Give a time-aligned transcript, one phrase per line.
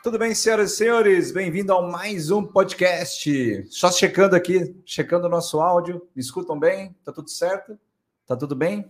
[0.00, 1.32] Tudo bem, senhoras e senhores?
[1.32, 3.66] Bem-vindo a mais um podcast.
[3.68, 6.08] Só checando aqui, checando o nosso áudio.
[6.14, 6.94] Me escutam bem?
[7.04, 7.76] Tá tudo certo?
[8.24, 8.88] Tá tudo bem?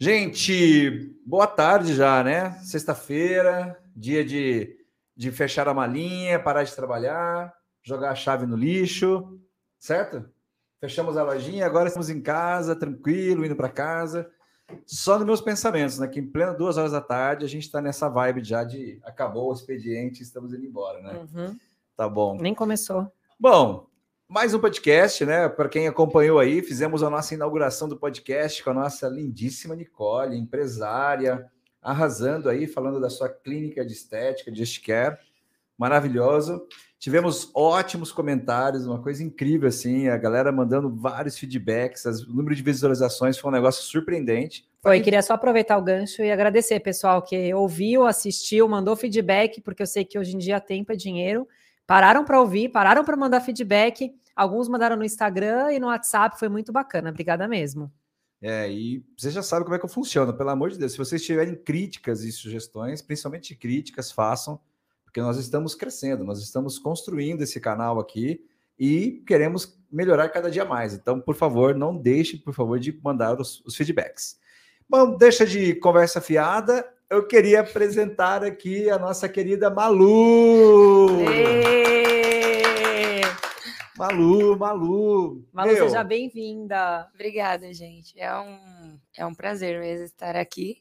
[0.00, 2.58] Gente, boa tarde já, né?
[2.64, 4.76] Sexta-feira, dia de,
[5.16, 9.40] de fechar a malinha, parar de trabalhar, jogar a chave no lixo,
[9.78, 10.28] certo?
[10.80, 14.28] Fechamos a lojinha, agora estamos em casa, tranquilo, indo para casa.
[14.86, 16.08] Só nos meus pensamentos, né?
[16.08, 19.50] Que em plena duas horas da tarde a gente está nessa vibe já de acabou
[19.50, 21.26] o expediente, estamos indo embora, né?
[21.34, 21.58] Uhum.
[21.96, 22.36] Tá bom.
[22.36, 23.10] Nem começou.
[23.38, 23.86] Bom,
[24.28, 25.48] mais um podcast, né?
[25.48, 30.38] Para quem acompanhou aí, fizemos a nossa inauguração do podcast com a nossa lindíssima Nicole,
[30.38, 31.50] empresária,
[31.82, 35.18] arrasando aí, falando da sua clínica de estética, de care,
[35.76, 36.66] maravilhoso.
[37.02, 42.54] Tivemos ótimos comentários, uma coisa incrível assim, a galera mandando vários feedbacks, as, o número
[42.54, 44.70] de visualizações foi um negócio surpreendente.
[44.80, 49.82] Foi, queria só aproveitar o gancho e agradecer, pessoal, que ouviu, assistiu, mandou feedback, porque
[49.82, 51.44] eu sei que hoje em dia tempo é dinheiro.
[51.88, 54.14] Pararam para ouvir, pararam para mandar feedback.
[54.36, 57.10] Alguns mandaram no Instagram e no WhatsApp, foi muito bacana.
[57.10, 57.90] Obrigada mesmo.
[58.40, 60.92] É, e você já sabe como é que funciona, pelo amor de Deus.
[60.92, 64.60] Se vocês tiverem críticas e sugestões, principalmente críticas, façam
[65.12, 68.42] porque nós estamos crescendo, nós estamos construindo esse canal aqui
[68.78, 70.94] e queremos melhorar cada dia mais.
[70.94, 74.40] Então, por favor, não deixe, por favor, de mandar os, os feedbacks.
[74.88, 76.90] Bom, deixa de conversa fiada.
[77.10, 81.08] Eu queria apresentar aqui a nossa querida Malu.
[83.98, 85.44] Malu, Malu.
[85.52, 85.88] Malu, Meu.
[85.88, 87.06] seja bem-vinda.
[87.14, 88.18] Obrigada, gente.
[88.18, 90.78] É um, é um prazer mesmo estar aqui.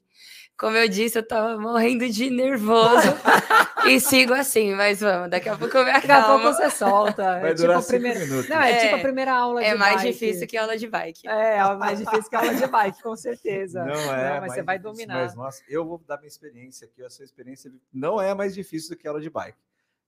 [0.61, 3.07] Como eu disse, eu tava morrendo de nervoso
[3.89, 6.07] e sigo assim, mas vamos, daqui a pouco eu me acalmo.
[6.07, 7.39] Daqui a pouco você solta.
[7.39, 8.19] Vai é durar tipo a primeira...
[8.19, 8.47] minutos.
[8.47, 10.11] Não, é, é, tipo a primeira aula é de mais bike.
[10.11, 11.27] difícil que aula de bike.
[11.27, 13.83] É, é mais difícil que aula de bike, com certeza.
[13.83, 15.15] Não é, não, mas você vai dominar.
[15.15, 18.91] Mas, nossa, eu vou dar minha experiência aqui, a sua experiência não é mais difícil
[18.91, 19.57] do que aula de bike.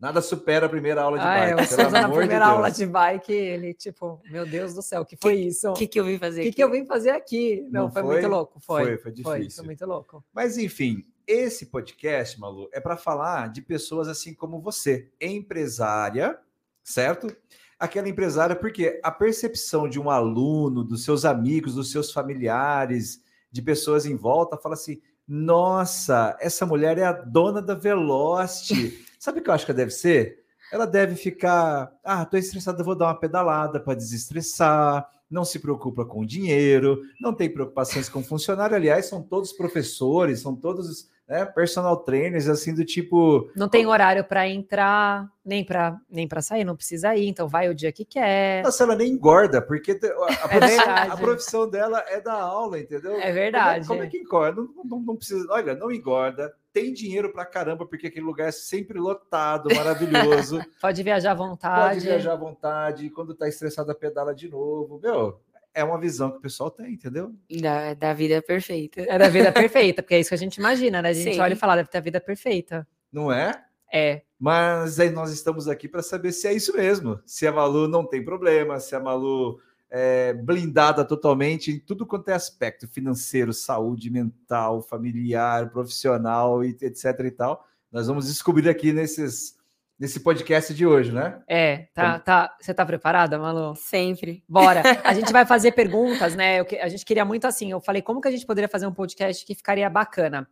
[0.04, 1.74] Nada supera a primeira aula de ah, bike.
[1.74, 5.16] É, pelo na primeira de aula de bike, ele, tipo, meu Deus do céu, que
[5.16, 5.70] foi isso?
[5.70, 6.56] O que, que eu vim fazer que aqui?
[6.58, 7.66] que eu vim fazer aqui?
[7.72, 8.14] Não, Não foi, foi?
[8.16, 8.60] muito louco.
[8.60, 9.32] Foi, Foi, foi difícil.
[9.32, 10.22] Foi, foi muito louco.
[10.34, 16.38] Mas enfim, esse podcast, Malu, é para falar de pessoas assim como você, empresária,
[16.84, 17.34] certo?
[17.80, 23.62] Aquela empresária, porque a percepção de um aluno, dos seus amigos, dos seus familiares, de
[23.62, 29.13] pessoas em volta, fala assim: nossa, essa mulher é a dona da Veloci.
[29.24, 30.40] Sabe o que eu acho que deve ser?
[30.70, 36.04] Ela deve ficar, ah, tô estressada, vou dar uma pedalada para desestressar, não se preocupa
[36.04, 38.76] com dinheiro, não tem preocupações com funcionário.
[38.76, 43.50] Aliás, são todos professores, são todos né, personal trainers, assim, do tipo.
[43.56, 47.70] Não tem horário para entrar, nem para nem para sair, não precisa ir, então vai
[47.70, 48.62] o dia que quer.
[48.62, 53.14] Nossa, ela nem engorda, porque a, profissão, é a profissão dela é dar aula, entendeu?
[53.14, 53.88] É verdade.
[53.88, 54.62] Como é, como é que engorda?
[54.62, 55.48] Não, não, não, precisa.
[55.50, 60.60] Olha, não engorda, tem dinheiro para caramba, porque aquele lugar é sempre lotado, maravilhoso.
[60.82, 61.96] Pode viajar à vontade.
[61.96, 65.00] Pode viajar à vontade, quando tá estressada, pedala de novo.
[65.02, 65.40] Meu,
[65.74, 67.34] é uma visão que o pessoal tem, entendeu?
[67.62, 69.02] Da, da vida perfeita.
[69.02, 71.10] É da vida perfeita, porque é isso que a gente imagina, né?
[71.10, 71.40] A gente Sim.
[71.40, 72.88] olha e fala, deve ter a vida perfeita.
[73.12, 73.64] Não é?
[73.94, 74.24] É.
[74.40, 77.20] Mas aí nós estamos aqui para saber se é isso mesmo.
[77.26, 79.60] Se a Malu não tem problema, se a Malu
[79.96, 87.20] é blindada totalmente em tudo quanto é aspecto financeiro, saúde mental, familiar, profissional, e etc
[87.24, 87.64] e tal.
[87.92, 89.56] Nós vamos descobrir aqui nesses
[90.00, 91.40] nesse podcast de hoje, né?
[91.48, 92.58] É, tá, tá.
[92.60, 93.76] Você tá preparada, Malu?
[93.76, 94.44] Sempre.
[94.50, 94.82] Bora.
[95.04, 96.60] A gente vai fazer perguntas, né?
[96.60, 97.70] Eu, a gente queria muito assim.
[97.70, 100.50] Eu falei, como que a gente poderia fazer um podcast que ficaria bacana?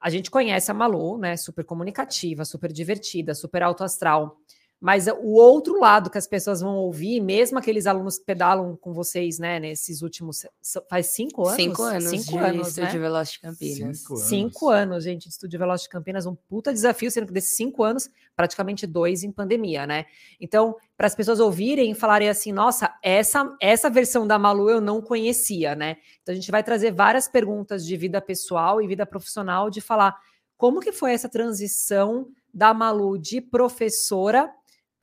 [0.00, 1.36] A gente conhece a Malu, né?
[1.36, 4.36] Super comunicativa, super divertida, super alto astral.
[4.80, 8.92] Mas o outro lado que as pessoas vão ouvir, mesmo aqueles alunos que pedalam com
[8.92, 10.44] vocês, né, nesses últimos.
[10.90, 11.56] Faz cinco anos?
[11.56, 12.10] Cinco anos.
[12.10, 12.68] Cinco de anos.
[12.68, 12.98] Estúdio né?
[12.98, 13.98] Velocity Campinas.
[13.98, 14.28] Cinco anos.
[14.28, 18.10] Cinco anos, gente, de Estúdio Velocity Campinas, um puta desafio, sendo que desses cinco anos,
[18.36, 20.04] praticamente dois em pandemia, né?
[20.38, 24.80] Então, para as pessoas ouvirem e falarem assim, nossa, essa, essa versão da Malu eu
[24.80, 25.96] não conhecia, né?
[26.22, 30.14] Então, a gente vai trazer várias perguntas de vida pessoal e vida profissional, de falar
[30.58, 34.52] como que foi essa transição da Malu de professora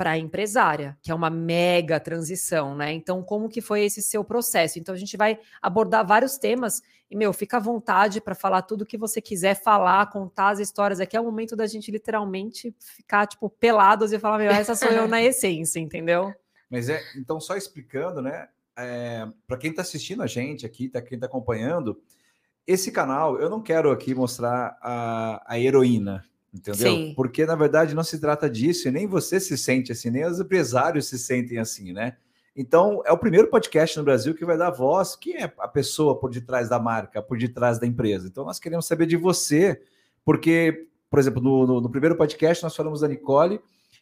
[0.01, 2.91] para empresária, que é uma mega transição, né?
[2.91, 4.79] Então, como que foi esse seu processo?
[4.79, 8.83] Então, a gente vai abordar vários temas e, meu, fica à vontade para falar tudo
[8.83, 10.99] que você quiser falar, contar as histórias.
[10.99, 14.89] Aqui é o momento da gente literalmente ficar, tipo, pelados e falar, meu, essa sou
[14.89, 16.33] eu na essência, entendeu?
[16.67, 18.47] Mas é, então, só explicando, né?
[18.75, 22.01] É, para quem está assistindo a gente aqui, tá, quem está acompanhando,
[22.65, 26.91] esse canal, eu não quero aqui mostrar a, a heroína, entendeu?
[26.91, 27.13] Sim.
[27.15, 30.39] Porque na verdade não se trata disso e nem você se sente assim, nem os
[30.39, 32.17] empresários se sentem assim, né?
[32.55, 35.15] Então é o primeiro podcast no Brasil que vai dar voz.
[35.15, 38.27] Quem é a pessoa por detrás da marca, por detrás da empresa?
[38.27, 39.81] Então nós queremos saber de você,
[40.25, 43.59] porque por exemplo, no, no, no primeiro podcast nós falamos da Nicole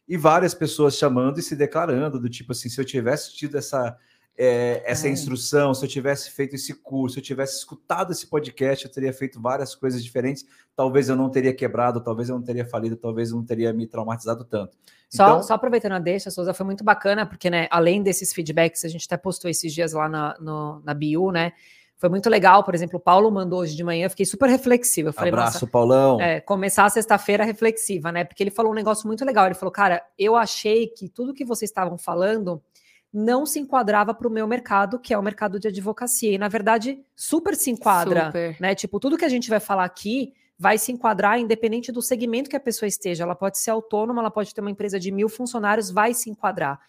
[0.08, 3.98] e várias pessoas chamando e se declarando do tipo assim, se eu tivesse tido essa
[4.38, 5.12] é, essa É.
[5.12, 9.12] instrução, se eu tivesse feito esse curso, se eu tivesse escutado esse podcast, eu teria
[9.12, 10.46] feito várias coisas diferentes.
[10.76, 13.86] Talvez eu não teria quebrado, talvez eu não teria falido, talvez eu não teria me
[13.86, 14.78] traumatizado tanto.
[15.10, 18.86] Só, Então- só aproveitando a deixa, Souza, foi muito bacana, porque, né, além desses feedbacks,
[18.86, 21.52] a gente até postou esses dias lá na, no, na bio, né?
[21.98, 25.10] Foi muito legal, por exemplo, o Paulo mandou hoje de manhã, eu fiquei super reflexiva.
[25.10, 26.22] Eu falei, Abraço, Paulão.
[26.22, 28.24] é, começar a sexta-feira reflexiva, né?
[28.24, 29.48] Porque ele falou um negócio muito legal.
[29.48, 32.64] Ele falou, cara, eu achei que tudo que vocês estavam falando
[33.12, 36.32] não se enquadrava para o meu mercado, que é o mercado de advocacia.
[36.32, 38.58] E, na verdade, super se enquadra Super.
[38.60, 38.76] né?
[38.76, 42.56] Tipo, tudo que a gente vai falar aqui vai se enquadrar independente do segmento que
[42.56, 43.24] a pessoa esteja.
[43.24, 46.80] Ela pode ser autônoma, ela pode ter uma empresa de mil funcionários, vai se enquadrar.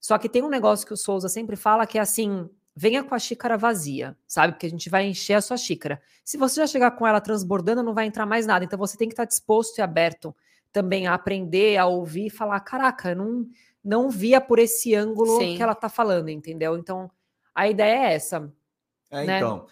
[0.00, 3.14] Só que tem um negócio que o Souza sempre fala que é assim: venha com
[3.14, 4.54] a xícara vazia, sabe?
[4.54, 6.00] Porque a gente vai encher a sua xícara.
[6.24, 8.64] Se você já chegar com ela transbordando, não vai entrar mais nada.
[8.64, 10.34] Então você tem que estar disposto e aberto
[10.72, 13.46] também a aprender, a ouvir e falar: caraca, eu não,
[13.84, 15.56] não via por esse ângulo Sim.
[15.56, 16.76] que ela tá falando, entendeu?
[16.76, 17.10] Então
[17.54, 18.52] a ideia é essa.
[19.10, 19.36] É, né?
[19.36, 19.66] então.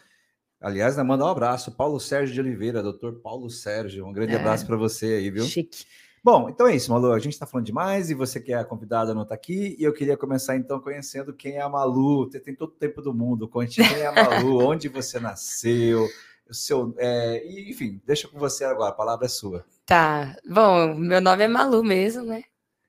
[0.60, 4.04] Aliás, né, mandar um abraço, Paulo Sérgio de Oliveira, doutor Paulo Sérgio.
[4.04, 4.36] Um grande É.
[4.36, 5.44] abraço para você aí, viu?
[5.44, 5.84] Chique.
[6.24, 7.12] Bom, então é isso, Malu.
[7.12, 9.76] A gente está falando demais e você que é a convidada não está aqui.
[9.78, 12.26] E eu queria começar então conhecendo quem é a Malu.
[12.28, 13.48] Você tem todo o tempo do mundo.
[13.48, 16.08] Conte quem é a Malu, onde você nasceu,
[16.50, 16.92] o seu.
[16.98, 19.64] é, enfim, deixa com você agora, a palavra é sua.
[19.86, 20.36] Tá.
[20.44, 22.42] Bom, meu nome é Malu mesmo, né?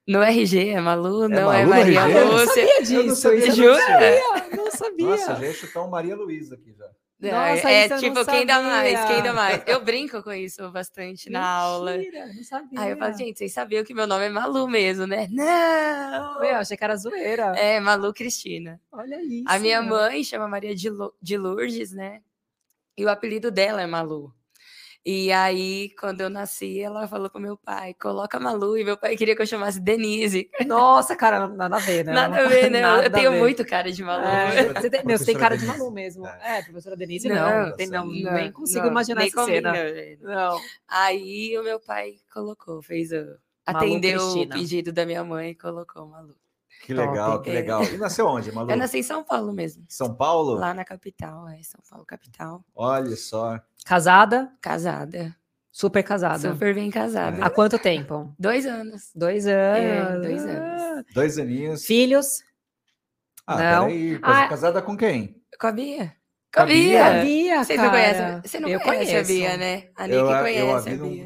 [0.10, 2.18] No RG é Malu, não é Malu no Maria RG?
[2.18, 2.48] Eu não Lúcia.
[2.48, 3.90] sabia Eu não disso, sabia isso eu disso.
[3.90, 5.06] não sabia, não sabia.
[5.08, 6.86] Nossa, já ia chutar um Maria Luísa aqui já.
[7.22, 9.62] Não, Nossa, é eu tipo, quem dá mais, quem dá mais.
[9.68, 11.98] Eu brinco com isso bastante na aula.
[11.98, 12.80] Mentira, não sabia.
[12.80, 15.28] Aí eu falo, gente, vocês sabiam que meu nome é Malu mesmo, né?
[15.30, 16.40] Não!
[16.40, 17.54] Meu, achei que era zoeira.
[17.58, 18.80] É, Malu Cristina.
[18.90, 19.44] Olha isso.
[19.48, 22.22] A minha mãe chama Maria de, Lu- de Lourdes, né?
[22.98, 24.34] E o apelido dela é Malu.
[25.06, 28.78] E aí, quando eu nasci, ela falou pro meu pai, coloca Malu.
[28.78, 30.50] E meu pai queria que eu chamasse Denise.
[30.68, 32.12] Nossa, cara, nada a ver, né?
[32.14, 32.82] Nada a ver, né?
[32.82, 33.40] Nada eu tenho ver.
[33.40, 34.26] muito cara de Malu.
[34.26, 35.80] É, você tem, meu, você tem cara de Denise.
[35.80, 36.28] Malu mesmo.
[36.28, 36.60] É.
[36.60, 37.76] É, professora Denise, Não, não.
[37.76, 39.74] tem, não, Não, nem consigo não, imaginar nem essa cena.
[39.74, 40.18] combina.
[40.22, 40.60] Não.
[40.88, 43.16] Aí o meu pai colocou, fez o.
[43.72, 46.36] Malu Atendeu o pedido da minha mãe e colocou Malu.
[46.82, 47.08] Que Top.
[47.10, 47.54] legal, que É.
[47.54, 47.84] legal.
[47.84, 48.72] E nasceu onde, Malu?
[48.72, 49.84] Eu nasci em São Paulo mesmo.
[49.90, 50.54] São Paulo?
[50.56, 52.64] Lá na capital, é São Paulo, capital.
[52.74, 53.60] Olha só.
[53.86, 55.36] Casada, Casada.
[55.72, 56.40] super casada.
[56.52, 57.44] Super bem casada.
[57.46, 58.34] Há quanto tempo?
[58.40, 59.12] Dois anos.
[59.16, 60.26] Dois É, anos.
[60.28, 61.06] dois anos.
[61.14, 61.86] Dois aninhos.
[61.86, 62.42] Filhos?
[63.46, 63.86] Ah, Não.
[63.88, 64.20] peraí.
[64.22, 64.48] Ah.
[64.48, 65.36] Casada com quem?
[65.60, 66.14] Com a Bia.
[66.54, 67.04] Com a Bia?
[67.12, 67.24] Bia.
[67.24, 67.84] Bia, Você cara.
[67.88, 68.48] não conhece?
[68.48, 69.32] Você não eu conhece conheço.
[69.32, 69.90] a Bia, né?
[69.96, 71.26] A Nick eu, a- conhece eu a a Bia.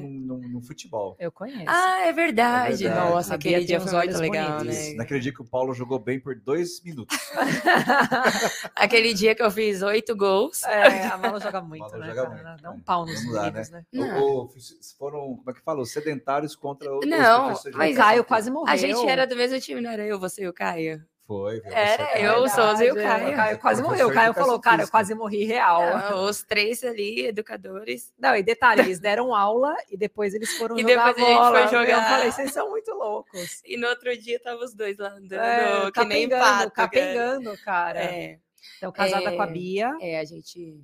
[0.63, 1.15] Futebol.
[1.19, 1.65] Eu conheço.
[1.67, 2.85] Ah, é verdade.
[2.85, 3.09] É verdade.
[3.11, 4.63] Nossa, aquele dia foi muito olhos legal.
[4.65, 4.95] Isso, né?
[4.95, 7.17] Naquele dia que o Paulo jogou bem por dois minutos.
[8.75, 10.63] Aquele dia que eu fiz oito gols.
[10.63, 12.07] É, a Malu joga muito, Malu né?
[12.09, 12.29] joga cara?
[12.29, 12.81] muito, Dá um né?
[12.85, 13.85] pau nos meninos, né?
[13.91, 14.21] Não.
[14.21, 14.49] Ou- ou
[14.97, 15.81] foram, como é que fala?
[15.81, 18.73] Os sedentários contra os Não, mas Caio quase morreu.
[18.73, 21.03] A gente era do mesmo time, não era eu, você e o Caio?
[21.25, 21.61] Foi?
[21.65, 23.27] Era, Você, eu, o Souza e o Caio.
[23.29, 23.35] é.
[23.35, 24.09] Caio quase morreu.
[24.09, 25.97] O Caio falou, cara, eu quase morri real.
[25.97, 28.13] Não, os três ali, educadores.
[28.19, 31.37] Não, e detalhe, eles deram aula e depois eles foram E jogar depois a gente
[31.37, 31.67] bola.
[31.69, 32.09] foi Eu jogar.
[32.09, 33.61] falei, vocês são muito loucos.
[33.63, 36.71] E no outro dia tava os dois lá andando, É, que nem capengando, pato.
[36.71, 36.89] cara.
[36.89, 37.99] capengando, cara.
[38.03, 38.39] É,
[38.77, 39.51] Então, casada com a É.
[39.51, 39.97] Bia.
[40.01, 40.83] é, a gente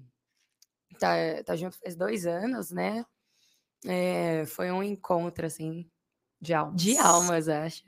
[0.98, 1.16] tá,
[1.46, 3.06] tá junto faz dois anos, né?
[3.86, 5.86] É, foi um encontro, assim,
[6.42, 6.82] De almas.
[6.82, 7.84] de almas, acho.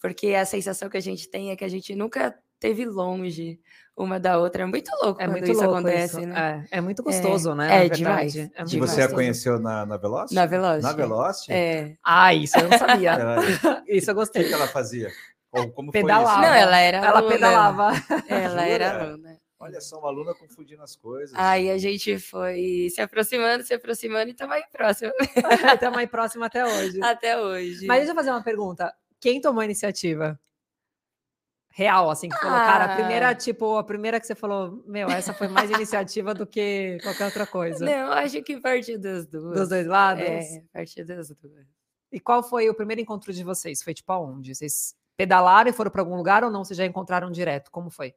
[0.00, 3.58] Porque a sensação que a gente tem é que a gente nunca teve longe
[3.96, 4.62] uma da outra.
[4.62, 6.26] É muito louco É quando muito isso louco acontece, isso.
[6.26, 6.66] né?
[6.70, 7.86] É, é muito gostoso, né?
[7.86, 8.36] é demais.
[8.36, 10.34] É E você a conheceu na, na Velocity?
[10.34, 10.82] Na Velocity.
[10.82, 11.52] Na Velocity?
[11.52, 11.96] É.
[12.04, 13.12] Ah, isso eu não sabia.
[13.12, 13.36] Ela-
[13.88, 14.44] isso eu O que, gostei.
[14.44, 15.10] que ela fazia?
[15.52, 16.40] Ou como foi Pedalava.
[16.40, 16.40] isso?
[16.50, 17.32] Não, ela era Ela aluna.
[17.34, 17.92] pedalava.
[18.28, 19.38] Ela era aluna.
[19.58, 21.32] Olha só, uma aluna confundindo as coisas.
[21.34, 25.10] Aí a gente foi se aproximando, se aproximando e tamo aí próximo
[25.74, 27.02] Estamos aí próximo até hoje.
[27.02, 27.86] até hoje.
[27.86, 28.92] Mas deixa eu fazer uma pergunta.
[29.20, 30.38] Quem tomou a iniciativa?
[31.70, 33.34] Real, assim, que falou, cara, a primeira, Ah.
[33.34, 37.46] tipo, a primeira que você falou, meu, essa foi mais iniciativa do que qualquer outra
[37.46, 37.84] coisa.
[37.84, 39.58] Não, acho que partiu das duas.
[39.58, 40.22] Dos dois lados?
[40.24, 41.66] É, partiu das duas.
[42.10, 43.82] E qual foi o primeiro encontro de vocês?
[43.82, 44.54] Foi tipo aonde?
[44.54, 46.64] Vocês pedalaram e foram para algum lugar ou não?
[46.64, 47.70] Vocês já encontraram direto?
[47.70, 48.14] Como foi?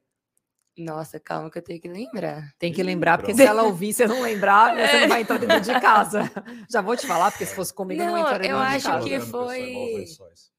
[0.78, 2.54] Nossa, calma que eu tenho que lembrar.
[2.58, 3.42] Tem que lembrar, porque pronto.
[3.42, 6.20] se ela ouvir, você não lembrar, você não vai entrar dentro de casa.
[6.70, 8.76] Já vou te falar, porque se fosse comigo, eu não Não, entraria eu dentro de
[8.76, 9.04] acho casa.
[9.04, 10.50] que Colocando pessoas foi- envolvidas.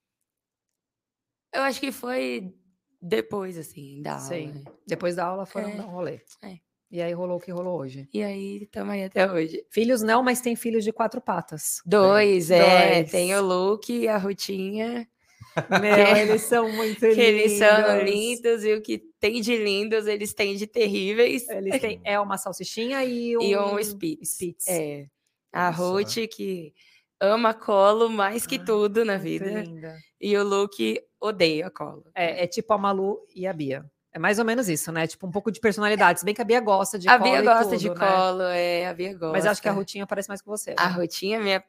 [1.54, 2.54] Eu acho que foi
[3.02, 4.24] depois, assim, da aula.
[4.24, 4.48] Sei.
[4.48, 4.64] né?
[4.88, 6.20] Depois da aula foram É, dar um rolê.
[6.44, 6.58] é.
[6.94, 8.06] E aí rolou o que rolou hoje.
[8.14, 9.66] E aí, tamo aí até hoje.
[9.70, 11.82] Filhos não, mas tem filhos de quatro patas.
[11.86, 12.96] Dois, é.
[13.00, 13.12] Dois.
[13.12, 15.08] Tem o Luke e a Rutinha.
[15.82, 18.10] Meu, eles são muito Que eles são lindos.
[18.52, 21.48] lindos e o que tem de lindos, eles têm de terríveis.
[21.48, 24.32] Eles têm é uma salsichinha e um, E um Spitz.
[24.34, 24.68] Spitz.
[24.68, 25.06] É.
[25.54, 25.70] A.
[25.70, 26.74] Ruth, que
[27.22, 29.62] ama colo mais que Ai, tudo na vida.
[29.62, 29.98] linda.
[30.20, 32.06] E o Luke odeia colo.
[32.16, 33.86] É, é tipo a Malu e a Bia.
[34.14, 35.08] É mais ou menos isso, né?
[35.08, 36.20] Tipo, um pouco de personalidade.
[36.20, 37.96] Se bem que a Bia gosta de a colo Bia e gosta tudo, de né?
[37.96, 39.32] colo, é, a Bia gosta.
[39.32, 40.76] Mas acho que a Rutinha parece mais com você.
[40.78, 40.96] A né?
[40.96, 41.64] rotinha minha.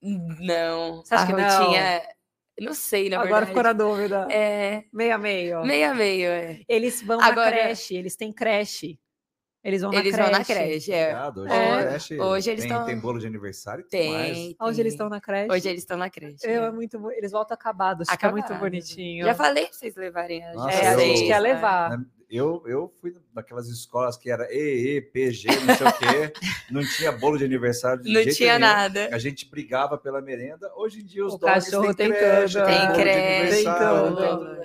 [0.00, 1.02] Não.
[1.04, 1.58] Você acha a que não?
[1.64, 2.02] rotinha.
[2.60, 3.90] Não sei, na Agora ficou na verdade.
[3.90, 4.28] dúvida.
[4.30, 4.84] É.
[4.92, 5.62] Meio a meio.
[5.62, 6.60] Meio a meio, é.
[6.68, 8.98] Eles vão Agora- na creche, eles têm creche.
[9.62, 10.38] Eles vão Eles na vão creche.
[10.38, 11.02] na creche, é.
[11.08, 11.40] Obrigado.
[11.42, 11.70] Hoje, É.
[11.74, 14.10] na creche Hoje eles tem, tão- tem bolo de aniversário Tem.
[14.12, 14.28] mais.
[14.58, 14.94] Hoje eles tem.
[14.94, 15.52] estão na creche.
[15.52, 16.38] Hoje eles estão na creche.
[16.44, 16.66] Eu, é.
[16.66, 18.66] é muito, bo- eles voltam acabados, fica muito Acabados.
[18.70, 19.26] bonitinho.
[19.26, 21.98] Já falei pra vocês levarem a Nossa, É, a eu- gente quer levar.
[22.30, 26.32] Eu, eu fui naquelas escolas que era EE, PG, não sei o quê.
[26.70, 28.72] Não tinha bolo de aniversário de Não jeito tinha nenhum.
[28.72, 29.08] nada.
[29.12, 30.70] A gente brigava pela merenda.
[30.76, 34.60] Hoje em dia os O cachorro têm tem creche, tem creche, aniversário, tem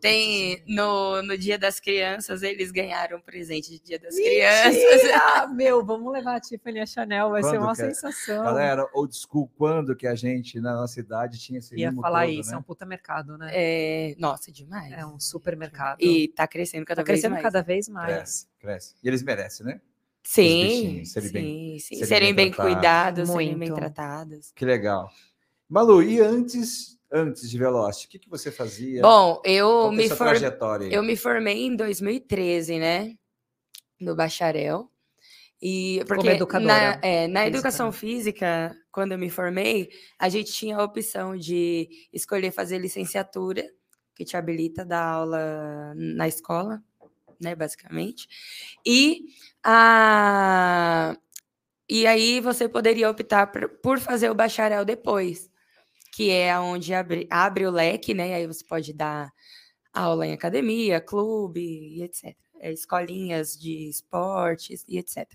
[0.00, 0.56] tem.
[0.56, 4.34] Tem no, no Dia das Crianças, eles ganharam um presente de Dia das Mentira!
[4.34, 5.52] Crianças.
[5.54, 7.94] Meu, vamos levar a Tiffany e a Chanel, vai ser Quando uma que é?
[7.94, 8.42] sensação.
[8.42, 12.32] Galera, old school, quando que a gente na nossa cidade tinha esse Ia falar todo,
[12.32, 12.58] isso, é né?
[12.58, 13.50] um puta mercado, né?
[13.52, 14.92] É, nossa, demais.
[14.92, 15.98] É um supermercado.
[16.00, 17.54] E tá crescendo cada tá crescendo vez mais.
[17.54, 18.14] cada vez mais.
[18.14, 18.94] Cresce, cresce.
[19.02, 19.80] E eles merecem, né?
[20.22, 21.94] Sim, serem sim, bem- sim.
[21.94, 23.74] serem Serem, bem bem, cuidados, serem bem Muito.
[23.74, 24.50] tratados.
[24.54, 25.08] Que legal.
[25.68, 29.02] Malu, e antes, antes de Veloci, o que, que você fazia?
[29.02, 30.24] Bom, eu me, sua for...
[30.28, 30.88] trajetória?
[30.88, 30.92] aí?
[30.92, 33.14] eu me formei em 2013, né?
[34.00, 34.90] No bacharel.
[35.60, 37.92] E porque educadora na, é, na educação né?
[37.92, 39.88] física, quando eu me formei,
[40.18, 43.64] a gente tinha a opção de escolher fazer licenciatura,
[44.16, 46.82] que te habilita a dar aula na escola,
[47.40, 48.26] né, basicamente.
[48.84, 49.26] E
[49.62, 51.16] a
[51.88, 53.46] e aí você poderia optar
[53.82, 55.48] por, fazer o bacharel depois,
[56.12, 58.30] que é onde abre, abre o leque, né?
[58.30, 59.32] E aí você pode dar
[59.92, 62.36] aula em academia, clube etc.
[62.60, 65.28] É, escolinhas de esportes e etc.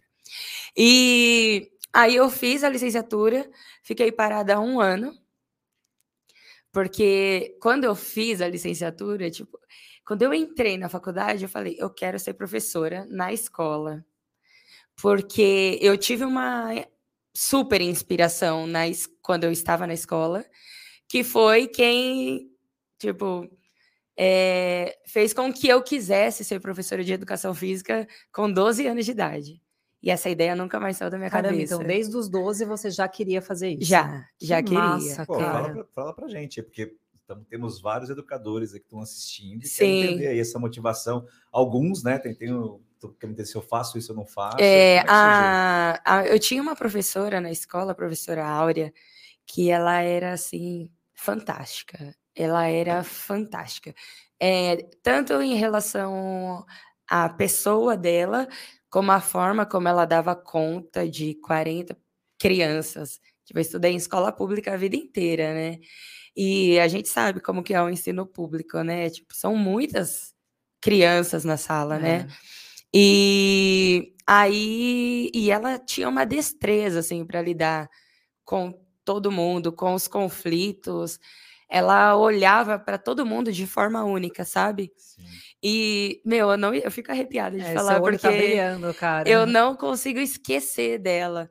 [0.78, 3.50] E aí eu fiz a licenciatura,
[3.84, 5.14] fiquei parada um ano,
[6.72, 9.60] porque quando eu fiz a licenciatura, tipo,
[10.06, 14.06] quando eu entrei na faculdade, eu falei, eu quero ser professora na escola.
[14.96, 16.70] Porque eu tive uma
[17.34, 18.82] super inspiração na,
[19.22, 20.46] quando eu estava na escola,
[21.08, 22.50] que foi quem,
[23.00, 23.50] tipo,
[24.18, 29.12] é, fez com que eu quisesse ser professora de educação física com 12 anos de
[29.12, 29.61] idade.
[30.02, 31.76] E essa ideia nunca mais saiu da minha Caramba, cabeça.
[31.76, 33.86] então desde os 12 você já queria fazer isso?
[33.86, 34.82] Já, já Que queria.
[34.82, 35.52] massa, Pô, cara.
[35.52, 36.96] fala, pra, fala pra gente, porque
[37.50, 39.78] temos vários educadores aí que estão assistindo e Sim.
[39.78, 41.26] querem entender aí essa motivação.
[41.52, 42.82] Alguns, né, tem, tem o-
[43.20, 44.58] querendo entender se eu faço isso ou não faço.
[44.60, 48.92] É, é a, a- eu tinha uma professora na escola, a professora Áurea,
[49.46, 52.14] que ela era assim fantástica.
[52.36, 53.94] Ela era fantástica.
[54.40, 56.66] É, tanto em relação
[57.08, 58.48] à pessoa dela,
[58.92, 61.98] como a forma como ela dava conta de 40
[62.38, 63.20] crianças.
[63.46, 65.80] Tipo, eu estudei em escola pública a vida inteira, né?
[66.36, 69.10] E a gente sabe como que é o ensino público, né?
[69.10, 70.34] Tipo, são muitas
[70.82, 72.28] crianças na sala, né?
[72.30, 72.34] É.
[72.94, 77.90] E aí, e ela tinha uma destreza assim para lidar
[78.44, 78.74] com
[79.06, 81.20] todo mundo, com os conflitos.
[81.74, 84.92] Ela olhava para todo mundo de forma única, sabe?
[84.98, 85.24] Sim.
[85.64, 88.94] E meu, eu não, eu fico arrepiada de É, falar seu olho porque tá brilhando,
[88.94, 89.30] cara.
[89.30, 91.50] eu não consigo esquecer dela.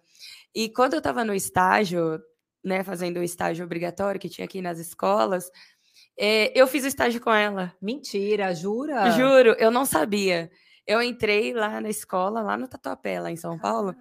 [0.54, 2.20] E quando eu estava no estágio,
[2.62, 5.50] né, fazendo o estágio obrigatório que tinha aqui nas escolas,
[6.18, 7.72] eh, eu fiz o estágio com ela.
[7.80, 9.10] Mentira, jura?
[9.12, 10.50] Juro, eu não sabia.
[10.86, 13.94] Eu entrei lá na escola, lá no Tatuapé, lá em São Paulo.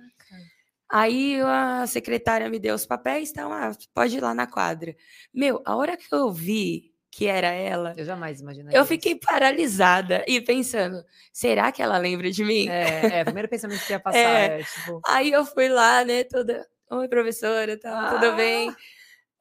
[0.91, 4.95] Aí a secretária me deu os papéis, então, ah, pode ir lá na quadra.
[5.33, 8.77] Meu, a hora que eu vi que era ela, Eu jamais imaginaria.
[8.77, 11.03] eu fiquei paralisada e pensando,
[11.33, 12.67] será que ela lembra de mim?
[12.69, 14.59] É, é, o primeiro pensamento que ia passar É.
[14.59, 18.73] é, tipo, Aí eu fui lá, né, toda, oi, professora, tá, tudo bem?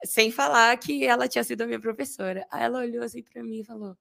[0.05, 2.45] Sem falar que ela tinha sido a minha professora.
[2.51, 3.95] Aí ela olhou assim pra mim e falou,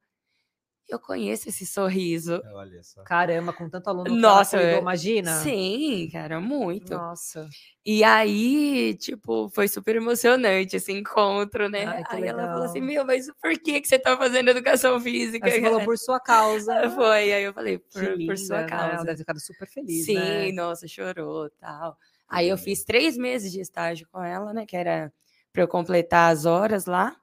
[0.88, 2.40] eu conheço esse sorriso.
[2.52, 3.02] Olha só.
[3.02, 4.78] caramba, com tanto aluno Nossa, cuidou, é.
[4.78, 5.36] imagina?
[5.42, 6.94] Sim, cara, muito.
[6.94, 7.48] Nossa.
[7.84, 11.84] E aí, tipo, foi super emocionante esse encontro, né?
[11.86, 13.04] Ai, que aí ela falou assim: legal.
[13.04, 15.46] Meu, mas por que, que você tá fazendo educação física?
[15.46, 16.74] Aí você falou cara?" por sua causa.
[16.90, 18.68] Foi, aí eu falei: Por, Que por linda, sua né?
[18.68, 18.94] causa.
[18.94, 20.52] Ela deve ter super feliz, Sim, né?
[20.52, 21.96] nossa, chorou tal.
[22.28, 22.64] Aí eu linda.
[22.64, 24.66] fiz três meses de estágio com ela, né?
[24.66, 25.12] Que era
[25.52, 27.16] para eu completar as horas lá.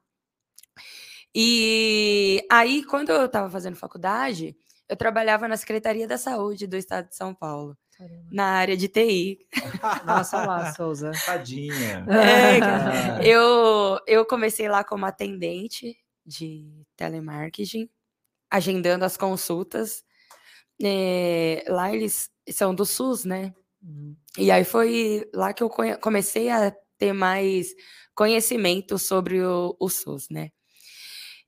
[1.38, 4.56] E aí, quando eu estava fazendo faculdade,
[4.88, 8.24] eu trabalhava na Secretaria da Saúde do Estado de São Paulo, Caramba.
[8.32, 9.40] na área de TI.
[10.08, 11.12] Nossa lá, Souza.
[11.26, 12.06] Tadinha.
[12.08, 13.28] É, cara.
[13.28, 17.90] Eu, eu comecei lá como atendente de telemarketing,
[18.50, 20.06] agendando as consultas.
[20.82, 23.54] Eh, lá eles são do SUS, né?
[23.84, 24.16] Hum.
[24.38, 27.76] E aí foi lá que eu comecei a ter mais
[28.14, 30.52] conhecimento sobre o, o SUS, né?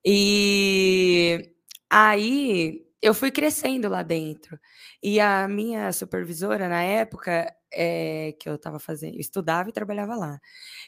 [0.10, 1.52] E
[1.90, 4.58] aí eu fui crescendo lá dentro.
[5.04, 10.16] E a minha supervisora, na época, é, que eu estava fazendo, eu estudava e trabalhava
[10.16, 10.40] lá.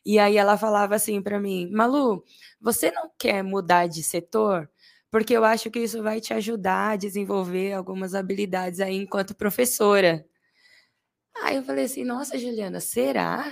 [0.05, 2.23] E aí ela falava assim para mim, Malu,
[2.61, 4.69] você não quer mudar de setor?
[5.11, 10.25] Porque eu acho que isso vai te ajudar a desenvolver algumas habilidades aí enquanto professora.
[11.43, 13.51] Aí eu falei assim, nossa, Juliana, será?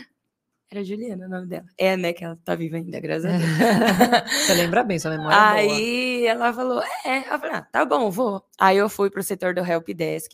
[0.70, 1.66] Era Juliana o nome dela.
[1.78, 2.12] É, né?
[2.12, 4.32] Que ela tá viva ainda, graças a Deus.
[4.46, 6.30] Você lembra bem, sua memória Aí boa.
[6.30, 7.26] ela falou, é.
[7.26, 8.44] Ela falou, ah, tá bom, vou.
[8.60, 10.34] Aí eu fui pro setor do Help Desk.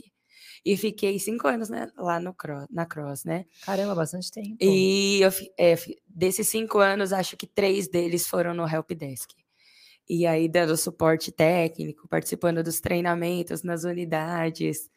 [0.66, 3.46] E fiquei cinco anos né, lá no cross, na Cross, né?
[3.66, 4.56] Caramba, bastante tempo.
[4.62, 5.76] E eu, é,
[6.08, 9.36] desses cinco anos, acho que três deles foram no Help Desk.
[10.10, 14.90] E aí, dando suporte técnico, participando dos treinamentos nas unidades.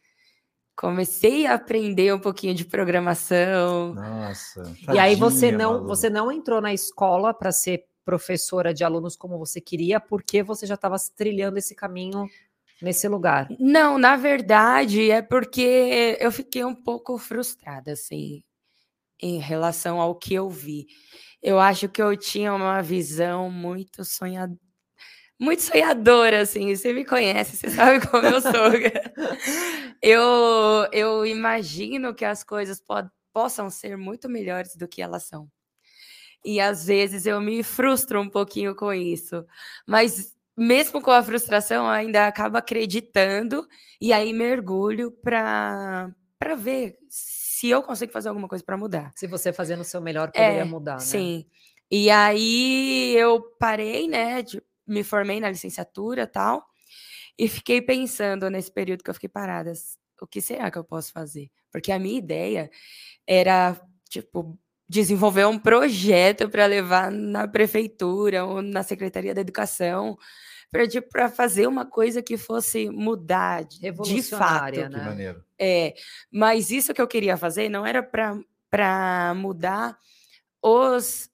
[0.77, 3.95] Comecei a aprender um pouquinho de programação.
[3.95, 4.63] Nossa.
[4.93, 9.39] e aí você não, você não entrou na escola para ser professora de alunos como
[9.39, 12.29] você queria, porque você já estava trilhando esse caminho
[12.81, 13.49] nesse lugar?
[13.59, 18.45] Não, na verdade é porque eu fiquei um pouco frustrada, assim,
[19.21, 20.87] em relação ao que eu vi.
[21.43, 24.66] Eu acho que eu tinha uma visão muito sonhadora.
[25.39, 28.53] Muito sonhadora, assim, você me conhece, você sabe como eu sou.
[30.01, 35.47] eu, eu imagino que as coisas pod possam ser muito melhores do que elas são.
[36.43, 39.45] E às vezes eu me frustro um pouquinho com isso.
[39.87, 43.69] Mas mesmo com a frustração, ainda acabo acreditando
[44.01, 46.15] e aí mergulho para
[46.57, 49.13] ver se eu consigo fazer alguma coisa para mudar.
[49.15, 51.01] Se você fazendo o seu melhor poderia é, mudar, né?
[51.01, 51.47] Sim.
[51.91, 56.67] E aí eu parei, né, de, me formei na licenciatura tal,
[57.39, 59.73] e fiquei pensando nesse período que eu fiquei parada,
[60.21, 61.51] o que será que eu posso fazer?
[61.71, 62.71] Porque a minha ideia
[63.27, 63.79] era,
[64.09, 70.17] tipo, desenvolver um projeto para levar na prefeitura ou na Secretaria da Educação
[71.11, 74.77] para fazer uma coisa que fosse mudar de fato.
[74.77, 74.89] Né?
[74.89, 75.45] Que maneiro.
[75.59, 75.95] É,
[76.31, 79.99] mas isso que eu queria fazer não era para mudar
[80.63, 81.31] os,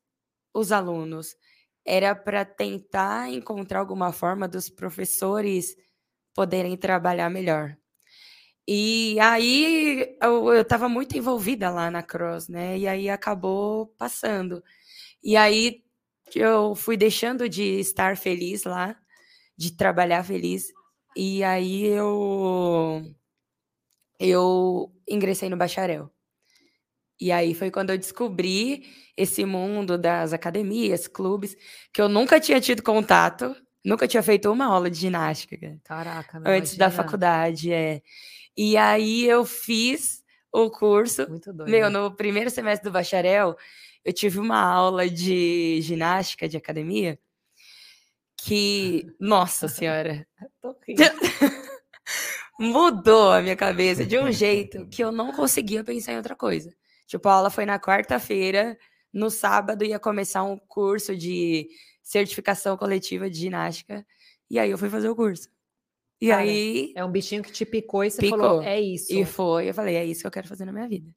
[0.54, 1.34] os alunos,
[1.84, 5.76] era para tentar encontrar alguma forma dos professores
[6.34, 7.76] poderem trabalhar melhor.
[8.66, 12.78] E aí eu estava muito envolvida lá na Cross, né?
[12.78, 14.62] E aí acabou passando.
[15.22, 15.82] E aí
[16.34, 18.96] eu fui deixando de estar feliz lá
[19.56, 20.68] de trabalhar feliz.
[21.16, 23.04] E aí eu
[24.18, 26.11] eu ingressei no bacharel.
[27.22, 28.84] E aí foi quando eu descobri
[29.16, 31.56] esse mundo das academias, clubes,
[31.92, 33.54] que eu nunca tinha tido contato,
[33.84, 35.78] nunca tinha feito uma aula de ginástica.
[35.84, 36.78] Caraca, antes imagina.
[36.78, 38.02] da faculdade, é.
[38.56, 41.30] E aí eu fiz o curso.
[41.30, 41.70] Muito doido.
[41.70, 43.56] Meu, no primeiro semestre do bacharel,
[44.04, 47.16] eu tive uma aula de ginástica de academia
[48.36, 50.26] que, nossa senhora,
[52.58, 56.74] mudou a minha cabeça de um jeito que eu não conseguia pensar em outra coisa.
[57.12, 58.78] Tipo, a aula foi na quarta-feira,
[59.12, 61.68] no sábado ia começar um curso de
[62.02, 64.06] certificação coletiva de ginástica,
[64.48, 65.50] e aí eu fui fazer o curso.
[66.18, 66.90] E Cara, aí.
[66.96, 68.38] É um bichinho que te picou e você Picou.
[68.38, 69.12] falou: é isso.
[69.12, 71.14] E foi, eu falei, é isso que eu quero fazer na minha vida.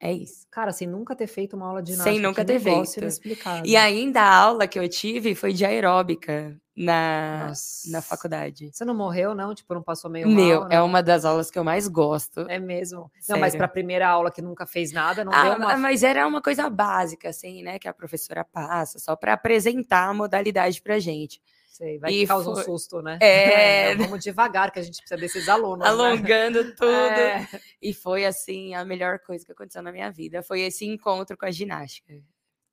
[0.00, 0.46] É isso.
[0.50, 2.14] Cara, sem nunca ter feito uma aula de ginástica.
[2.14, 2.98] Sem nunca ter feito.
[2.98, 3.64] inexplicável.
[3.66, 7.90] E ainda a aula que eu tive foi de aeróbica na, Nossa.
[7.90, 8.70] na faculdade.
[8.72, 9.52] Você não morreu, não?
[9.52, 10.68] Tipo, não passou meio Meu, mal?
[10.70, 12.42] é uma das aulas que eu mais gosto.
[12.48, 13.10] É mesmo.
[13.28, 13.58] Não, mas Sério.
[13.58, 15.76] para a primeira aula que nunca fez nada, não deu Ah, uma.
[15.76, 17.80] mas era uma coisa básica, assim, né?
[17.80, 21.40] Que a professora passa, só para apresentar a modalidade pra gente.
[21.78, 23.18] Sei, vai E que causa um foi- susto, né?
[23.22, 23.94] É.
[24.16, 25.78] Vamos devagar, que a gente precisa desses alunos.
[25.78, 25.86] né?
[25.88, 26.88] Alongando tudo.
[26.90, 27.48] É.
[27.80, 30.42] E foi, assim, a melhor coisa que aconteceu na minha vida.
[30.42, 32.12] Foi esse encontro com a ginástica.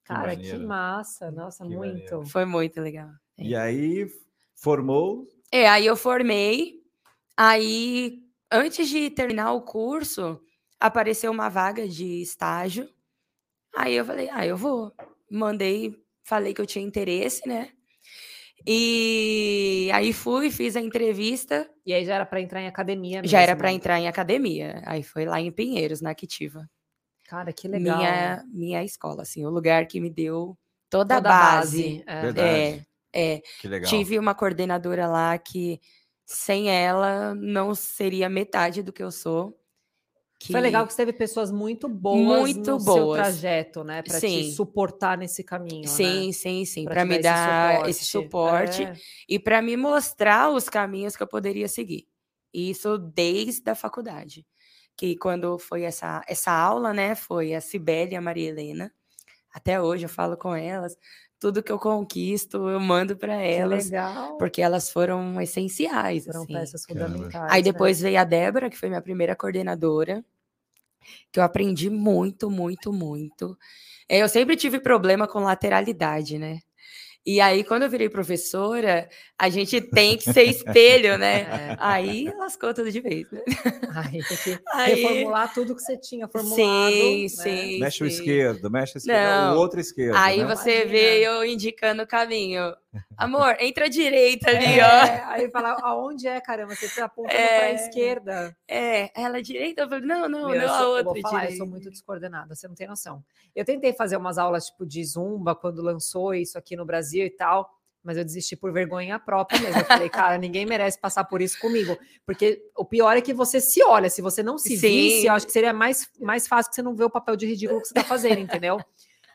[0.04, 0.68] Cara, que maneiro.
[0.68, 1.30] massa.
[1.30, 1.91] Nossa, Que muito.
[1.94, 2.26] maneiro.
[2.26, 3.10] Foi muito legal.
[3.38, 4.08] E aí
[4.56, 5.28] formou.
[5.52, 6.82] É, aí eu formei.
[7.38, 10.41] Aí, antes de terminar o curso,
[10.80, 12.89] apareceu uma vaga de estágio.
[13.76, 14.91] Aí eu falei, ah, eu vou.
[15.30, 17.72] Mandei, falei que eu tinha interesse, né?
[18.67, 21.69] E aí fui, fiz a entrevista.
[21.86, 23.60] E aí já era para entrar em academia Já era mesmo.
[23.60, 24.82] para entrar em academia.
[24.86, 26.67] Aí foi lá em Pinheiros, na Activa.
[27.25, 27.97] Cara, que legal.
[27.97, 30.58] Minha, minha escola, assim, o lugar que me deu
[30.89, 31.82] toda, Toda a a base.
[31.82, 32.04] base.
[32.08, 32.21] É.
[32.21, 32.88] Verdade.
[33.13, 33.41] É, é.
[33.62, 33.89] Que legal.
[33.89, 35.80] Tive uma coordenadora lá que
[36.25, 39.60] sem ela não seria metade do que eu sou.
[40.38, 40.52] Que...
[40.52, 43.19] Foi legal que você teve pessoas muito boas Muito no seu boas.
[43.21, 44.02] trajeto, né?
[44.02, 45.88] Para te suportar nesse caminho.
[45.88, 46.34] Sim, né?
[46.34, 46.84] sim, sim.
[46.84, 48.93] Pra Para me dar esse suporte É.
[49.30, 52.08] e para me mostrar os caminhos que eu poderia seguir.
[52.54, 54.45] Isso desde a faculdade.
[54.98, 57.15] Que quando foi essa, essa aula, né?
[57.15, 58.91] Foi a Cibele e a Maria Helena.
[59.54, 60.98] Até hoje eu falo com elas.
[61.46, 63.86] Tudo que eu conquisto, eu mando para Que elas.
[63.86, 64.36] legal.
[64.40, 66.26] Porque elas foram essenciais.
[66.26, 66.54] Foram assim.
[66.54, 67.52] peças fundamentais.
[67.54, 67.72] Aí né?
[67.72, 70.26] depois veio a Débora, que foi minha primeira coordenadora,
[71.32, 73.56] que eu aprendi muito, muito, muito.
[74.10, 76.62] Eh, Eu sempre tive problema com lateralidade, né?
[77.24, 81.41] E aí, quando eu virei professora, a gente tem que ser espelho, né?
[81.41, 81.78] É.
[81.80, 83.41] Aí lascou tudo de vez, né?
[83.93, 86.56] Aí tem que Aí- reformular tudo que você tinha formulado.
[86.93, 87.28] Sim, né?
[87.30, 87.80] sim.
[87.80, 88.13] Mexe o sim.
[88.15, 89.56] esquerdo, mexe o esquerdo, Não.
[89.56, 90.15] o outro esquerdo.
[90.15, 90.56] Aí né?
[90.56, 90.91] você Imagina.
[90.91, 92.74] vê eu indicando o caminho.
[93.17, 95.06] Amor, entra à direita ali, ó.
[95.06, 96.74] É, aí fala, aonde é, caramba?
[96.76, 97.58] Você tá apontando É.
[97.60, 98.58] para a esquerda.
[98.65, 101.21] É, ela direita, eu falei, não, não, Meu, eu não a sou- eu outra vou
[101.21, 103.21] falar, eu sou muito descoordenada, você não tem noção.
[103.54, 107.30] Eu tentei fazer umas aulas tipo de zumba quando lançou isso aqui no Brasil e
[107.30, 107.69] tal,
[108.06, 109.82] mas eu desisti por vergonha própria mesmo.
[109.82, 113.60] Eu falei, cara, ninguém merece passar por isso comigo, porque o pior é que você
[113.60, 114.88] se olha, se você não se Sim.
[114.88, 117.48] visse, eu acho que seria mais, mais fácil que você não vê o papel de
[117.48, 118.80] ridículo que você tá fazendo, entendeu?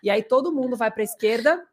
[0.02, 1.66] E aí todo mundo vai para a esquerda,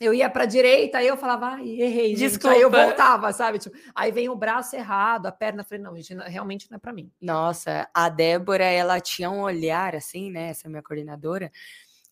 [0.00, 2.46] eu ia para a direita, aí eu falava, ai, errei, gente.
[2.46, 2.86] Aí eu Desculpa.
[2.86, 3.58] voltava, sabe?
[3.58, 6.78] Tipo, aí vem o braço errado, a perna, eu falei, não, gente, realmente não é
[6.80, 7.12] para mim.
[7.20, 10.48] Nossa, a Débora, ela tinha um olhar assim, né?
[10.48, 11.52] Essa minha coordenadora,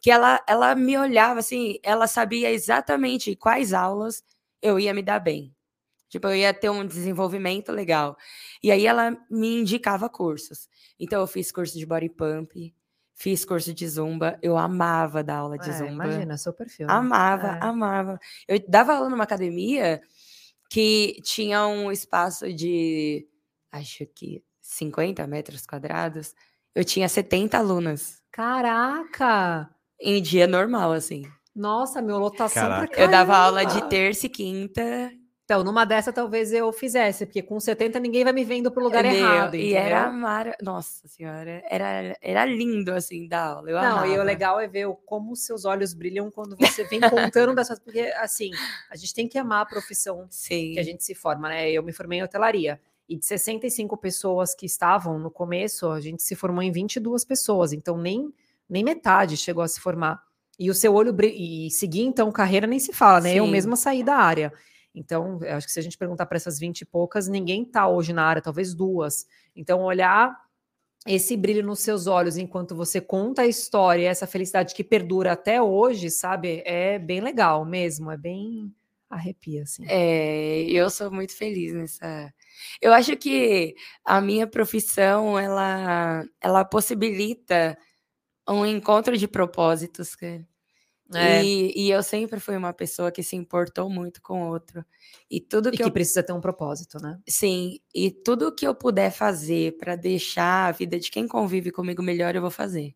[0.00, 4.22] que ela, ela me olhava assim, ela sabia exatamente quais aulas
[4.62, 5.54] eu ia me dar bem.
[6.08, 8.16] Tipo, eu ia ter um desenvolvimento legal.
[8.62, 10.68] E aí ela me indicava cursos.
[10.98, 12.74] Então, eu fiz curso de body pump,
[13.14, 14.38] fiz curso de zumba.
[14.40, 15.92] Eu amava dar aula de É, zumba.
[16.06, 16.86] imagina, seu perfil.
[16.86, 16.92] né?
[16.94, 17.58] Amava, É.
[17.64, 18.18] amava.
[18.46, 20.00] Eu dava aula numa academia
[20.70, 23.26] que tinha um espaço de,
[23.72, 26.34] acho que 50 metros quadrados.
[26.74, 29.68] Eu tinha 70 alunas Caraca!
[30.00, 31.24] Em dia normal, assim.
[31.54, 33.00] Nossa, meu lotação pra Caraca.
[33.00, 35.12] Eu dava aula de terça e quinta.
[35.44, 39.02] Então, numa dessa talvez eu fizesse, porque com 70 ninguém vai me vendo pro lugar
[39.02, 39.80] meu, errado, E entendeu?
[39.82, 40.54] era mara...
[40.62, 43.70] Nossa senhora, era, era lindo, assim, da aula.
[43.70, 44.08] Eu Não, amava.
[44.08, 47.78] e o legal é ver como os seus olhos brilham quando você vem contando dessas...
[47.78, 48.50] Porque, assim,
[48.90, 50.72] a gente tem que amar a profissão Sim.
[50.74, 51.70] que a gente se forma, né?
[51.72, 52.78] Eu me formei em hotelaria.
[53.08, 57.72] E de 65 pessoas que estavam no começo, a gente se formou em 22 pessoas.
[57.72, 58.30] Então, nem,
[58.68, 60.20] nem metade chegou a se formar.
[60.58, 63.34] E o seu olho e seguir, então, carreira nem se fala, né?
[63.34, 63.50] Eu Sim.
[63.50, 64.52] mesma saí da área.
[64.94, 67.86] Então, eu acho que se a gente perguntar para essas 20 e poucas, ninguém tá
[67.86, 69.26] hoje na área, talvez duas.
[69.54, 70.36] Então, olhar
[71.06, 75.62] esse brilho nos seus olhos enquanto você conta a história, essa felicidade que perdura até
[75.62, 76.62] hoje, sabe?
[76.66, 78.74] É bem legal mesmo, é bem
[79.08, 79.84] arrepia, assim.
[79.88, 82.32] É, eu sou muito feliz nessa.
[82.80, 87.78] Eu acho que a minha profissão ela, ela possibilita
[88.48, 90.46] um encontro de propósitos, cara.
[91.14, 91.48] É.
[91.48, 94.84] E, e eu sempre fui uma pessoa que se importou muito com o outro.
[95.30, 97.20] E tudo E que, que eu precisa ter um propósito, né?
[97.28, 102.02] sim, e tudo que eu puder fazer para deixar a vida de quem convive comigo
[102.02, 102.94] melhor, eu vou fazer.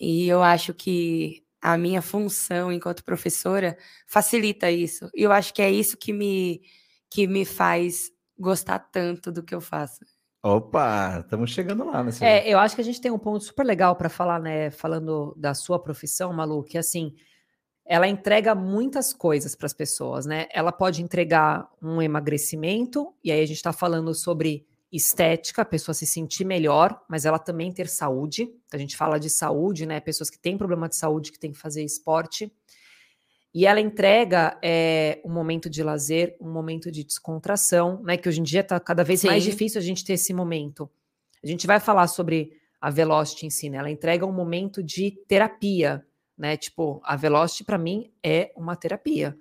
[0.00, 5.10] E eu acho que a minha função enquanto professora facilita isso.
[5.14, 6.62] E eu acho que é isso que me
[7.10, 10.00] que me faz gostar tanto do que eu faço.
[10.46, 12.12] Opa, estamos chegando lá, né?
[12.20, 14.70] É, eu acho que a gente tem um ponto super legal para falar, né?
[14.70, 17.14] Falando da sua profissão, Malu, que assim,
[17.84, 20.46] ela entrega muitas coisas para as pessoas, né?
[20.52, 25.92] Ela pode entregar um emagrecimento, e aí a gente está falando sobre estética, a pessoa
[25.92, 28.48] se sentir melhor, mas ela também ter saúde.
[28.72, 29.98] A gente fala de saúde, né?
[29.98, 32.52] Pessoas que têm problema de saúde, que têm que fazer esporte.
[33.58, 38.18] E ela entrega é, um momento de lazer, um momento de descontração, né?
[38.18, 39.48] Que hoje em dia está cada vez mais Sim.
[39.50, 40.90] difícil a gente ter esse momento.
[41.42, 43.78] A gente vai falar sobre a Velocity em si, né?
[43.78, 46.04] Ela entrega um momento de terapia,
[46.36, 46.54] né?
[46.58, 49.34] Tipo, a Velocity para mim é uma terapia.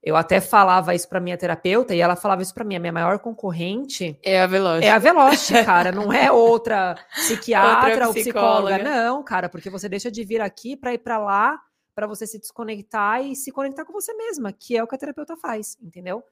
[0.00, 2.76] Eu até falava isso para minha terapeuta e ela falava isso para mim.
[2.76, 4.84] A minha maior concorrente É a Veloz.
[4.84, 8.76] é a Velocity, cara, não é outra psiquiatra Outra ou psicóloga.
[8.76, 8.84] psicóloga.
[8.84, 11.60] Não, cara, porque você deixa de vir aqui para ir para lá,
[11.98, 14.98] para você se desconectar e se conectar com você mesma, que é o que a
[14.98, 16.22] terapeuta faz, entendeu?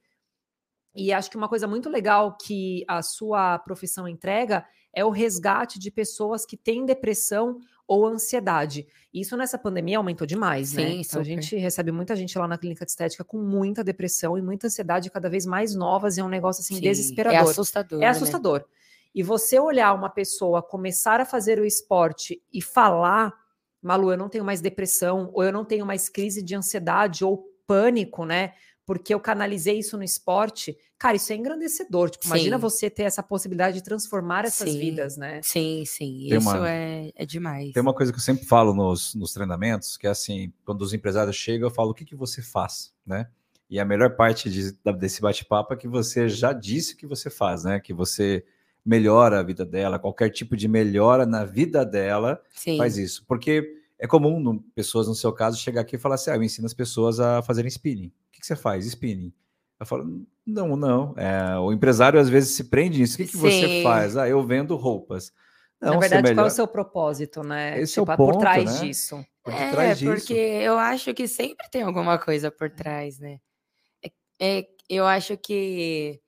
[0.95, 5.77] E acho que uma coisa muito legal que a sua profissão entrega é o resgate
[5.77, 8.87] de pessoas que têm depressão ou ansiedade.
[9.13, 10.83] Isso nessa pandemia aumentou demais, né?
[10.83, 11.25] Sim, Então a super.
[11.25, 15.11] gente recebe muita gente lá na clínica de estética com muita depressão e muita ansiedade
[15.11, 17.45] cada vez mais novas e é um negócio assim Sim, desesperador.
[17.45, 17.99] É assustador.
[17.99, 18.07] É né?
[18.07, 18.63] assustador.
[19.13, 23.33] E você olhar uma pessoa começar a fazer o esporte e falar,
[23.81, 27.45] Malu, eu não tenho mais depressão, ou eu não tenho mais crise de ansiedade ou
[27.65, 28.53] pânico, né?
[28.85, 30.77] Porque eu canalizei isso no esporte.
[30.97, 32.09] Cara, isso é engrandecedor.
[32.09, 34.79] Tipo, imagina você ter essa possibilidade de transformar essas Sim.
[34.79, 35.41] vidas, né?
[35.43, 36.25] Sim, sim.
[36.29, 37.73] Tem isso uma- é, é demais.
[37.73, 40.93] Tem uma coisa que eu sempre falo nos, nos treinamentos, que é assim, quando os
[40.93, 43.27] empresários chegam, eu falo, o que, que você faz, né?
[43.69, 47.29] E a melhor parte de- desse bate-papo é que você já disse o que você
[47.29, 47.81] faz, né?
[47.81, 48.45] Que você
[48.87, 52.77] melhora a vida dela, qualquer tipo de melhora na vida dela Sim.
[52.77, 53.25] faz isso.
[53.27, 56.43] Porque é comum no, pessoas, no seu caso, chegar aqui e falar assim: ah, eu
[56.43, 58.07] ensino as pessoas a fazerem spinning.
[58.07, 58.85] O que, que você faz?
[58.85, 59.33] Spinning.
[59.79, 61.13] Eu falo, não, não.
[61.17, 63.15] É, o empresário às vezes se prende nisso.
[63.15, 64.17] O que, que você faz?
[64.17, 65.31] Ah, eu vendo roupas.
[65.79, 66.35] Não, Na verdade, melhor...
[66.35, 67.79] qual é o seu propósito, né?
[67.79, 68.87] Esse tipo, é o ponto, por trás né?
[68.87, 69.23] disso.
[69.43, 70.11] Por é, trás disso.
[70.11, 73.39] porque eu acho que sempre tem alguma coisa por trás, né?
[74.03, 76.19] É, é, eu acho que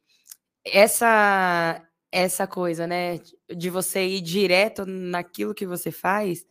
[0.63, 3.19] essa essa coisa, né,
[3.55, 6.45] de você ir direto naquilo que você faz,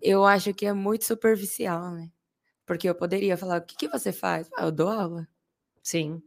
[0.00, 2.10] eu acho que é muito superficial, né?
[2.64, 4.48] Porque eu poderia falar, o que, que você faz?
[4.56, 5.28] Ah, eu dou aula.
[5.82, 6.22] Sim.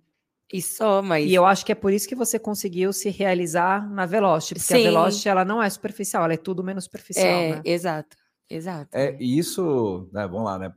[0.51, 1.25] E só, mas...
[1.29, 4.75] E eu acho que é por isso que você conseguiu se realizar na Velocity, porque
[4.75, 4.87] Sim.
[4.87, 7.61] a Velocity, ela não é superficial, ela é tudo menos superficial, é, né?
[7.65, 8.15] exato,
[8.49, 8.89] exato.
[8.95, 10.73] É, e isso, né, vamos lá, né,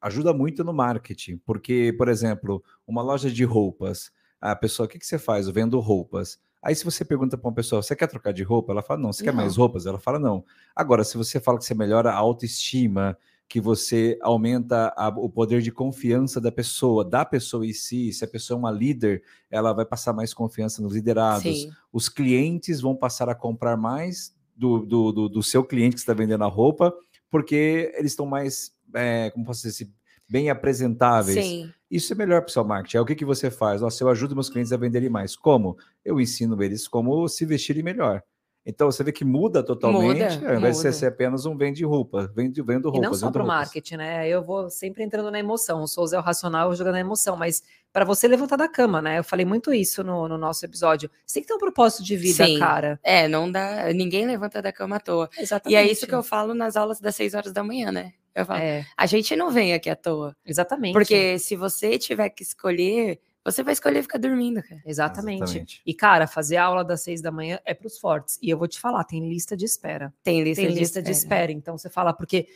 [0.00, 4.98] ajuda muito no marketing, porque, por exemplo, uma loja de roupas, a pessoa, o que,
[4.98, 5.48] que você faz?
[5.48, 6.38] Eu vendo roupas.
[6.62, 8.72] Aí, se você pergunta para uma pessoa, você quer trocar de roupa?
[8.72, 9.12] Ela fala, não.
[9.12, 9.32] Você não.
[9.32, 9.86] quer mais roupas?
[9.86, 10.44] Ela fala, não.
[10.74, 13.16] Agora, se você fala que você melhora a autoestima,
[13.48, 18.24] que você aumenta a, o poder de confiança da pessoa, da pessoa em si, se
[18.24, 21.42] a pessoa é uma líder, ela vai passar mais confiança nos liderados.
[21.42, 21.70] Sim.
[21.90, 26.12] Os clientes vão passar a comprar mais do, do, do, do seu cliente que está
[26.12, 26.92] vendendo a roupa,
[27.30, 29.88] porque eles estão mais, é, como posso dizer,
[30.28, 31.42] bem apresentáveis.
[31.42, 31.72] Sim.
[31.90, 32.96] Isso é melhor para o seu marketing.
[32.98, 33.80] É o que, que você faz?
[33.80, 35.34] Nossa, eu ajudo meus clientes a venderem mais.
[35.34, 35.76] Como?
[36.04, 38.22] Eu ensino eles como se vestirem melhor.
[38.68, 40.90] Então você vê que muda totalmente, muda, ao invés muda.
[40.90, 43.08] de ser apenas um vende roupa, vende vendo roupas.
[43.08, 44.28] E não só para o marketing, né?
[44.28, 45.82] Eu vou sempre entrando na emoção.
[45.82, 49.00] O Souza é o racional, eu jogando na emoção, mas para você levantar da cama,
[49.00, 49.20] né?
[49.20, 51.10] Eu falei muito isso no, no, nosso episódio.
[51.24, 52.58] Você tem que ter um propósito de vida, Sim.
[52.58, 53.00] cara.
[53.02, 53.90] É, não dá.
[53.94, 55.30] Ninguém levanta da cama à toa.
[55.38, 55.72] Exatamente.
[55.72, 58.12] E é isso que eu falo nas aulas das 6 horas da manhã, né?
[58.34, 58.86] Eu falo, é.
[58.96, 60.36] a gente não vem aqui à toa.
[60.44, 60.92] Exatamente.
[60.92, 64.82] Porque se você tiver que escolher, você vai escolher ficar dormindo, cara.
[64.84, 65.42] Exatamente.
[65.42, 65.82] Exatamente.
[65.84, 68.38] E, cara, fazer aula das seis da manhã é para os fortes.
[68.42, 70.12] E eu vou te falar, tem lista de espera.
[70.22, 71.12] Tem lista, tem de, lista espera.
[71.12, 71.52] de espera.
[71.52, 72.46] Então você fala, porque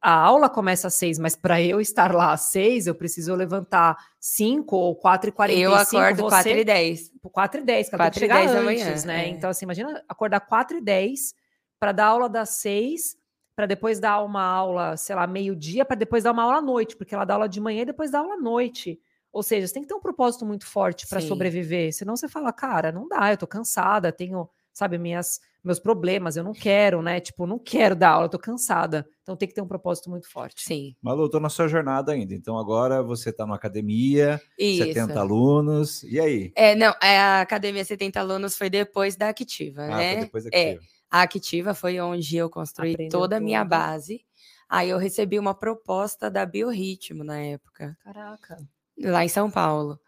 [0.00, 3.96] a aula começa às seis, mas para eu estar lá às seis, eu preciso levantar
[4.18, 6.28] cinco ou quatro e quarenta Eu acordo você...
[6.28, 7.12] quatro e dez.
[7.32, 9.26] Quatro e dez, que eu tenho que chegar antes, né?
[9.26, 9.28] É.
[9.28, 11.34] Então, assim, imagina acordar quatro e dez
[11.78, 13.16] para dar aula das seis
[13.56, 16.94] para depois dar uma aula, sei lá, meio-dia, para depois dar uma aula à noite,
[16.94, 19.00] porque ela dá aula de manhã e depois dá aula à noite.
[19.32, 21.92] Ou seja, você tem que ter um propósito muito forte para sobreviver.
[21.92, 26.44] Senão você fala, cara, não dá, eu tô cansada, tenho, sabe, minhas, meus problemas, eu
[26.44, 27.18] não quero, né?
[27.18, 29.06] Tipo, não quero dar aula, eu tô cansada.
[29.22, 30.62] Então tem que ter um propósito muito forte.
[30.62, 30.94] Sim.
[31.00, 32.34] Malu, tô na sua jornada ainda.
[32.34, 34.84] Então agora você tá na academia, Isso.
[34.84, 36.02] 70 alunos.
[36.02, 36.52] E aí?
[36.54, 40.12] É, não, é, a academia 70 alunos foi depois da Activa, ah, né?
[40.12, 40.82] Foi depois da Activa.
[40.82, 40.95] É.
[41.16, 44.20] A Activa foi onde eu construí Aprendeu toda a minha base.
[44.68, 47.96] Aí eu recebi uma proposta da Biorritmo na época.
[48.04, 48.58] Caraca.
[48.98, 49.98] Lá em São Paulo.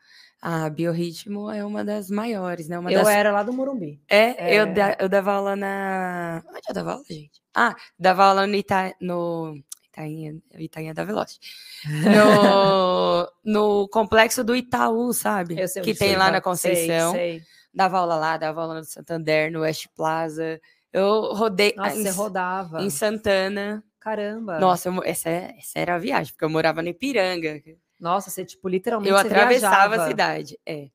[0.40, 2.78] A Biorritmo é uma das maiores, né?
[2.78, 3.08] Uma eu das...
[3.08, 4.02] era lá do Morumbi.
[4.06, 4.60] É, é...
[4.60, 6.42] Eu, da, eu dava aula na.
[6.46, 7.42] Onde eu dava aula, gente?
[7.54, 8.94] Ah, dava aula no, Ita...
[9.00, 9.58] no...
[9.86, 11.40] Itainha, Itainha da Veloz.
[11.86, 13.32] No...
[13.42, 15.56] no complexo do Itaú, sabe?
[15.82, 17.12] que tem lá na Conceição.
[17.12, 17.46] Sei, sei.
[17.72, 20.60] Dava aula lá, dava aula no Santander, no West Plaza.
[20.92, 21.74] Eu rodei.
[21.76, 22.82] Nossa, em, você rodava.
[22.82, 23.84] Em Santana.
[24.00, 24.58] Caramba.
[24.58, 27.60] Nossa, eu, essa, é, essa era a viagem, porque eu morava no Ipiranga.
[28.00, 29.10] Nossa, você, tipo, literalmente.
[29.10, 30.04] Eu atravessava viajava.
[30.04, 30.58] a cidade.
[30.64, 30.88] É.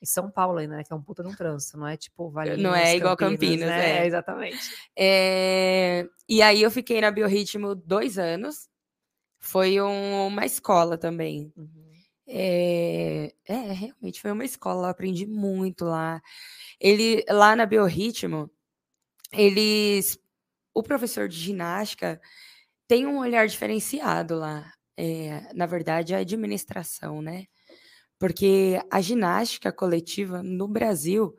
[0.00, 0.84] Em São Paulo ainda, né?
[0.84, 3.60] Que é um puta de um trânsito, não é tipo Valinhos, Não é igual Campinas,
[3.60, 3.98] Campinas né?
[3.98, 4.58] É, exatamente.
[4.96, 6.08] É...
[6.28, 8.68] E aí eu fiquei na Biorritmo dois anos.
[9.40, 11.52] Foi um, uma escola também.
[11.56, 11.92] Uhum.
[12.28, 13.32] É...
[13.46, 14.86] é, realmente foi uma escola.
[14.86, 16.22] Eu aprendi muito lá.
[16.78, 18.48] Ele, lá na Biorritmo,
[19.32, 20.18] eles.
[20.74, 22.20] O professor de ginástica
[22.88, 24.72] tem um olhar diferenciado lá.
[24.96, 27.46] É, na verdade, a administração, né?
[28.18, 31.34] Porque a ginástica coletiva no Brasil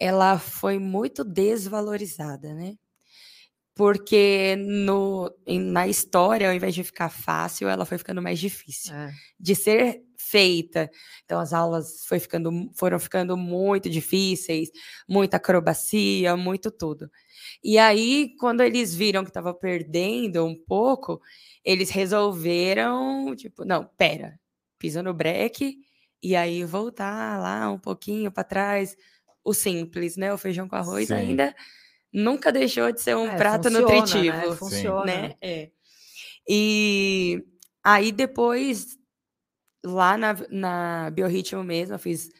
[0.00, 2.76] ela foi muito desvalorizada, né?
[3.80, 9.10] Porque no, na história, ao invés de ficar fácil, ela foi ficando mais difícil é.
[9.40, 10.90] de ser feita.
[11.24, 14.68] Então as aulas foi ficando, foram ficando muito difíceis,
[15.08, 17.10] muita acrobacia, muito tudo.
[17.64, 21.18] E aí, quando eles viram que estava perdendo um pouco,
[21.64, 24.38] eles resolveram, tipo, não, pera,
[24.78, 25.78] pisa no breque
[26.22, 28.94] e aí voltar lá um pouquinho para trás,
[29.42, 30.34] o simples, né?
[30.34, 31.14] O feijão com arroz Sim.
[31.14, 31.54] ainda
[32.12, 33.96] nunca deixou de ser um é, prato funciona, né?
[33.96, 34.56] nutritivo, né?
[34.56, 35.34] Funciona, né?
[35.40, 35.70] É.
[36.48, 37.44] E
[37.82, 38.98] aí depois
[39.84, 42.30] lá na, na Biorritmo mesmo, eu fiz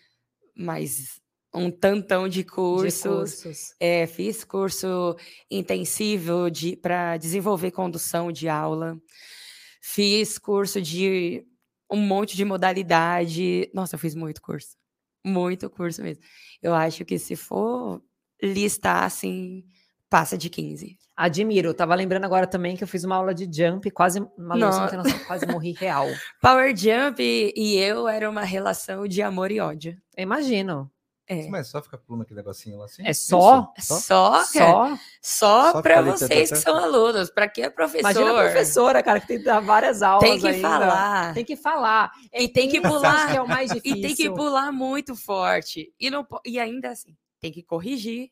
[0.55, 1.21] mais
[1.55, 3.03] um tantão de cursos.
[3.03, 3.75] De cursos.
[3.81, 5.17] É, fiz curso
[5.51, 9.01] intensivo de, para desenvolver condução de aula.
[9.81, 11.45] Fiz curso de
[11.91, 13.71] um monte de modalidade.
[13.75, 14.77] Nossa, eu fiz muito curso.
[15.25, 16.23] Muito curso mesmo.
[16.63, 18.03] Eu acho que se for
[18.43, 19.65] listar assim
[20.11, 20.99] passa de 15.
[21.17, 21.73] Admiro.
[21.73, 24.89] Tava lembrando agora também que eu fiz uma aula de jump, quase, tem noção,
[25.27, 26.09] quase morri real.
[26.43, 29.97] Power Jump e eu era uma relação de amor e ódio.
[30.17, 30.91] Eu imagino.
[31.29, 31.47] É.
[31.49, 33.07] Mas só ficar pulando aquele negocinho lá assim?
[33.07, 33.73] É só?
[33.79, 34.01] Isso?
[34.01, 34.97] Só, Só.
[35.23, 37.31] só, Só para vocês que são alunos.
[37.31, 38.01] Para que é professor?
[38.01, 40.29] Imagina a professora, cara, que tem que dar várias aulas.
[40.29, 40.69] Tem que ainda.
[40.69, 41.35] falar.
[41.35, 42.11] Tem que falar.
[42.33, 43.31] E tem que pular.
[43.31, 43.99] que é o mais difícil.
[43.99, 45.93] E tem que pular muito forte.
[46.01, 48.31] E, não, e ainda assim, tem que corrigir.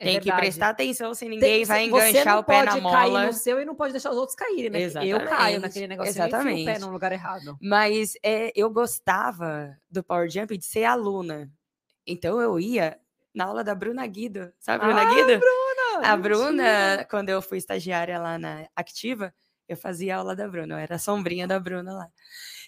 [0.00, 0.42] É tem que verdade.
[0.42, 3.26] prestar atenção, se Tem- ninguém vai você enganchar não o pé na pode cair mola.
[3.26, 4.78] no seu e não pode deixar os outros caírem, né?
[4.78, 6.80] Eu Exatamente, caio naquele negócio e enfio o pé exatamente.
[6.80, 7.58] no lugar errado.
[7.60, 11.50] Mas é, eu gostava do Power Jump de ser aluna.
[12.06, 12.96] Então eu ia
[13.34, 14.52] na aula da Bruna Guido.
[14.60, 15.40] Sabe a Bruna Ah, Guido?
[15.40, 16.08] Bruna!
[16.12, 19.34] A Bruna, quando eu fui estagiária lá na Activa,
[19.68, 22.08] eu fazia aula da Bruna, eu era a sombrinha da Bruna lá.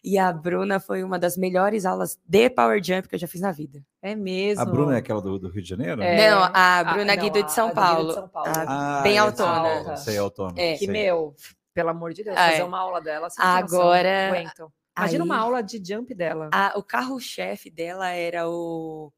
[0.03, 3.41] E a Bruna foi uma das melhores aulas de Power Jump que eu já fiz
[3.41, 3.83] na vida.
[4.01, 4.63] É mesmo.
[4.63, 6.01] A Bruna é aquela do, do Rio de Janeiro?
[6.03, 6.31] É.
[6.31, 8.09] Não, a Ah, Bruna não, Guido de São Paulo.
[8.09, 8.49] de São Paulo.
[8.49, 9.97] A- Ah, bem é, autônoma.
[9.97, 10.59] sei, Sei, autônoma.
[10.61, 10.73] É.
[10.73, 10.89] Que, sei.
[10.89, 11.35] meu,
[11.75, 12.65] pelo amor de Deus, Ah, fazer é.
[12.65, 13.27] uma aula dela.
[13.27, 14.73] noção, Agora, não aguento.
[14.97, 16.49] Imagina uma aí- aula de jump dela.
[16.53, 19.13] A- o carro-chefe dela era o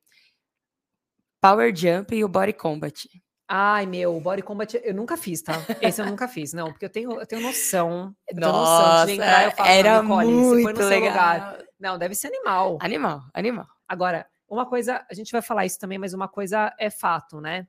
[1.40, 3.08] Power Jump e o Body Combat.
[3.54, 5.52] Ai, meu, body combat eu nunca fiz, tá?
[5.82, 8.16] Esse eu nunca fiz, não, porque eu tenho, eu tenho noção.
[8.26, 11.08] Eu tenho noção de entrar, eu falo, era "Não, Nicole, muito no seu legal.
[11.10, 11.58] lugar.
[11.78, 12.78] Não, deve ser animal.
[12.80, 13.66] Animal, animal.
[13.86, 17.66] Agora, uma coisa, a gente vai falar isso também, mas uma coisa é fato, né?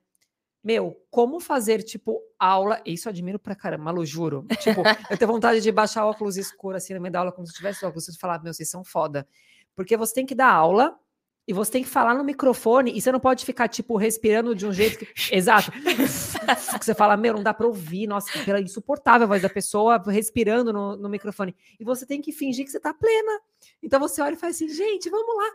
[0.63, 2.81] Meu, como fazer, tipo, aula.
[2.85, 4.45] Isso eu admiro pra caramba, Malu, juro.
[4.61, 7.53] Tipo, eu tenho vontade de baixar óculos escuro assim no meio da aula, como se
[7.53, 9.27] tivesse óculos, e falar, meu, vocês são foda.
[9.75, 10.97] Porque você tem que dar aula
[11.45, 14.65] e você tem que falar no microfone e você não pode ficar, tipo, respirando de
[14.65, 15.07] um jeito que.
[15.35, 15.71] Exato.
[15.71, 20.01] que você fala, meu, não dá pra ouvir, nossa, pela insuportável a voz da pessoa
[20.07, 21.55] respirando no, no microfone.
[21.79, 23.39] E você tem que fingir que você tá plena.
[23.81, 25.51] Então você olha e faz assim, gente, vamos lá.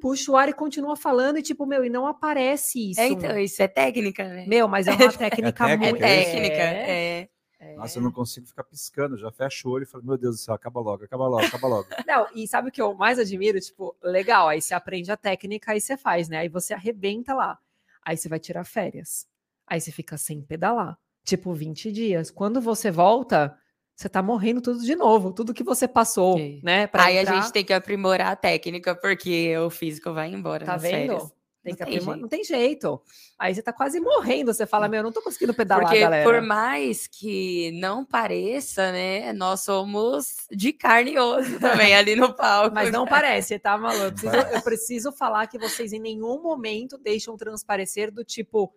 [0.00, 3.00] Puxa o ar e continua falando, e tipo, meu, e não aparece isso.
[3.00, 4.44] É, então, isso é técnica, né?
[4.46, 6.02] Meu, mas é uma técnica técnica, muito.
[6.02, 7.20] É é técnica, É.
[7.20, 7.28] é.
[7.76, 10.38] Nossa, eu não consigo ficar piscando, já fecho o olho e falo, meu Deus do
[10.40, 11.88] céu, acaba logo, acaba logo, acaba logo.
[12.06, 13.60] Não, e sabe o que eu mais admiro?
[13.60, 16.38] Tipo, legal, aí você aprende a técnica, aí você faz, né?
[16.38, 17.58] Aí você arrebenta lá.
[18.04, 19.26] Aí você vai tirar férias.
[19.66, 20.98] Aí você fica sem pedalar.
[21.24, 22.30] Tipo, 20 dias.
[22.30, 23.56] Quando você volta,
[23.94, 25.32] você tá morrendo tudo de novo.
[25.32, 26.60] Tudo que você passou, Sim.
[26.62, 26.86] né?
[26.86, 30.64] Pra Aí entrar, a gente tem que aprimorar a técnica, porque o físico vai embora
[30.64, 30.94] Tá nas vendo?
[31.12, 31.32] férias.
[31.74, 33.00] Tem Não que tem não tem jeito.
[33.38, 34.52] Aí você tá quase morrendo.
[34.52, 36.24] Você fala, meu, eu não tô conseguindo pedalar, Porque galera.
[36.28, 42.34] por mais que não pareça, né, nós somos de carne e osso também ali no
[42.34, 42.74] palco.
[42.74, 44.04] Mas não parece, tá, Malu?
[44.04, 48.72] Eu preciso, eu preciso falar que vocês em nenhum momento deixam transparecer do tipo.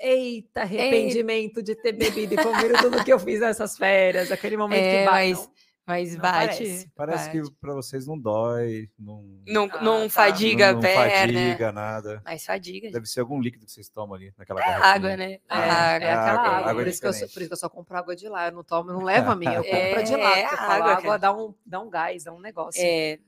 [0.00, 4.78] Eita, arrependimento de ter bebido e comido tudo que eu fiz nessas férias, aquele momento
[4.84, 5.30] É, que bate.
[5.32, 5.50] mas,
[5.88, 6.58] mas não bate.
[6.58, 6.92] parece.
[6.94, 7.42] Parece bate.
[7.50, 10.10] que pra vocês não dói, não, Não, Ah, não tá.
[10.10, 11.10] fadiga não, a não perna.
[11.32, 12.22] fadiga, nada.
[12.24, 12.90] Mas fadiga.
[12.90, 15.32] Deve ser algum líquido que vocês tomam ali naquela É água, né?
[15.32, 15.96] É, A é água.
[15.96, 17.96] aquela água, água, água por, é isso que eu, por isso que eu só compro
[17.96, 20.12] água de lá, eu não tomo, eu não levo a minha, eu compro a de
[20.14, 22.82] É, lá, é eu água, água dá um, dá um gás, dá um negócio.
[22.84, 23.18] É,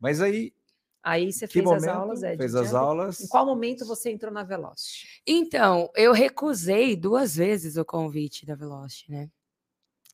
[0.00, 0.52] Mas aí,
[1.02, 3.20] Aí você que fez momento as aulas, é, de fez as aulas?
[3.20, 5.22] Em qual momento você entrou na Velocity?
[5.24, 9.30] Então, eu recusei duas vezes o convite da Velocity, né?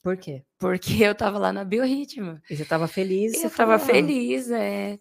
[0.02, 0.44] Por quê?
[0.58, 2.40] Porque eu tava lá na Biorritmo.
[2.50, 3.34] E você tava feliz?
[3.34, 3.78] Eu você tava "Ah".
[3.78, 4.98] feliz, é.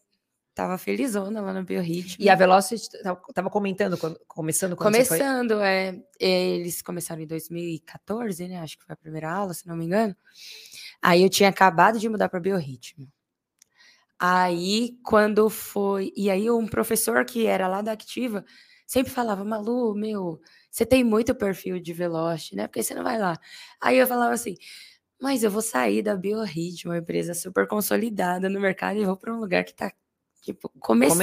[0.53, 2.23] Tava felizona lá na Biorritmo.
[2.23, 2.89] E a Velocity
[3.33, 4.93] tava- comentando, começando quando?
[4.93, 8.57] Começando, é, eles começaram em 2014, né?
[8.59, 10.13] Acho que foi a primeira aula, se não me engano.
[11.01, 13.07] Aí eu tinha acabado de mudar para biorritmo.
[14.19, 16.11] Aí, quando foi.
[16.15, 18.45] E aí, um professor que era lá da Activa
[18.85, 22.67] sempre falava: Malu, meu, você tem muito perfil de Veloci, né?
[22.67, 23.37] Porque você não vai lá.
[23.81, 24.55] Aí eu falava assim.
[25.21, 29.33] Mas eu vou sair da Biorritmo, uma empresa super consolidada no mercado, e vou para
[29.33, 29.91] um lugar que tá,
[30.41, 31.15] tipo, começando,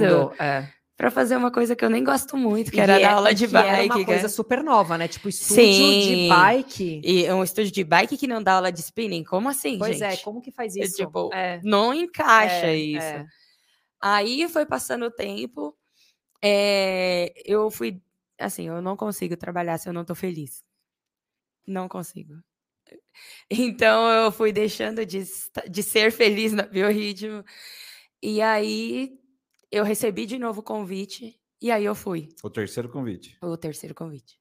[0.00, 0.68] Começando, é.
[0.96, 3.32] para fazer uma coisa que eu nem gosto muito, que E era é- dar aula
[3.32, 3.68] de que bike.
[3.68, 5.06] Era uma coisa é- super nova, né?
[5.06, 6.28] Tipo, estúdio de Sim.
[6.28, 7.00] bike.
[7.04, 9.22] E um estúdio de bike que não dá aula de spinning?
[9.22, 10.18] Como assim, Pois gente?
[10.20, 10.96] é, como que faz É isso?
[10.96, 13.06] tipo, É, Não encaixa é, isso.
[13.06, 13.24] é.
[14.00, 15.76] Aí foi passando o tempo,
[16.42, 18.02] é, eu fui,
[18.38, 20.62] assim, eu não consigo trabalhar se eu não tô feliz.
[21.66, 22.34] Não consigo.
[23.50, 25.22] Então eu fui deixando de,
[25.70, 27.44] de ser feliz na biorritmo.
[28.22, 29.18] E aí
[29.70, 33.36] eu recebi de novo o convite, e aí eu fui, O terceiro convite.
[33.42, 34.38] o terceiro convite.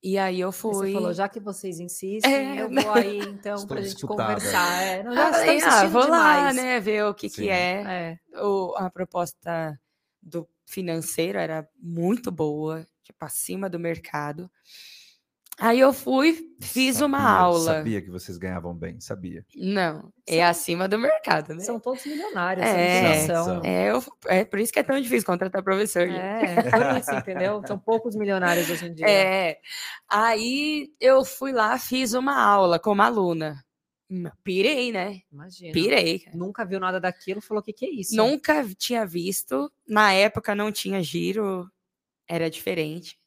[0.00, 0.88] E aí eu fui.
[0.88, 4.34] Você falou, já que vocês insistem, É, eu vou aí, então, Estou pra gente disputada.
[4.34, 4.82] conversar.
[4.82, 6.56] É, não, Ah, já falei, estão ah, vou lá, demais.
[6.56, 7.42] né, ver o que, Sim.
[7.42, 8.18] que é.
[8.32, 8.40] É.
[8.40, 9.76] o- a proposta
[10.22, 14.48] do financeiro era muito boa, tipo, acima do mercado.
[15.60, 17.74] Aí eu fui, fiz uma Sabia, aula.
[17.74, 19.44] Sabia que vocês ganhavam bem, sabia.
[19.56, 21.60] Não, é São- acima do mercado, né?
[21.64, 23.60] São todos milionários, É, são.
[23.64, 26.08] É, eu- é por isso que é tão difícil contratar professor.
[26.08, 27.60] É, por isso, entendeu?
[27.66, 29.08] São poucos milionários hoje em dia.
[29.08, 29.58] É.
[30.08, 33.64] Aí eu fui lá, fiz uma aula como aluna.
[34.10, 35.20] Hum, Pirei, né?
[35.30, 35.72] Imagina.
[35.72, 36.24] Pirei.
[36.32, 38.16] Nunca viu nada daquilo, falou: o que, que é isso?
[38.16, 39.70] Nunca tinha visto.
[39.86, 41.68] Na época não tinha giro,
[42.26, 43.17] era diferente.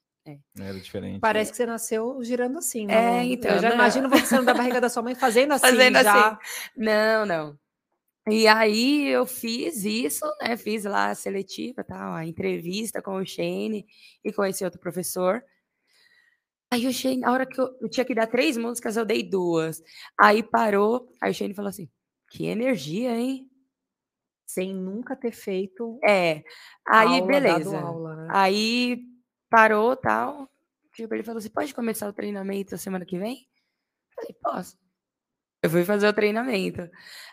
[0.60, 1.20] Era diferente.
[1.20, 3.20] Parece que você nasceu girando assim, né?
[3.20, 3.34] É, Lu?
[3.34, 3.76] então, Eu já não.
[3.76, 5.68] imagino você da barriga da sua mãe fazendo assim.
[5.68, 6.28] Fazendo já.
[6.32, 6.38] assim.
[6.78, 7.60] Não, não.
[8.30, 10.56] E aí eu fiz isso, né?
[10.56, 13.86] Fiz lá a seletiva, tal, a entrevista com o Shane
[14.24, 15.44] e com esse outro professor.
[16.72, 19.24] Aí o Shane, na hora que eu, eu tinha que dar três músicas, eu dei
[19.24, 19.82] duas.
[20.18, 21.90] Aí parou, aí o Shane falou assim:
[22.30, 23.50] que energia, hein?
[24.46, 26.44] Sem nunca ter feito É.
[26.88, 27.80] Aí, aula, dado beleza.
[27.80, 28.28] aula, né?
[28.32, 29.02] Aí
[29.52, 30.50] parou tal.
[30.96, 33.48] Tipo, ele falou assim: pode começar o treinamento semana que vem?
[34.16, 34.78] Falei, posso.
[35.62, 36.90] Eu fui fazer o treinamento.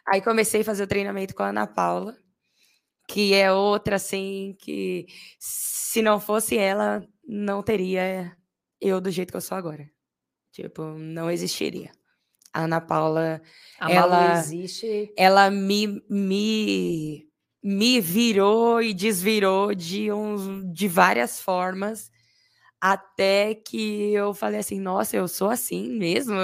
[0.07, 2.15] Aí comecei a fazer o treinamento com a Ana Paula,
[3.09, 5.07] que é outra, assim, que
[5.39, 8.37] se não fosse ela, não teria
[8.81, 9.89] eu do jeito que eu sou agora.
[10.53, 11.91] Tipo, não existiria.
[12.53, 13.41] A Ana Paula,
[13.79, 15.13] A ela- Malu existe.
[15.17, 17.28] ela me, me,
[17.69, 22.11] me virou e desvirou de, uns, de várias formas,
[22.81, 26.35] até que eu falei assim, nossa, eu sou assim mesmo?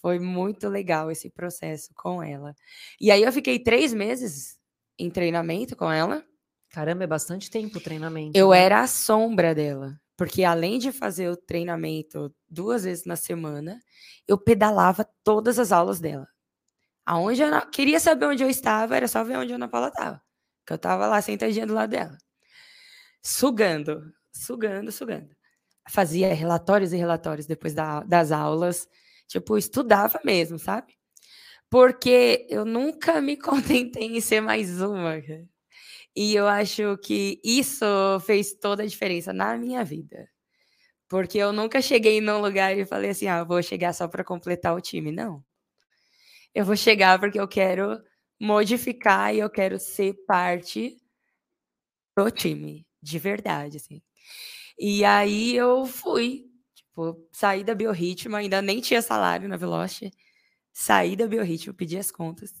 [0.00, 2.54] Foi muito legal esse processo com ela.
[3.00, 4.56] E aí eu fiquei três meses
[4.96, 6.24] em treinamento com ela.
[6.70, 8.38] Caramba, é bastante tempo o treinamento.
[8.38, 8.60] Eu né?
[8.60, 13.80] era a sombra dela, porque além de fazer o treinamento duas vezes na semana,
[14.28, 16.28] eu pedalava todas as aulas dela.
[17.04, 19.88] Aonde eu não- queria saber onde eu estava, era só ver onde a Ana Paula
[19.88, 20.27] estava.
[20.68, 22.18] Que eu estava lá sentadinha do lado dela.
[23.22, 25.28] Sugando, sugando, sugando.
[25.90, 28.88] Fazia relatórios e relatórios depois da- das aulas.
[29.28, 30.94] Tipo, estudava mesmo, sabe?
[31.70, 33.36] Porque eu nunca me
[33.86, 35.16] contentei em ser mais uma.
[36.16, 37.84] E eu acho que isso
[38.26, 40.28] fez toda a diferença na minha vida.
[41.08, 44.74] Porque eu nunca cheguei num lugar e falei assim: ah, vou chegar só para completar
[44.76, 45.12] o time.
[45.12, 45.44] Não.
[46.54, 48.00] Eu vou chegar porque eu quero
[48.40, 50.96] modificar e eu quero ser parte
[52.16, 54.02] do time, de verdade, assim.
[54.78, 60.10] E aí eu fui, tipo, saí da Biorritmo, ainda nem tinha salário na Velocity,
[60.72, 62.52] saí da Biorritmo, pedi as contas.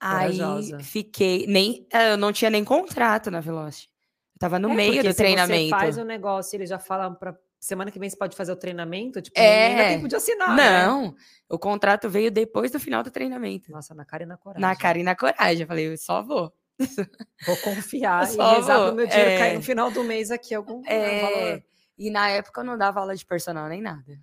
[0.00, 0.76] Corajosa.
[0.78, 3.88] Aí fiquei, nem, eh, eu não tinha nem contrato na Velocity.
[4.34, 5.64] Eu tava no É, meio do treinamento.
[5.64, 8.56] Você faz o negócio, ele já fala para semana que vem você pode fazer o
[8.56, 9.88] treinamento, tipo, nem dá É.
[9.94, 10.56] tempo de assinar.
[10.56, 10.86] né?
[10.86, 11.14] Não,
[11.48, 13.70] o contrato veio depois do final do treinamento.
[13.70, 14.60] Nossa, na cara e na coragem.
[14.62, 15.60] Na cara e na coragem.
[15.62, 16.52] Eu falei, eu só vou.
[17.46, 19.38] Vou confiar Eu e só rezar vou, meu dinheiro é.
[19.38, 21.62] cair no final do mês aqui algum É, valor.
[21.98, 24.18] e na época eu não dava aula de personal nem nada.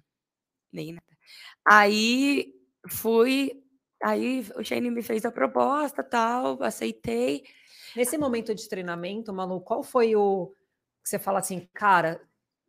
[0.74, 1.06] Nem nada.
[1.64, 2.52] Aí
[2.90, 3.52] fui,
[4.04, 7.44] aí o Shane me fez a proposta, tal, aceitei.
[7.96, 10.48] Nesse momento de treinamento, Malu, qual foi o
[11.04, 12.20] que você fala assim, cara,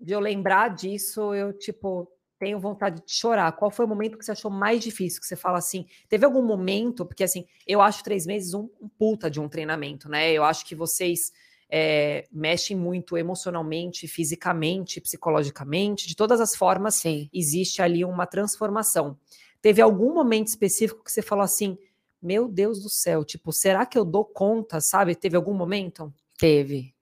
[0.00, 3.50] de eu lembrar disso, eu tipo tenho vontade de chorar.
[3.52, 5.20] Qual foi o momento que você achou mais difícil?
[5.20, 7.04] Que você fala assim, teve algum momento?
[7.04, 10.30] Porque assim, eu acho três meses um, um puta de um treinamento, né?
[10.30, 11.32] Eu acho que vocês
[11.70, 17.28] é, mexem muito emocionalmente, fisicamente, psicologicamente, de todas as formas Sim.
[17.32, 19.18] existe ali uma transformação.
[19.60, 21.76] Teve algum momento específico que você falou assim,
[22.22, 25.14] meu Deus do céu, tipo, será que eu dou conta, sabe?
[25.14, 26.12] Teve algum momento?
[26.38, 26.94] Teve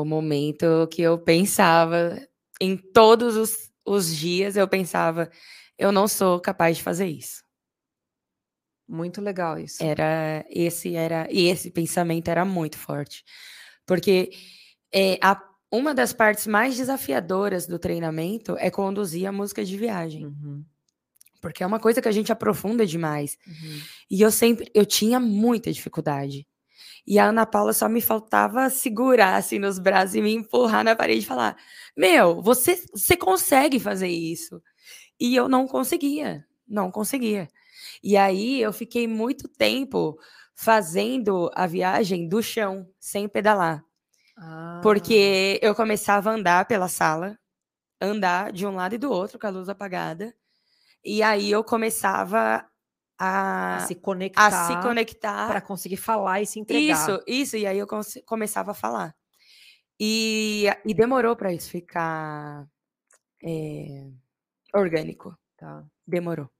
[0.00, 2.20] o momento que eu pensava,
[2.60, 5.30] em todos os, os dias, eu pensava,
[5.78, 7.44] eu não sou capaz de fazer isso.
[8.88, 9.82] Muito legal isso.
[9.82, 13.24] Era esse era e esse pensamento era muito forte,
[13.84, 14.30] porque
[14.92, 15.42] é, a,
[15.72, 20.64] uma das partes mais desafiadoras do treinamento é conduzir a música de viagem, Uhum,
[21.40, 23.36] porque é uma coisa que a gente aprofunda demais.
[23.46, 23.80] uhum.
[24.10, 26.46] E eu sempre, eu tinha muita dificuldade.
[27.06, 30.96] E a Ana Paula só me faltava segurar assim nos braços e me empurrar na
[30.96, 31.56] parede e falar:
[31.96, 34.60] Meu, você, você consegue fazer isso.
[35.18, 37.48] E eu não conseguia, não conseguia.
[38.02, 40.18] E aí eu fiquei muito tempo
[40.54, 43.84] fazendo a viagem do chão, sem pedalar.
[44.36, 47.38] Ah, Porque eu começava a andar pela sala,
[48.00, 50.34] andar de um lado e do outro com a luz apagada.
[51.04, 52.66] E aí eu começava
[53.18, 55.48] a a, se conectar, conectar.
[55.48, 56.94] para conseguir falar e se entregar.
[56.94, 57.56] Isso, isso.
[57.56, 57.86] E aí eu
[58.24, 59.14] começava a falar.
[59.98, 62.66] E, e demorou para isso ficar
[63.42, 64.10] é,
[64.74, 65.36] orgânico.
[65.56, 65.84] Tá.
[66.06, 66.50] Demorou.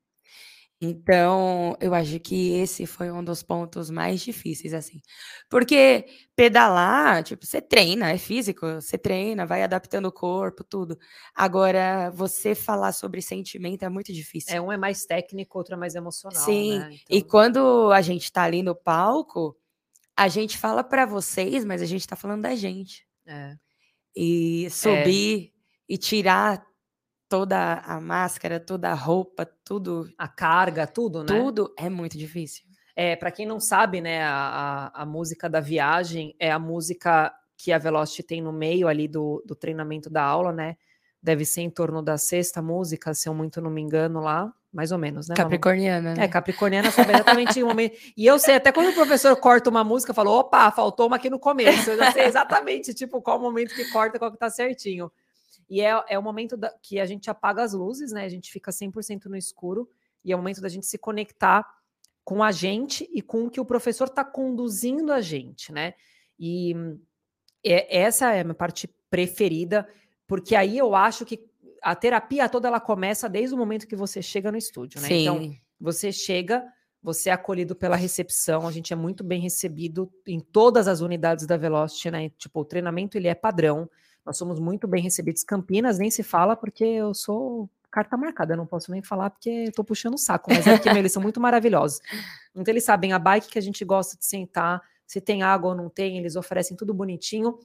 [0.80, 5.00] Então, eu acho que esse foi um dos pontos mais difíceis, assim.
[5.48, 6.04] Porque
[6.34, 10.98] pedalar, tipo, você treina, é físico, você treina, vai adaptando o corpo, tudo.
[11.34, 14.54] Agora, você falar sobre sentimento é muito difícil.
[14.54, 16.44] É, um é mais técnico, outro é mais emocional.
[16.44, 16.90] Sim, né?
[17.08, 19.56] e Então, quando a gente tá ali no palco,
[20.14, 23.06] a gente fala para vocês, mas a gente tá falando da gente.
[23.26, 23.54] é.
[24.14, 25.52] E subir
[25.86, 26.66] e tirar
[27.28, 31.26] toda a máscara, toda a roupa, tudo, a carga, tudo, né?
[31.26, 32.64] tudo é muito difícil.
[32.94, 37.32] É, para quem não sabe, né, a, a, a música da viagem é a música
[37.56, 40.76] que a Velocity tem no meio ali do, do treinamento da aula, né?
[41.22, 44.92] Deve ser em torno da sexta música, se eu muito não me engano lá, mais
[44.92, 45.34] ou menos, né?
[45.34, 46.24] Capricorniana, né?
[46.24, 47.96] É, Capricorniana sabe exatamente o momento.
[48.16, 51.16] E eu sei, até quando o professor corta uma música, eu falo, opa, faltou uma
[51.16, 51.90] aqui no começo.
[51.90, 55.10] Eu já sei exatamente, tipo, qual momento que corta, qual que tá certinho.
[55.68, 58.24] E é, é o momento da- que a gente apaga as luzes, né?
[58.24, 59.88] A gente fica 100% no escuro.
[60.24, 61.64] E é o momento da gente se conectar
[62.24, 65.94] com a gente e com o que o professor está conduzindo a gente, né?
[66.38, 66.74] E
[67.64, 69.88] é- essa é a minha parte preferida,
[70.26, 71.44] porque aí eu acho que
[71.82, 75.08] a terapia toda ela começa desde o momento que você chega no estúdio, né?
[75.12, 75.56] Então, Sim.
[75.80, 76.64] você chega,
[77.00, 81.46] você é acolhido pela recepção, a gente é muito bem recebido em todas as unidades
[81.46, 82.30] da Velocity, né?
[82.30, 83.88] Tipo, o treinamento ele é padrão,
[84.26, 85.44] nós somos muito bem recebidos.
[85.44, 89.70] Campinas nem se fala porque eu sou carta marcada, eu não posso nem falar porque
[89.74, 92.00] tô puxando o saco, mas é meu, eles são muito maravilhosos.
[92.54, 95.76] Então eles sabem a bike que a gente gosta de sentar, se tem água ou
[95.76, 97.58] não tem, eles oferecem tudo bonitinho.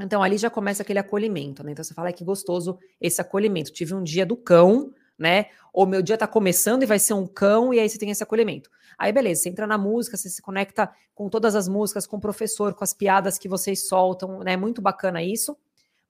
[0.00, 1.72] Então ali já começa aquele acolhimento, né?
[1.72, 3.70] Então você fala, "Ai, que gostoso esse acolhimento.
[3.70, 5.46] Tive um dia do cão, né?
[5.72, 8.22] Ou meu dia tá começando e vai ser um cão, e aí você tem esse
[8.22, 8.70] acolhimento.
[8.98, 12.20] Aí, beleza, você entra na música, você se conecta com todas as músicas, com o
[12.20, 14.56] professor, com as piadas que vocês soltam, né?
[14.56, 15.56] Muito bacana isso.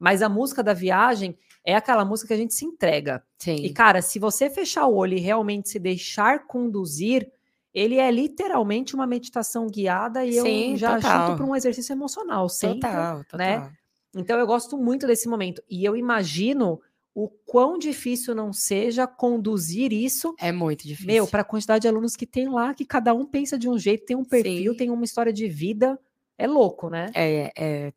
[0.02, 3.22] Mas a música da viagem é aquela música que a gente se entrega.
[3.38, 3.54] Sim.
[3.54, 7.30] E, cara, se você fechar o olho e realmente se deixar conduzir,
[7.72, 11.26] ele é literalmente uma meditação guiada e Sim, eu já total.
[11.28, 12.80] chuto para um exercício emocional sempre.
[12.80, 13.38] total, total.
[13.38, 13.72] né?
[14.16, 15.62] Então eu gosto muito desse momento.
[15.70, 16.80] E eu imagino
[17.14, 21.12] o quão difícil não seja conduzir isso, É muito difícil.
[21.12, 23.78] meu, para a quantidade de alunos que tem lá, que cada um pensa de um
[23.78, 24.78] jeito, tem um perfil, Sim.
[24.78, 25.96] tem uma história de vida.
[26.36, 27.10] É louco, né?
[27.14, 27.92] É, é,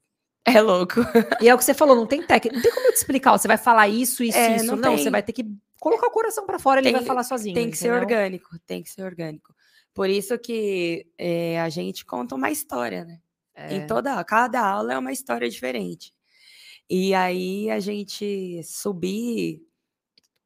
[0.46, 1.02] é louco.
[1.42, 3.34] E é o que você falou, não tem técnica, não tem como eu te explicar,
[3.34, 4.66] ó, você vai falar isso, isso, É, isso.
[4.66, 5.46] não Não, você vai ter que
[5.80, 7.54] colocar o coração para fora, ele Tem- vai falar sozinho.
[7.56, 8.02] Tem que ser entendeu?
[8.04, 9.54] orgânico, tem que ser orgânico.
[9.94, 13.20] Por isso que é, a gente conta uma história, né?
[13.54, 13.74] É.
[13.76, 16.14] Em toda, cada aula é uma história diferente.
[16.90, 19.62] E aí a gente subir,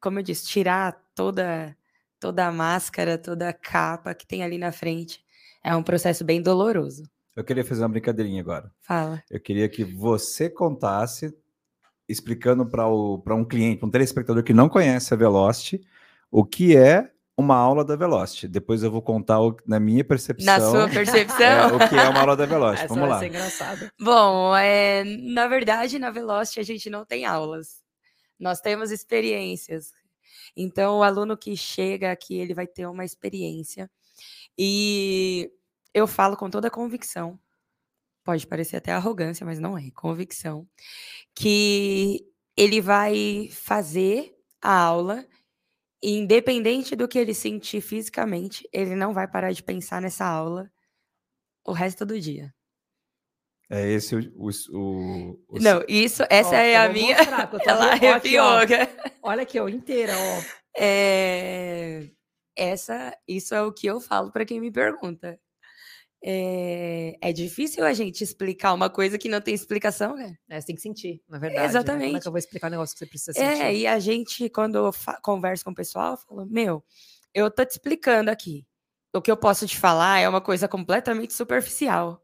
[0.00, 1.76] como eu disse, tirar toda
[2.20, 5.24] toda a máscara, toda a capa que tem ali na frente,
[5.64, 7.02] é um processo bem doloroso.
[7.36, 8.70] Eu queria fazer uma brincadeirinha agora.
[8.82, 9.22] Fala.
[9.30, 11.32] Eu queria que você contasse,
[12.08, 15.80] explicando para um cliente, um telespectador que não conhece a Velocity,
[16.30, 18.46] o que é uma aula da Velocity.
[18.48, 21.76] Depois eu vou contar o- na minha percepção Na sua é, percepção?
[21.76, 22.84] o que é uma aula da Velocity.
[22.84, 23.18] Essa Vamos vai lá.
[23.20, 23.90] ser engraçado.
[23.98, 27.80] Bom, é, na verdade, na Velocity a gente não tem aulas.
[28.38, 29.92] Nós temos experiências.
[30.56, 33.88] Então, o aluno que chega aqui, ele vai ter uma experiência.
[34.58, 35.50] E
[35.94, 37.38] eu falo com toda a convicção,
[38.24, 40.68] pode parecer até arrogância, mas não é, convicção,
[41.34, 42.24] que
[42.56, 45.26] ele vai fazer a aula,
[46.02, 50.70] e independente do que ele sentir fisicamente, ele não vai parar de pensar nessa aula
[51.64, 52.54] o resto do dia.
[53.68, 54.20] É esse o.
[54.34, 57.16] o, o- o- Não, isso, essa Ó, é a minha.
[57.16, 58.66] mostrar, que eu tô Ela arrepiou.
[58.66, 58.90] cara.
[59.22, 60.60] Olha aqui, ó, inteira, ó.
[60.82, 62.10] É,
[62.56, 65.38] essa, isso é o que eu falo para quem me pergunta.
[66.22, 70.36] É, é difícil a gente explicar uma coisa que não tem explicação, né?
[70.50, 71.54] É, você tem que sentir, na verdade.
[71.54, 71.56] né?
[71.56, 72.20] Como é Exatamente.
[72.20, 73.76] que eu vou explicar um negócio que você precisa É, sentir?
[73.78, 74.90] e a gente, quando
[75.22, 76.84] converso com o pessoal, fala, meu,
[77.32, 78.66] eu tô te explicando aqui.
[79.14, 82.22] O que eu posso te falar é uma coisa completamente superficial.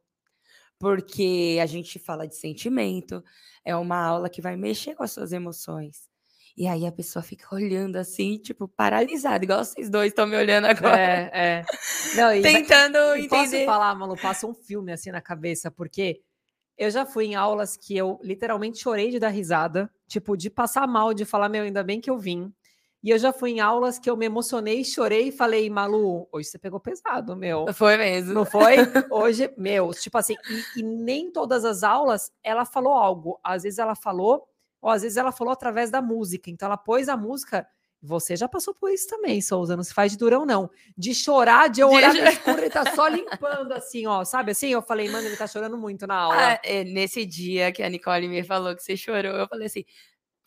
[0.79, 3.25] Porque a gente fala de sentimento,
[3.65, 6.09] é uma aula que vai mexer com as suas emoções.
[6.57, 10.65] E aí a pessoa fica olhando assim, tipo, paralisada, igual vocês dois estão me olhando
[10.67, 10.99] agora.
[10.99, 11.65] É, é.
[12.15, 13.67] Não, e Tentando E Posso entender.
[13.67, 16.23] falar, Malu, passa um filme assim na cabeça, porque
[16.79, 20.87] eu já fui em aulas que eu literalmente chorei de dar risada, tipo, de passar
[20.87, 22.51] mal, de falar, meu, ainda bem que eu vim.
[23.03, 26.49] E eu já fui em aulas que eu me emocionei, chorei e falei, Malu, hoje
[26.49, 27.73] você pegou pesado, meu.
[27.73, 28.33] Foi mesmo.
[28.33, 28.77] Não foi?
[29.13, 33.39] Hoje, meu, tipo assim, e, e nem todas as aulas ela falou algo.
[33.45, 34.49] Às vezes ela falou,
[34.81, 36.51] ou às vezes ela falou através da música.
[36.51, 37.67] Então ela pôs a música.
[38.03, 40.71] Você já passou por isso também, Souza, não se faz de durão, não.
[40.97, 44.69] De chorar, de eu olhar no escuro, ele tá só limpando, assim, ó, sabe assim?
[44.69, 46.37] Eu falei, mano, ele tá chorando muito na aula.
[46.37, 49.85] Ah, é, nesse dia que a Nicole me falou que você chorou, eu falei assim: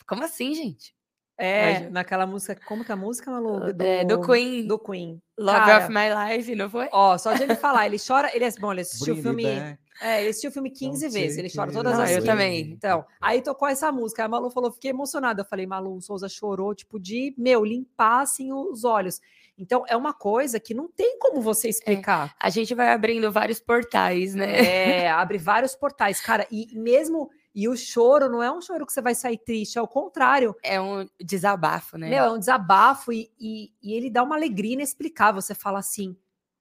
[0.10, 0.96] como assim, gente?
[1.38, 1.90] É, Imagina.
[1.92, 2.60] naquela música.
[2.66, 3.62] Como que é a música, Malu?
[3.80, 4.68] É, do Queen.
[4.68, 5.22] Do Queen.
[5.38, 6.90] Love Cara, of My Life, não foi?
[6.92, 8.30] Ó, só de ele falar, ele chora.
[8.36, 9.44] Ele é bom, ele assistiu o Bring filme.
[9.46, 9.80] back.
[10.02, 12.30] É, ele assistiu o filme 15 Don't vezes, ele chora todas Ah, as eu vezes.
[12.30, 12.72] também.
[12.72, 14.22] Então, aí tocou essa música.
[14.22, 15.42] Aí a Malu falou, fiquei emocionada.
[15.42, 19.20] Eu falei, Malu, o Souza chorou, tipo, de, meu, limpar assim os olhos.
[19.58, 22.34] Então, é uma coisa que não tem como você explicar.
[22.40, 25.04] A gente vai abrindo vários portais, né?
[25.04, 26.48] É, abre vários portais, cara.
[26.50, 27.30] E mesmo.
[27.54, 30.56] E o choro não é um choro que você vai sair triste, é o contrário.
[30.64, 32.08] É um desabafo, né?
[32.08, 35.42] Meu, é um desabafo e, e, e ele dá uma alegria inexplicável.
[35.42, 36.16] Você fala assim,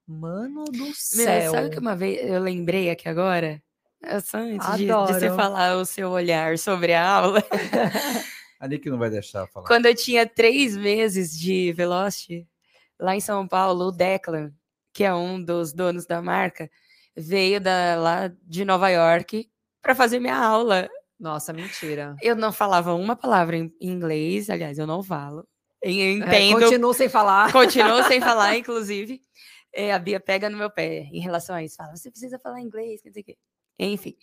[0.08, 1.52] mano do Meu, céu.
[1.52, 3.62] sabe que uma vez eu lembrei aqui agora?
[4.02, 7.42] É só antes de, de você falar o seu olhar sobre a aula.
[8.60, 9.66] A Nick não vai deixar falar.
[9.66, 12.46] Quando eu tinha três meses de Velocity,
[12.98, 14.52] lá em São Paulo, o Declan,
[14.92, 16.68] que é um dos donos da marca,
[17.16, 19.48] veio da, lá de Nova York
[19.80, 20.88] para fazer minha aula.
[21.20, 22.16] Nossa, mentira.
[22.22, 25.46] Eu não falava uma palavra em inglês, aliás, eu não falo.
[25.80, 27.52] Eu É, entendo, continuo sem falar.
[27.52, 29.20] continuo sem falar, inclusive.
[29.78, 31.76] É, a Bia pega no meu pé em relação a isso.
[31.76, 33.38] Fala, você precisa falar inglês, quer dizer que.
[33.78, 34.16] Enfim.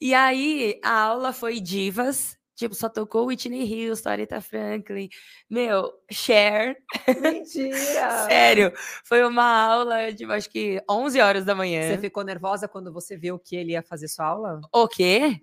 [0.00, 2.38] E aí, a aula foi divas.
[2.54, 5.10] Tipo, só tocou Whitney Houston, Aretha Franklin.
[5.50, 6.78] Meu, Cher.
[7.20, 8.24] Mentira!
[8.26, 8.72] Sério.
[9.04, 11.82] Foi uma aula de, acho que, 11 horas da manhã.
[11.82, 14.60] Você ficou nervosa quando você viu que ele ia fazer sua aula?
[14.72, 15.38] O quê?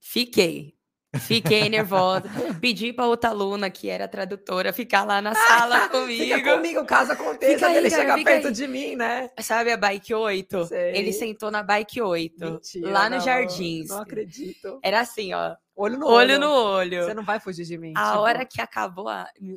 [0.00, 0.74] Fiquei.
[1.20, 2.24] Fiquei nervosa.
[2.60, 6.34] Pedi para outra aluna, que era tradutora, ficar lá na sala comigo.
[6.34, 8.52] Fica comigo, caso aconteça, Fica aí, ele cara, chega perto aí.
[8.52, 9.30] de mim, né?
[9.40, 10.64] Sabe a bike 8?
[10.66, 10.96] Sei.
[10.96, 13.88] Ele sentou na bike 8, Mentira, lá no não, Jardins.
[13.88, 14.78] Não acredito.
[14.82, 16.40] Era assim, ó, Olho no olho olho.
[16.40, 17.04] no olho.
[17.04, 17.92] Você não vai fugir de mim.
[17.96, 19.08] A tipo, hora que acabou,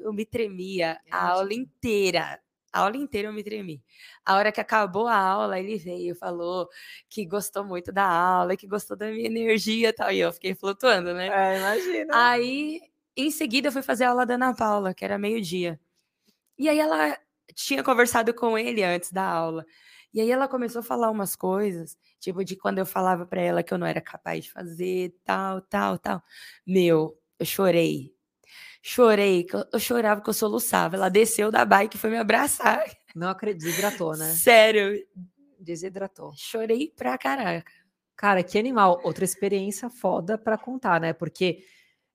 [0.01, 2.39] eu me tremia a aula inteira.
[2.73, 3.81] A aula inteira eu me tremi.
[4.25, 6.67] A hora que acabou a aula, ele veio, falou
[7.09, 10.11] que gostou muito da aula, que gostou da minha energia e tal.
[10.11, 11.27] E eu fiquei flutuando, né?
[11.27, 12.13] É, imagina.
[12.13, 12.81] Aí,
[13.15, 15.79] em seguida, eu fui fazer a aula da Ana Paula, que era meio-dia.
[16.57, 17.17] E aí ela
[17.55, 19.65] tinha conversado com ele antes da aula.
[20.13, 23.63] E aí ela começou a falar umas coisas, tipo de quando eu falava pra ela
[23.63, 26.23] que eu não era capaz de fazer, tal, tal, tal.
[26.65, 28.16] Meu, eu chorei.
[28.89, 30.95] Chorei, eu chorava que eu soluçava.
[30.95, 32.85] Ela desceu da bike e foi me abraçar.
[33.13, 34.31] Não acredito, desidratou, né?
[34.31, 35.05] Sério,
[35.59, 36.31] Desidratou.
[36.37, 37.69] chorei pra caraca.
[38.15, 39.01] Cara, que animal.
[39.03, 41.11] Outra experiência foda pra contar, né?
[41.11, 41.65] Porque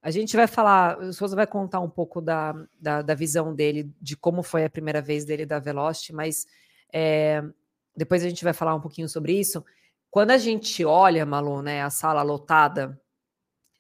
[0.01, 3.93] a gente vai falar, o Souza vai contar um pouco da, da, da visão dele,
[4.01, 6.47] de como foi a primeira vez dele da Velocity, mas
[6.91, 7.43] é,
[7.95, 9.63] depois a gente vai falar um pouquinho sobre isso.
[10.11, 12.99] Quando a gente olha, Malu, né, a sala lotada,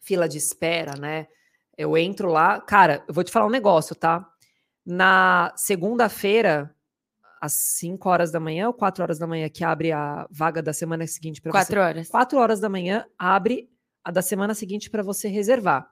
[0.03, 1.26] fila de espera, né?
[1.82, 4.24] Eu entro lá, cara, eu vou te falar um negócio, tá?
[4.86, 6.72] Na segunda-feira,
[7.40, 10.72] às 5 horas da manhã ou 4 horas da manhã, que abre a vaga da
[10.72, 12.08] semana seguinte para você Quatro horas.
[12.08, 13.68] 4 horas da manhã abre
[14.04, 15.90] a da semana seguinte para você reservar.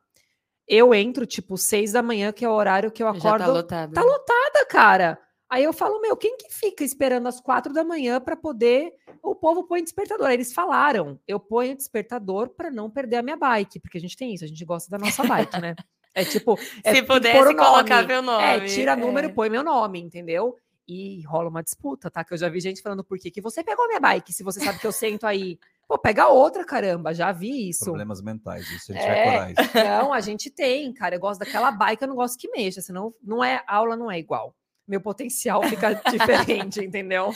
[0.67, 3.45] Eu entro tipo 6 da manhã, que é o horário que eu Já acordo.
[3.45, 3.93] tá lotado.
[3.93, 5.19] Tá lotada, cara.
[5.51, 8.93] Aí eu falo, meu, quem que fica esperando às quatro da manhã para poder.
[9.21, 10.29] O povo põe despertador.
[10.29, 14.17] Aí eles falaram, eu ponho despertador para não perder a minha bike, porque a gente
[14.17, 15.75] tem isso, a gente gosta da nossa bike, né?
[16.13, 18.43] É tipo, é, Se pudesse pôr o colocar meu nome.
[18.43, 19.33] É, tira número, é.
[19.33, 20.57] põe meu nome, entendeu?
[20.89, 22.25] E rola uma disputa, tá?
[22.25, 24.59] Que eu já vi gente falando por que que você pegou minha bike, se você
[24.59, 25.57] sabe que eu sento aí.
[25.87, 27.85] Pô, pega outra, caramba, já vi isso.
[27.85, 29.03] Problemas mentais, isso se ele É.
[29.03, 29.89] tiver coragem.
[29.89, 31.15] Não, a gente tem, cara.
[31.15, 34.11] Eu gosto daquela bike, eu não gosto que mexa, senão não é a aula não
[34.11, 34.53] é igual.
[34.91, 37.33] Meu potencial fica diferente, entendeu?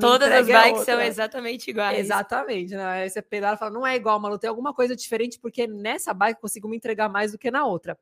[0.00, 1.06] Todas as é bikes são outra.
[1.06, 2.00] exatamente iguais.
[2.00, 2.84] Exatamente, né?
[2.84, 6.12] Aí você pedala e fala, não é igual, Malu, tem alguma coisa diferente, porque nessa
[6.12, 7.96] bike eu consigo me entregar mais do que na outra.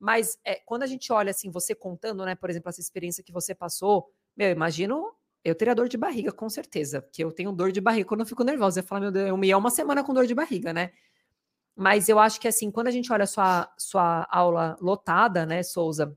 [0.00, 3.30] Mas é, quando a gente olha assim, você contando, né, por exemplo, essa experiência que
[3.30, 7.52] você passou, meu, eu imagino, eu teria dor de barriga, com certeza, porque eu tenho
[7.52, 8.80] dor de barriga quando eu fico nervosa.
[8.80, 10.90] Eu falo, meu Deus, eu me é uma semana com dor de barriga, né?
[11.76, 15.62] Mas eu acho que assim, quando a gente olha a sua, sua aula lotada, né,
[15.62, 16.16] Souza,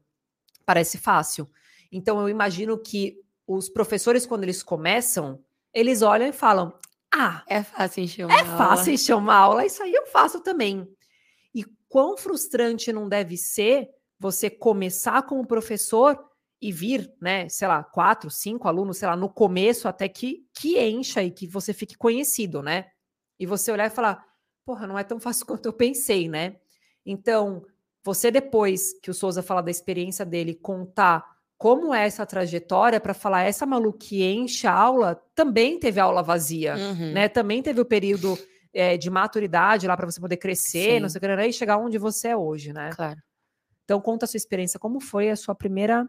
[0.65, 1.47] parece fácil.
[1.93, 5.39] Então eu imagino que os professores, quando eles começam,
[5.73, 6.73] eles olham e falam:
[7.13, 8.57] Ah, É fácil encher uma é aula.
[8.57, 10.87] fácil encher uma aula, isso aí eu faço também.
[11.53, 13.89] E quão frustrante não deve ser
[14.19, 16.17] você começar como professor
[16.61, 20.79] e vir, né, sei lá, quatro, cinco alunos, sei lá, no começo até que, que
[20.79, 22.89] encha e que você fique conhecido, né?
[23.37, 24.25] E você olhar e falar,
[24.65, 26.55] porra, não é tão fácil quanto eu pensei, né?
[27.05, 27.65] Então,
[28.01, 31.32] você depois que o Souza fala da experiência dele, contar
[31.63, 36.21] como é essa trajetória para falar essa Malu que enche a aula, também teve aula
[36.21, 37.13] vazia Uhum.
[37.13, 37.29] né?
[37.29, 38.37] Também teve o período
[38.73, 41.13] eh, de maturidade lá para você poder crescer, não Sim.
[41.13, 42.89] sei o que, né, e chegar onde você é hoje, né?
[42.93, 43.17] Claro.
[43.85, 46.05] Então conta a sua experiência, como foi a sua primeira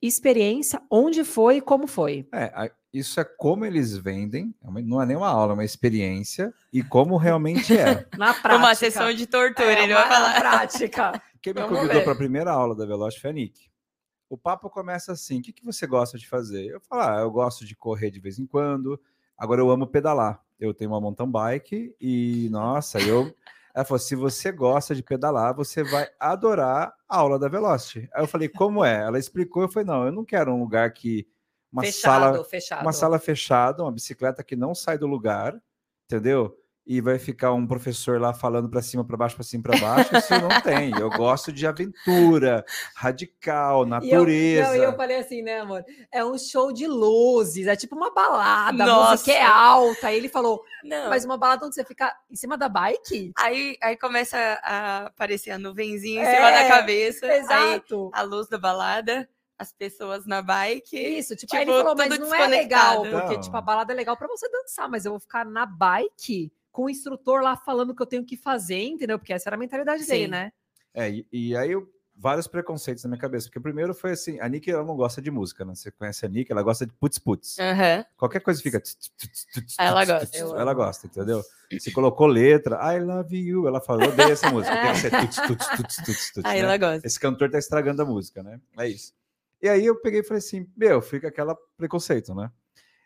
[0.00, 2.26] experiência, onde foi e como foi?
[2.32, 6.50] É, Isso é como eles vendem, é não é nem uma aula, é uma experiência
[6.72, 8.06] e como realmente é.
[8.16, 8.56] Na prática.
[8.56, 10.32] Uma sessão de tortura, É, ele vai falar.
[10.32, 11.22] Na prática.
[11.42, 13.73] Quem me Vamos convidou para a primeira aula da Veloz foi a Nick.
[14.28, 16.66] O papo começa assim: o que, que você gosta de fazer?
[16.66, 19.00] Eu falo, ah, eu gosto de correr de vez em quando,
[19.36, 20.42] agora eu amo pedalar.
[20.58, 23.34] Eu tenho uma mountain bike e, nossa, eu.
[23.74, 28.08] Ela falou: se você gosta de pedalar, você vai adorar a aula da Velocity.
[28.14, 29.02] Aí eu falei, como é?
[29.02, 31.26] Ela explicou, eu falei, não, eu não quero um lugar que.
[31.72, 32.82] Uma fechado, sala fechado.
[32.82, 35.60] uma sala fechada, uma bicicleta que não sai do lugar,
[36.04, 36.56] entendeu?
[36.86, 40.14] E vai ficar um professor lá falando para cima, para baixo, para cima, para baixo.
[40.18, 40.90] Isso não tem.
[40.98, 42.62] Eu gosto de aventura,
[42.94, 44.68] radical, E eu, natureza.
[44.68, 45.82] não, e eu falei assim, né, amor?
[46.12, 49.10] É um show de luzes, é tipo uma balada, a Nossa.
[49.12, 50.08] música é alta.
[50.08, 51.08] Aí ele falou, Não.
[51.08, 53.32] mas uma balada onde você fica em cima da bike?
[53.38, 57.26] Aí, aí começa a aparecer a nuvenzinha em É, cima da cabeça.
[57.26, 58.10] Aí Exato.
[58.12, 59.26] a luz da balada,
[59.58, 60.98] as pessoas na bike.
[60.98, 63.40] Isso, tipo, tipo, aí ele falou, mas não é legal, porque, Não.
[63.40, 66.86] tipo, a balada é legal pra você dançar, mas eu vou ficar na bike com
[66.86, 69.16] o instrutor lá falando o que eu tenho que fazer, entendeu?
[69.16, 70.30] Porque essa era a mentalidade dele, Sim.
[70.30, 70.52] né?
[70.92, 73.46] É, e, e aí eu- vários preconceitos na minha cabeça.
[73.46, 75.74] Porque o primeiro foi assim: a Nick ela não gosta de música, né?
[75.74, 77.58] Você conhece a Nick, ela gosta de putz-putz.
[77.60, 78.04] Aham.
[78.16, 78.82] Qualquer coisa fica.
[79.78, 80.36] Ela gosta.
[80.36, 81.42] Ela gosta, entendeu?
[81.78, 83.68] Se colocou letra, I love you.
[83.68, 84.74] Ela falou, odeia essa música.
[84.74, 86.44] Tem que ser tuts, tuts, tuts, tuts, tuts.
[86.44, 86.66] Aí né?
[86.66, 87.06] ela gosta.
[87.06, 88.60] Esse cantor tá estragando a música, né?
[88.78, 89.12] É isso.
[89.62, 92.50] E aí eu peguei e falei assim, meu, fica aquela preconceito, né?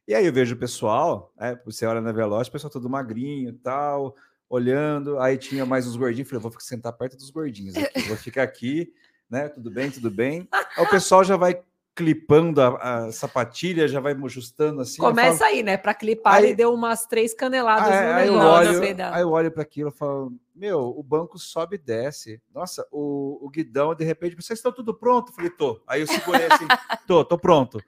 [0.08, 3.50] E aí eu vejo o pessoal, é, você olha na Veloz, o pessoal todo magrinho
[3.50, 4.16] e tal,
[4.48, 8.16] olhando, aí tinha mais uns gordinhos, falei, vou ficar- sentar perto dos gordinhos aqui, vou
[8.16, 8.90] ficar aqui,
[9.28, 9.50] né?
[9.50, 10.48] Tudo bem, tudo bem.
[10.50, 11.60] Aí o pessoal já vai
[11.94, 12.68] clipando a,
[13.06, 15.02] a sapatilha, já vai ajustando assim.
[15.02, 15.76] eu Começa falo, aí, né?
[15.76, 18.72] Pra clipar, Aí- ele deu umas três caneladas é, no aí, eu negócio.
[18.72, 22.40] no olho, aí eu olho para aquilo e falo, meu, o banco sobe e desce.
[22.54, 25.32] Nossa, o, o guidão, de repente, vocês estão tudo pronto?
[25.32, 25.82] Eu falei, tô.
[25.86, 26.66] Aí eu segurei assim,
[27.06, 27.78] tô, tô pronto.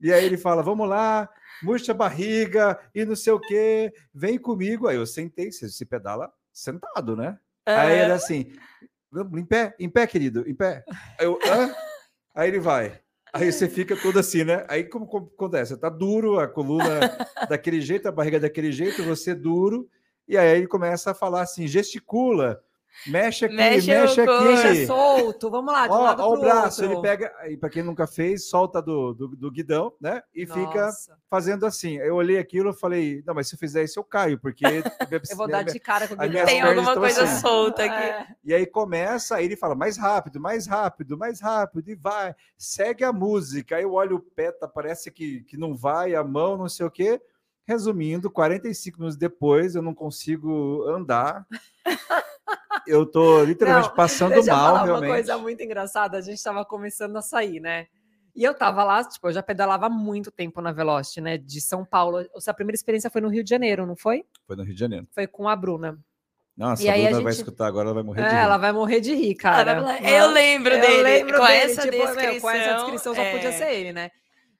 [0.00, 1.28] E aí ele fala, vamos lá,
[1.62, 4.86] murcha a barriga e não sei o quê, vem comigo.
[4.88, 7.38] Aí eu sentei, você se pedala sentado, né?
[7.66, 8.14] Aí ele Aham.
[8.14, 8.52] assim,
[9.10, 10.84] "Vamos, em pé, em pé, querido, em pé.
[11.18, 11.38] Aí eu?
[12.34, 13.00] Aí ele vai.
[13.32, 14.64] Aí você fica todo assim, né?
[14.68, 15.76] Aí como, como acontece?
[15.76, 16.80] Tá duro, a coluna
[17.48, 19.88] daquele jeito, a barriga daquele jeito, você duro.
[20.26, 22.62] E aí ele começa a falar assim, gesticula,
[23.06, 24.44] mexe aqui, Mexe mexe, aqui.
[24.44, 26.96] Deixa solto, vamos lá, de um Ó, lado ó o braço, outro.
[26.96, 30.22] ele pega, aí para quem nunca fez, solta do, do, do guidão, né?
[30.34, 31.96] E fica Nossa, fazendo assim.
[31.98, 34.64] Eu olhei aquilo e falei, não, mas se eu fizer isso eu caio, porque
[35.30, 37.40] Eu vou dar de cara com o minhas Tem alguma coisa assim.
[37.40, 37.94] solta aqui.
[37.94, 38.26] É.
[38.44, 43.04] E aí começa, aí ele fala mais rápido, mais rápido, mais rápido, e vai, segue
[43.04, 43.76] a música.
[43.76, 46.86] Aí eu olho o pé, tá, parece que, que não vai, a mão, não sei
[46.86, 47.20] o quê.
[47.66, 51.46] Resumindo, 45 minutos depois, eu não consigo andar.
[52.86, 55.08] Eu tô literalmente Não, passando Deixa eu mal, falar realmente.
[55.08, 56.16] uma coisa muito engraçada.
[56.18, 57.86] A gente tava começando a sair, né?
[58.34, 61.36] E eu tava lá, tipo, eu já pedalava há muito tempo na Velocity, né?
[61.36, 62.24] De São Paulo.
[62.46, 64.24] A primeira experiência foi no Rio de Janeiro, não foi?
[64.46, 65.06] Foi no Rio de Janeiro.
[65.12, 65.98] Foi com a Bruna.
[66.56, 68.30] Nossa, E a aí a Bruna vai gente- escutar agora, ela vai morrer de É,
[68.32, 68.36] rir.
[68.44, 69.72] ela vai morrer de rir, cara.
[69.72, 71.02] Ela eu lembro Eu dele.
[71.02, 73.52] lembro com, dele, essa tipo, meu, descrição, com essa descrição só podia é.
[73.52, 74.10] ser ele, né?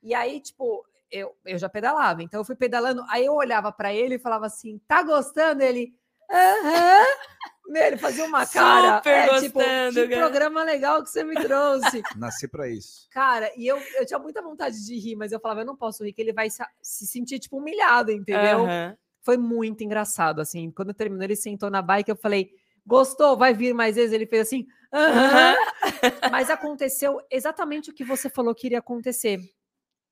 [0.02, 3.92] E aí, tipo, eu, eu já pedalava, então eu fui pedalando, aí eu olhava pra
[3.92, 5.62] ele e falava assim, tá gostando?
[5.62, 5.92] Ele,
[6.30, 7.04] aham.
[7.04, 8.96] Meu, ele fazia uma cara.
[8.98, 12.02] Super é, tipo, gostando, que cara." programa legal que você me trouxe.
[12.16, 13.08] Nasci para isso.
[13.10, 16.04] Cara, e eu, eu tinha muita vontade de rir, mas eu falava, eu não posso
[16.04, 18.64] rir, que ele vai se, se sentir, tipo, humilhado, entendeu?
[18.64, 18.96] Aham.
[19.22, 20.70] Foi muito engraçado, assim.
[20.70, 22.50] Quando terminou, ele sentou na bike, eu falei,
[22.86, 23.36] gostou?
[23.36, 24.12] Vai vir mais vezes?
[24.12, 25.54] Ele fez assim, aham.
[26.32, 29.38] Mas aconteceu exatamente o que você falou que iria acontecer.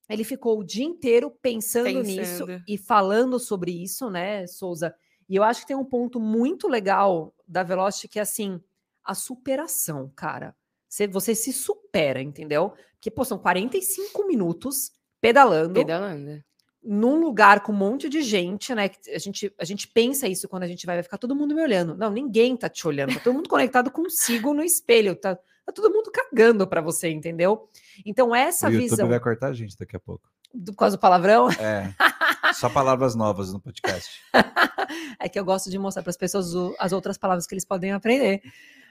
[0.09, 2.65] Ele ficou o dia inteiro pensando, nisso Pensando.
[2.67, 4.95] e falando sobre isso, né, Souza?
[5.29, 8.61] E eu acho que tem um ponto muito legal da Velocity que é assim,
[9.05, 10.55] a superação, cara.
[10.89, 12.73] Você, você se supera, entendeu?
[12.95, 16.43] Porque, pô, são 45 minutos pedalando Pedalando.
[16.83, 18.91] num lugar com um monte de gente, né?
[19.15, 21.63] A gente, a gente pensa isso quando a gente vai, vai ficar todo mundo me
[21.63, 21.95] olhando.
[21.95, 25.93] Não, ninguém tá te olhando, tá todo mundo conectado consigo no espelho, tá, tá todo
[25.93, 27.69] mundo cagando pra você, entendeu?
[28.05, 30.29] Então, essa o YouTube visão vai cortar a gente daqui a pouco.
[30.55, 31.95] do, por causa do palavrão É.
[32.55, 34.21] Só palavras novas no podcast.
[35.21, 36.47] é que eu gosto de mostrar para as pessoas
[36.79, 38.43] as outras palavras que eles podem aprender.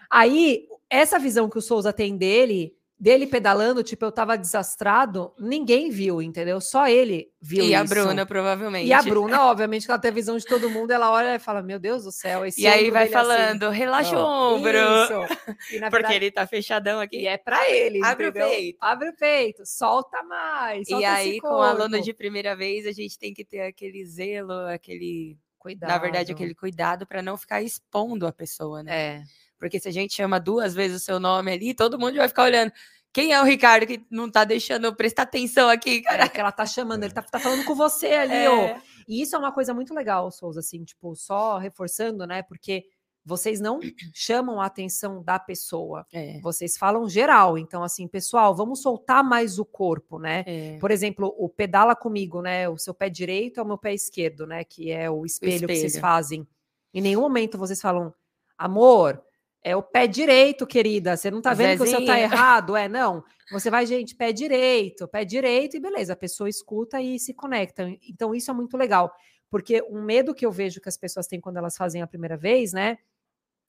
[0.09, 5.89] Aí, essa visão que o Souza tem dele, dele pedalando, tipo, eu tava desastrado, ninguém
[5.89, 6.59] viu, entendeu?
[6.59, 7.93] Só ele viu E a isso.
[7.93, 8.87] Bruna, provavelmente.
[8.87, 11.39] E a Bruna, obviamente, que ela tem a visão de todo mundo, ela olha e
[11.39, 14.71] fala: Meu Deus do céu, esse E aí vai dele assim." falando, relaxa o ombro.
[15.71, 17.17] E, na Porque verdade, ele tá fechadão aqui.
[17.21, 18.03] e é pra ele.
[18.03, 18.49] Abre o entendeu?
[18.49, 18.77] peito.
[18.81, 20.87] Abre o peito, solta mais.
[20.87, 23.61] E solta aí, esse com o aluno de primeira vez, a gente tem que ter
[23.61, 25.89] aquele zelo, aquele, Cuidado.
[25.89, 28.95] na verdade, aquele cuidado para não ficar expondo a pessoa, né?
[29.17, 29.23] É.
[29.59, 32.43] Porque se a gente chama duas vezes o seu nome ali, todo mundo vai ficar
[32.43, 32.71] olhando.
[33.13, 36.25] quem é o Ricardo que não tá deixando eu prestar atenção aqui, cara?
[36.25, 38.49] É que ela tá chamando, ele tá, tá falando com você ali, É.
[38.49, 38.79] ó.
[39.07, 42.43] E isso é uma coisa muito legal, Souza, assim, tipo, só reforçando, né?
[42.43, 42.83] Porque
[43.25, 43.79] vocês não
[44.13, 46.05] chamam a atenção da pessoa.
[46.13, 47.57] É, Vocês falam geral.
[47.57, 50.43] Então, assim, pessoal, vamos soltar mais o corpo, né?
[50.45, 50.77] é.
[50.79, 52.69] Por exemplo, o pedala comigo, né?
[52.69, 54.63] O seu pé direito é o meu pé esquerdo, né?
[54.63, 56.01] Que é o espelho, que vocês espelho.
[56.01, 56.47] fazem.
[56.93, 58.13] Em nenhum momento vocês falam,
[58.57, 59.21] amor,
[59.67, 61.17] é o pé direito, querida.
[61.17, 62.23] Você não tá vendo que o seu tá Zezinha.
[62.23, 62.75] errado?
[62.75, 63.23] É, não.
[63.51, 67.89] Você vai, gente, pé direito, pé direito, e beleza, a pessoa escuta e se conecta.
[68.09, 69.13] Então, isso é muito legal.
[69.49, 72.37] Porque um medo que eu vejo que as pessoas têm quando elas fazem a primeira
[72.37, 72.97] vez, né?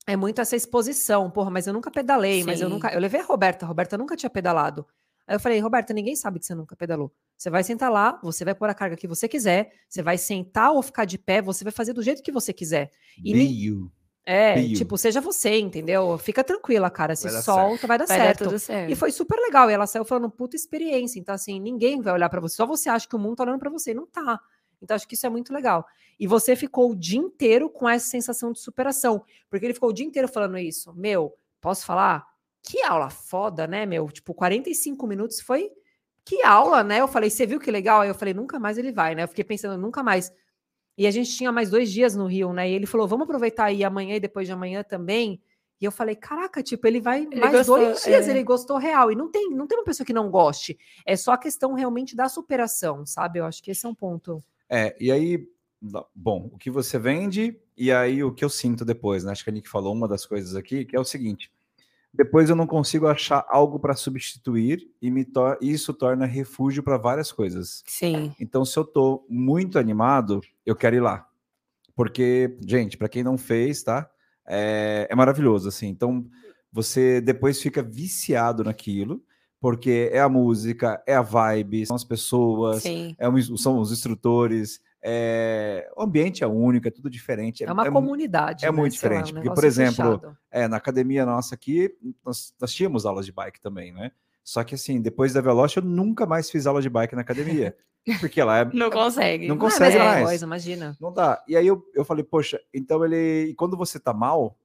[0.06, 1.30] É muito essa exposição.
[1.30, 2.74] Porra, mas eu nunca pedalei, mas eu Sim.
[2.74, 2.92] nunca.
[2.92, 4.86] Eu levei a Roberta, a Roberta nunca tinha pedalado.
[5.26, 7.12] Aí eu falei, Roberta, ninguém sabe que você nunca pedalou.
[7.36, 10.72] Você vai sentar lá, você vai pôr a carga que você quiser, você vai sentar
[10.72, 12.90] ou ficar de pé, você vai fazer do jeito que você quiser.
[13.22, 13.32] E
[13.64, 13.92] you.
[14.30, 14.76] É, Fio.
[14.76, 16.18] tipo, seja você, entendeu?
[16.18, 17.16] Fica tranquila, cara.
[17.16, 18.40] Se Vai solta, vai dar Vai certo.
[18.40, 18.90] dar tudo certo.
[18.90, 19.70] E foi super legal.
[19.70, 21.18] E ela saiu falando puta experiência.
[21.18, 22.54] Então, assim, ninguém vai olhar pra você.
[22.56, 23.92] Só você acha que o mundo tá olhando pra você.
[23.92, 24.38] e Não tá.
[24.82, 25.86] Então, acho que isso é muito legal.
[26.20, 29.24] E você ficou o dia inteiro com essa sensação de superação.
[29.48, 30.92] Porque ele ficou o dia inteiro falando isso.
[30.92, 32.26] Meu, posso falar?
[32.62, 34.06] Que aula foda, né, meu?
[34.10, 35.70] Tipo, 45 minutos foi.
[36.22, 37.00] Que aula, né?
[37.00, 38.02] Eu falei, você viu que legal?
[38.02, 39.22] Aí eu falei, nunca mais ele vai, né?
[39.22, 40.30] Eu fiquei pensando, nunca mais.
[40.98, 42.68] E a gente tinha mais dois dias no Rio, né?
[42.68, 45.40] E ele falou, vamos aproveitar aí amanhã e depois de amanhã também.
[45.80, 48.30] E eu falei, caraca, tipo, ele vai Ele mais gostou, dois dias, é.
[48.32, 49.12] ele gostou real.
[49.12, 50.76] E não tem, não tem uma pessoa que não goste.
[51.06, 53.38] É só a questão realmente da superação, sabe?
[53.38, 54.42] Eu acho que esse é um ponto.
[54.68, 55.48] É, e aí,
[56.12, 59.30] bom, o que você vende e aí o que eu sinto depois, né?
[59.30, 61.52] Acho que a Nick falou uma das coisas aqui, que é o seguinte:
[62.12, 65.26] depois eu não consigo achar algo para substituir e me
[65.60, 67.82] isso torna refúgio para várias coisas.
[67.86, 68.32] Sim.
[68.40, 71.26] Então, se eu tô muito animado, eu quero ir lá.
[71.94, 74.08] Porque, gente, para quem não fez, tá?
[74.46, 75.88] É, é maravilhoso, assim.
[75.88, 76.24] Então,
[76.72, 79.22] você depois fica viciado naquilo,
[79.60, 82.82] porque é a música, é a vibe, são as pessoas,
[83.18, 87.64] é um- são os instrutores, é, o ambiente é único, é tudo diferente.
[87.64, 88.64] É, uma mu- comunidade.
[88.64, 88.76] é né?
[88.76, 91.94] muito Sei lá, um diferente, porque, por exemplo, é, na academia nossa aqui,
[92.24, 94.10] nós, nós tínhamos aulas de bike também, né?
[94.42, 97.76] Só que assim, depois da Veloz, eu nunca mais fiz aula de bike na academia.
[98.20, 99.46] Porque lá é, Não consegue.
[99.46, 100.26] Não Não é a consegue mesma mais.
[100.26, 100.96] coisa, imagina.
[101.00, 101.44] não dá.
[101.46, 103.48] E aí eu, eu falei, poxa, então ele.
[103.50, 104.58] E quando você tá mal,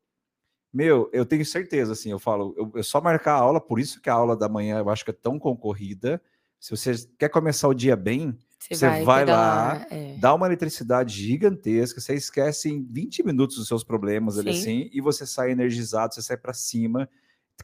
[0.74, 4.02] meu, eu tenho certeza, assim, eu falo, eu, eu só marcar a aula, por isso
[4.02, 6.22] que a aula da manhã eu acho que é tão concorrida.
[6.60, 8.38] Se você quer começar o dia bem,
[8.72, 10.16] Você vai lá, pedalar, é.
[10.18, 14.60] dá uma eletricidade gigantesca, você esquece em 20 minutos os seus problemas ali Sim.
[14.60, 17.10] assim, e você sai energizado, você sai para cima,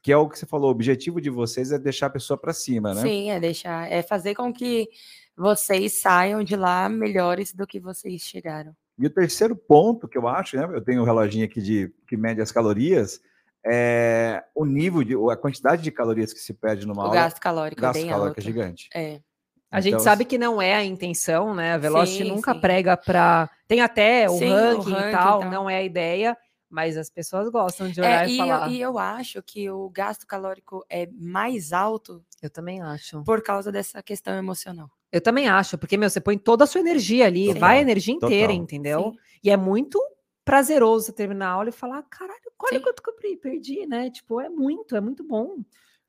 [0.02, 2.54] que é o que você falou, o objetivo de vocês é deixar a pessoa para
[2.54, 3.02] cima, né?
[3.02, 4.90] Sim, é deixar, é fazer com que
[5.36, 8.76] vocês saiam de lá melhores do que vocês chegaram.
[8.98, 10.68] E o terceiro ponto que eu acho, né?
[10.74, 13.22] Eu tenho um reloginho aqui de que mede as calorias,
[13.66, 17.16] é o nível de a quantidade de calorias que se perde numa o aula.
[17.16, 18.40] gasto calórico gasto é bem calórico alto.
[18.40, 18.90] é gigante.
[18.94, 19.22] É.
[19.72, 21.74] A gente Então, sabe que não é a intenção, né?
[21.74, 22.60] A Velocity Sim, nunca sim.
[22.60, 23.50] prega para.
[23.68, 26.36] Tem até o, Sim, o ranking, ranking e e tal, não é a ideia,
[26.70, 28.72] mas as pessoas gostam de olhar É, e e, eu, falar.
[28.72, 33.24] e eu acho que o gasto calórico é mais alto Eu também acho.
[33.24, 34.90] por causa dessa questão emocional.
[35.12, 37.82] Eu também acho, porque, meu, você põe toda a sua energia ali, Total, vai a
[37.82, 38.64] energia inteira, total.
[38.64, 39.12] entendeu?
[39.12, 39.20] Sim.
[39.44, 40.00] E é muito
[40.44, 42.84] prazeroso você terminar a aula e falar, caralho, olha Sim.
[42.84, 44.10] quanto que eu perdi, né?
[44.10, 45.58] Tipo, é muito, é muito bom.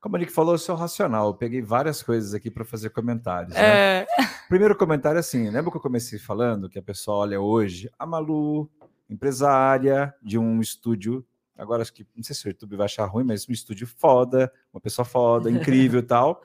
[0.01, 1.28] Como a Nick falou, eu sou racional.
[1.28, 3.53] Eu peguei várias coisas aqui para fazer comentários.
[3.55, 3.61] né?
[3.61, 4.07] É,
[4.48, 8.05] Primeiro comentário é assim, lembra que eu comecei falando que a pessoa olha hoje a
[8.05, 8.68] Malu,
[9.09, 11.24] empresária de um estúdio,
[11.57, 14.51] agora acho que, não sei se o YouTube vai achar ruim, mas um estúdio foda,
[14.72, 16.42] uma pessoa foda, incrível e tal.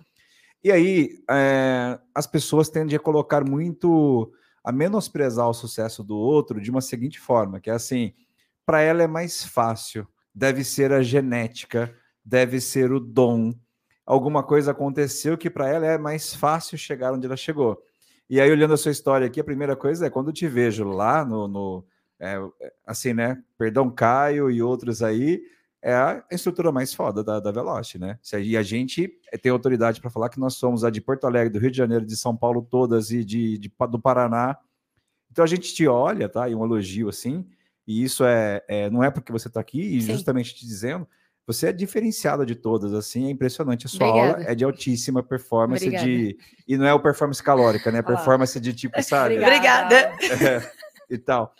[0.64, 4.32] E aí, é, as pessoas tendem a colocar muito,
[4.64, 8.14] a menosprezar o sucesso do outro de uma seguinte forma, que é assim,
[8.66, 11.92] para ela é mais fácil, deve ser a genética,
[12.26, 13.54] deve ser o dom,
[14.06, 17.82] alguma coisa aconteceu que para ela é mais fácil chegar onde ela chegou.
[18.30, 20.84] E aí, olhando a sua história aqui, a primeira coisa é quando eu te vejo
[20.84, 21.48] lá no.
[21.48, 21.86] no
[22.20, 22.38] é,
[22.86, 23.42] assim, né?
[23.58, 25.44] Perdão, Caio e outros aí,
[25.82, 28.18] é a estrutura mais foda da, da Veloci, né?
[28.42, 29.12] E a gente
[29.44, 32.06] tem autoridade para falar que nós somos a de Porto Alegre, do Rio de Janeiro,
[32.06, 34.58] de São Paulo, todas e de, de do Paraná.
[35.30, 36.50] Então a gente te olha, tá?
[36.50, 37.46] E um elogio assim,
[37.86, 40.14] e isso é, é- não é porque você está aqui, e Sim.
[40.14, 41.08] justamente te dizendo,
[41.48, 43.86] você é diferenciada de todas, assim, é impressionante.
[43.86, 44.52] A sua aula Obrigada.
[44.52, 46.08] é de altíssima performance Obrigada.
[46.08, 46.38] de.
[46.68, 48.02] E não é o performance calórica, né?
[48.02, 49.38] Performance de tipo, sabe?
[49.38, 49.96] Obrigada.
[49.96, 50.72] É,
[51.10, 51.54] e tal.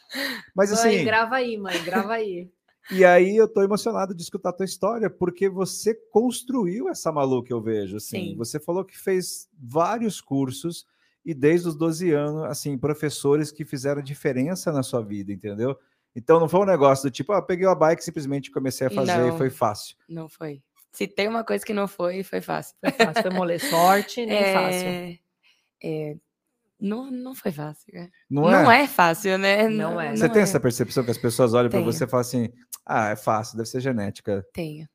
[0.56, 2.50] Mas assim, grava aí, mãe, grava aí.
[2.90, 7.44] e aí eu tô emocionado de escutar a tua história, porque você construiu essa Malu
[7.44, 8.32] que eu vejo, assim.
[8.32, 8.36] Sim.
[8.38, 10.88] Você falou que fez vários cursos
[11.24, 15.78] e desde os 12 anos, assim, professores que fizeram diferença na sua vida, entendeu?
[16.16, 18.90] Então não foi um negócio do tipo, ah, peguei uma bike e simplesmente comecei a
[18.90, 19.38] fazer e Não.
[19.38, 19.96] foi fácil.
[20.08, 20.62] não foi.
[20.94, 22.74] Se tem uma coisa que não foi, foi fácil.
[22.80, 24.88] Foi fácil, foi mole sorte, nem fácil.
[24.88, 25.20] É,
[25.84, 26.16] é,
[26.80, 27.92] não, não foi fácil.
[27.92, 28.10] cara.
[28.30, 28.84] Não, Não, é?
[28.84, 28.88] é?
[28.88, 29.68] fácil, né?
[29.68, 30.16] Não é.
[30.16, 30.44] Você tem é.
[30.44, 32.50] essa percepção que as pessoas olham para você e falam assim:
[32.86, 34.46] ah, é fácil, deve ser genética.
[34.54, 34.88] Tenho.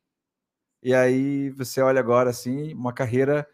[0.83, 3.47] E aí você olha agora assim, uma carreira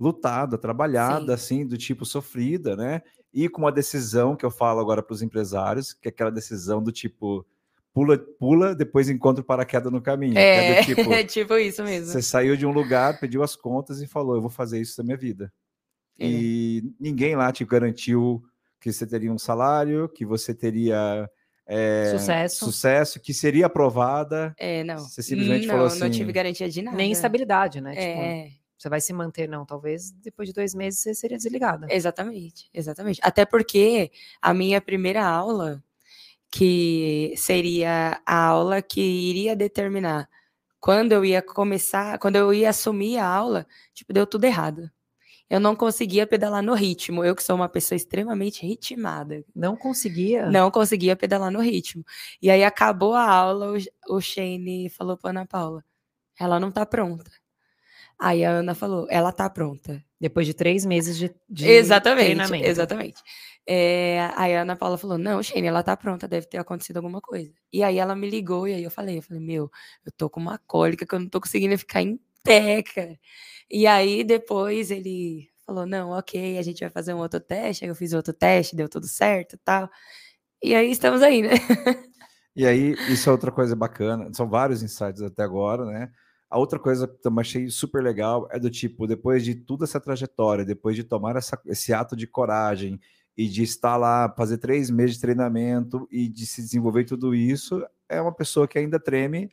[0.00, 3.02] lutada, trabalhada, assim, do tipo sofrida, né?
[3.32, 6.82] E com uma decisão que eu falo agora para os empresários, que é aquela decisão
[6.82, 7.46] do tipo
[7.92, 10.38] pula, pula, depois encontra o paraquedas no caminho.
[10.38, 12.06] É, do tipo, é tipo isso mesmo.
[12.06, 15.04] você saiu de um lugar, pediu as contas e falou: eu vou fazer isso da
[15.04, 15.52] minha vida.
[16.18, 16.26] É.
[16.26, 18.42] E ninguém lá te garantiu
[18.80, 21.28] que você teria um salário, que você teria
[21.66, 22.64] é, Sucesso.
[22.64, 24.54] sucesso, que seria aprovada.
[24.58, 24.98] É, não.
[24.98, 26.96] Você simplesmente não, falou Não assim- tive garantia de nada.
[26.96, 27.90] Nem estabilidade, né?
[27.90, 28.50] Tipo, É,
[28.80, 29.66] você vai se manter, não.
[29.66, 31.86] Talvez depois de dois meses você seria desligada.
[31.90, 33.20] exatamente, exatamente.
[33.22, 34.10] Até porque
[34.40, 35.84] a minha primeira aula,
[36.50, 40.28] que seria a aula que iria determinar
[40.80, 44.90] quando eu ia começar, quando eu ia assumir a aula, tipo, deu tudo errado.
[45.48, 47.22] Eu não conseguia pedalar no ritmo.
[47.22, 49.44] Eu que sou uma pessoa extremamente ritmada.
[49.54, 50.48] Não conseguia.
[50.48, 52.02] Não conseguia pedalar no ritmo.
[52.40, 53.74] E aí acabou a aula,
[54.08, 55.84] o, o Shane falou para Ana Paula,
[56.38, 57.30] ela não tá pronta.
[58.20, 60.04] Aí a Ana falou, ela tá pronta.
[60.20, 62.66] Depois de três meses de, de exatamente, treinamento.
[62.66, 63.22] exatamente.
[63.66, 67.20] É, aí a Ana Paula falou, não, Shane, ela tá pronta, deve ter acontecido alguma
[67.20, 67.50] coisa.
[67.72, 69.70] E aí ela me ligou e aí eu falei, eu falei, meu,
[70.04, 73.18] eu tô com uma cólica que eu não tô conseguindo ficar em pé, cara.
[73.70, 77.84] E aí depois ele falou, não, ok, a gente vai fazer um outro teste.
[77.84, 79.88] Aí eu fiz outro teste, deu tudo certo e tal.
[80.62, 81.50] E aí estamos aí, né?
[82.54, 84.28] E aí, isso é outra coisa bacana.
[84.34, 86.10] São vários insights até agora, né?
[86.50, 90.00] A outra coisa que também achei super legal é do tipo, depois de toda essa
[90.00, 93.00] trajetória, depois de tomar essa- esse ato de coragem
[93.36, 97.82] e de estar lá, fazer três meses de treinamento e de se desenvolver tudo isso,
[98.08, 99.48] é uma pessoa que ainda treme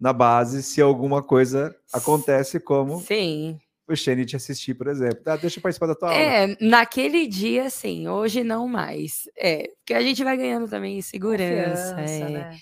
[0.00, 3.60] na base se alguma coisa acontece como Sim.
[3.86, 5.20] o Shane te assistir, por exemplo.
[5.26, 6.20] Ah, deixa eu participar da tua aula.
[6.20, 9.28] É, naquele dia, sim, hoje não mais.
[9.36, 11.90] É, porque a gente vai ganhando também segurança.
[11.94, 12.30] Confiança, é.
[12.30, 12.58] né?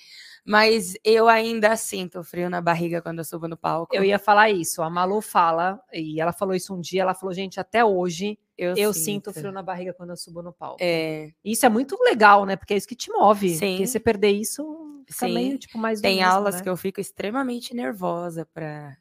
[0.48, 3.94] Mas eu ainda sinto frio na barriga quando eu subo no palco.
[3.94, 4.80] Eu ia falar isso.
[4.80, 8.94] A Malu fala, e ela falou isso um dia, ela falou, gente, até hoje eu
[8.94, 10.78] sinto frio na barriga quando eu subo no palco.
[10.80, 12.56] É, Isso é muito legal, né?
[12.56, 13.50] Porque é isso que te move.
[13.50, 13.72] Sim.
[13.72, 14.64] Porque se perder isso,
[15.06, 15.34] fica Sim.
[15.34, 16.62] meio, tipo, mais tem mesmo, aulas né?
[16.62, 18.96] que eu fico extremamente nervosa para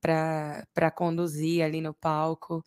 [0.00, 2.64] para conduzir ali no palco.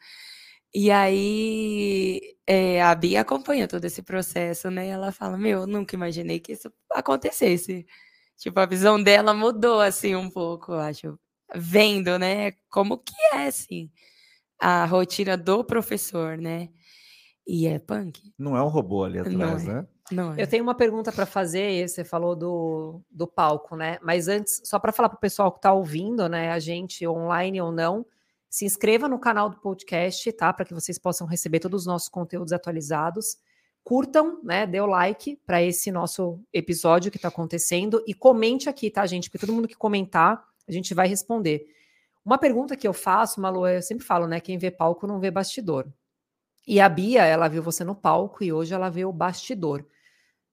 [0.73, 4.87] E aí é, a Bia acompanha todo esse processo, né?
[4.87, 7.85] Ela fala: Meu, eu nunca imaginei que isso acontecesse.
[8.41, 11.19] Tipo, a visão dela mudou assim um pouco, eu acho.
[11.53, 12.53] Vendo, né?
[12.71, 13.87] Como que é, assim,
[14.59, 16.69] a rotina do professor, né?
[17.45, 18.33] E é punk?
[18.39, 19.73] Não é um robô ali Não atrás, é.
[19.73, 19.87] né?
[20.11, 20.41] Não é?
[20.41, 23.99] Eu tenho uma pergunta para fazer, e você falou do, do palco, né?
[24.01, 26.51] Mas antes, só para falar para o pessoal que está ouvindo, né?
[26.51, 28.03] A gente, online ou não,
[28.49, 30.51] se inscreva no canal do podcast, tá?
[30.51, 33.37] Para que vocês possam receber todos os nossos conteúdos atualizados.
[33.83, 34.67] Curtam, né?
[34.67, 39.29] Dê o like para esse nosso episódio que está acontecendo e comente aqui, tá, gente?
[39.29, 41.65] Porque todo mundo que comentar, a gente vai responder.
[42.23, 44.39] Uma pergunta que eu faço, Malu, eu sempre falo, né?
[44.39, 45.87] Quem vê palco não vê bastidor.
[46.67, 49.83] E a Bia, ela viu você no palco e hoje ela vê o bastidor.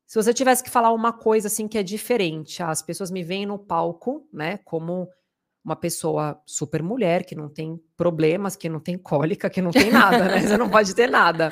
[0.07, 3.45] Se você tivesse que falar uma coisa assim que é diferente, as pessoas me veem
[3.45, 5.07] no palco, né, como
[5.62, 9.91] uma pessoa super mulher, que não tem problemas, que não tem cólica, que não tem
[9.91, 10.41] nada, né?
[10.41, 11.51] Você não pode ter nada.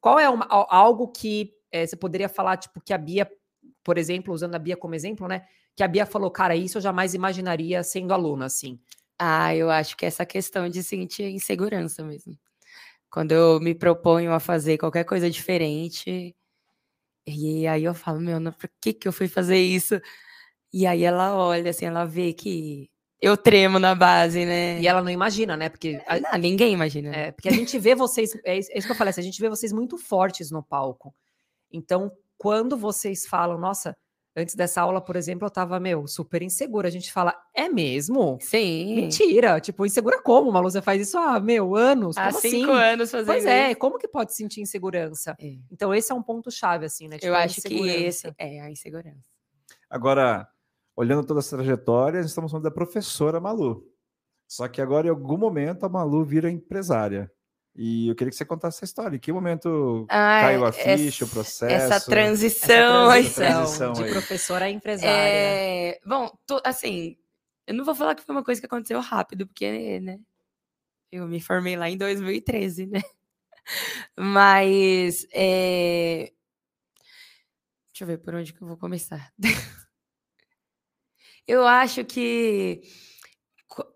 [0.00, 3.30] Qual é uma- al- algo que eh, você poderia falar, tipo, que a Bia,
[3.84, 5.42] por exemplo, usando a Bia como exemplo, né?
[5.76, 8.80] Que a Bia falou, cara, isso eu jamais imaginaria sendo aluna, assim.
[9.18, 12.36] Ah, eu acho que essa questão de sentir insegurança mesmo.
[13.10, 16.34] Quando eu me proponho a fazer qualquer coisa diferente,
[17.26, 20.00] e aí eu falo, meu, não, por que que eu fui fazer isso?
[20.72, 22.90] E aí ela olha, assim, ela vê que
[23.20, 24.80] eu tremo na base, né?
[24.80, 25.68] E ela não imagina, né?
[25.68, 27.14] Porque a- Ah, ninguém imagina.
[27.14, 29.24] É, porque a gente vê vocês, é isso é isso que eu falei, assim, a
[29.24, 31.14] gente vê vocês muito fortes no palco.
[31.72, 33.94] Então, quando vocês falam, nossa,
[34.34, 36.88] antes dessa aula, por exemplo, eu tava, meu, super insegura.
[36.88, 38.38] A gente fala, é mesmo?
[38.40, 38.94] Sim.
[38.96, 39.60] Mentira.
[39.60, 40.70] Tipo, insegura como, Malu?
[40.70, 42.16] Você faz isso há, meu, anos?
[42.16, 42.82] Há Como cinco assim?
[42.82, 43.78] anos fazendo Pois é, isso.
[43.78, 45.36] como que pode sentir insegurança?
[45.38, 45.56] É.
[45.70, 47.16] Então, esse é um ponto-chave, assim, né?
[47.16, 49.18] Eu Tipo, a acho que esse é a insegurança.
[49.90, 50.48] Agora,
[51.00, 53.86] olhando toda essa trajetória, estamos falando da professora Malu.
[54.46, 57.32] Só que agora, em algum momento, a Malu vira empresária.
[57.74, 59.16] E eu queria que você contasse essa história.
[59.16, 61.64] Em que momento Ah, caiu a essa- ficha, o processo?
[61.74, 63.32] Essa Essa transição, aí.
[63.32, 64.10] transição, de aí.
[64.10, 65.10] professora a empresária.
[65.38, 67.16] É, bom, to- assim,
[67.66, 70.18] eu não vou falar que foi uma coisa que aconteceu rápido, porque, né,
[71.10, 73.00] eu me formei lá em 2013, né?
[74.18, 76.30] Mas, é,
[77.92, 79.32] deixa eu ver por onde que eu vou começar.
[81.50, 82.80] eu acho que,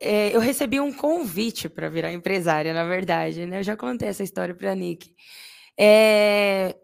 [0.01, 3.61] é, eu recebi um convite para virar empresária, na verdade, né?
[3.61, 5.15] Eu já contei essa história para a Nick.
[5.79, 6.77] É,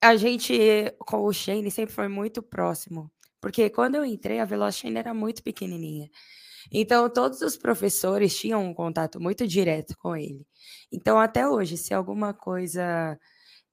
[0.00, 0.52] a gente,
[0.98, 3.10] com o Shane, sempre foi muito próximo.
[3.40, 6.08] Porque quando eu entrei, a Velocity ainda era muito pequenininha.
[6.72, 10.46] Então, todos os professores tinham um contato muito direto com ele.
[10.92, 13.18] Então, até hoje, se alguma coisa,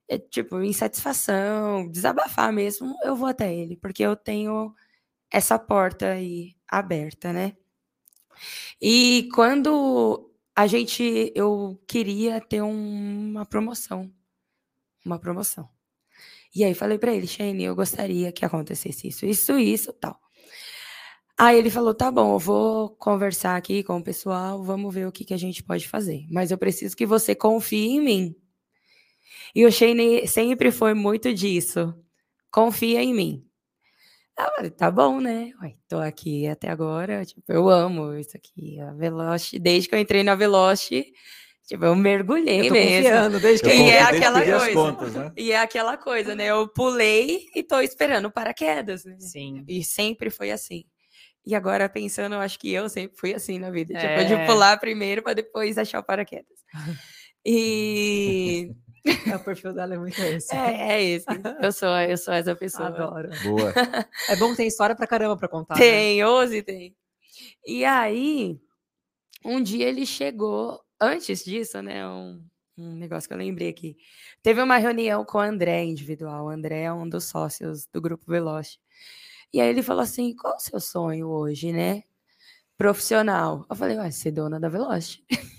[0.09, 4.73] é, tipo, insatisfação, desabafar mesmo, eu vou até ele, porque eu tenho
[5.31, 7.55] essa porta aí aberta, né?
[8.81, 14.11] E quando a gente, eu queria ter um, uma promoção,
[15.05, 15.69] uma promoção.
[16.55, 20.19] E aí falei para ele, Shane, eu gostaria que acontecesse isso, isso, isso, tal.
[21.37, 25.11] Aí ele falou: tá bom, eu vou conversar aqui com o pessoal, vamos ver o
[25.11, 26.25] que, que a gente pode fazer.
[26.29, 28.35] Mas eu preciso que você confie em mim.
[29.55, 31.95] E o Shane sempre foi muito disso.
[32.51, 33.48] Confia em mim.
[34.55, 35.51] Falei, tá bom, né?
[35.61, 39.99] Ué, tô aqui até agora, tipo, eu amo isso aqui, a Veloci, desde que eu
[39.99, 41.11] entrei na Veloci,
[41.67, 43.03] tipo, eu mergulhei eu mesmo.
[43.03, 44.73] Confiando, desde que eu e é aquela coisa.
[44.73, 45.31] Contas, né?
[45.35, 46.45] E é aquela coisa, né?
[46.45, 49.17] Eu pulei e tô esperando paraquedas, né?
[49.19, 49.63] Sim.
[49.67, 50.85] E sempre foi assim.
[51.45, 53.99] E agora pensando, eu acho que eu sempre fui assim na vida, é.
[53.99, 56.59] tipo, de pular primeiro para depois achar o paraquedas.
[57.45, 58.75] E
[59.05, 60.55] É, o perfil dela é muito esse.
[60.55, 61.25] É, é esse.
[61.61, 62.87] Eu sou, eu sou essa pessoa.
[62.87, 63.29] Adoro.
[63.43, 63.73] Boa.
[64.27, 65.75] É bom que tem história pra caramba pra contar.
[65.75, 65.81] Né?
[65.81, 66.27] Tem, né?
[66.27, 66.95] 11 tem.
[67.65, 68.59] E aí,
[69.43, 72.07] um dia ele chegou, antes disso, né?
[72.07, 72.43] Um,
[72.77, 73.97] um negócio que eu lembrei aqui.
[74.41, 76.45] Teve uma reunião com o André individual.
[76.45, 78.79] O André é um dos sócios do Grupo Veloce.
[79.53, 82.03] E aí ele falou assim: qual o seu sonho hoje, né?
[82.77, 83.65] Profissional.
[83.69, 85.23] Eu falei, vai ser dona da Veloce.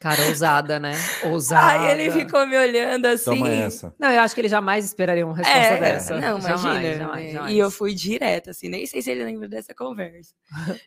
[0.00, 0.92] Cara, ousada, né?
[1.24, 1.80] Ousada.
[1.80, 3.24] Aí ele ficou me olhando assim.
[3.24, 3.94] Toma essa.
[3.98, 6.14] Não, eu acho que ele jamais esperaria uma resposta é, dessa.
[6.14, 6.94] Não, jamais, imagina.
[6.98, 7.54] Jamais, jamais.
[7.54, 10.34] E eu fui direto, assim, nem sei se ele lembra dessa conversa.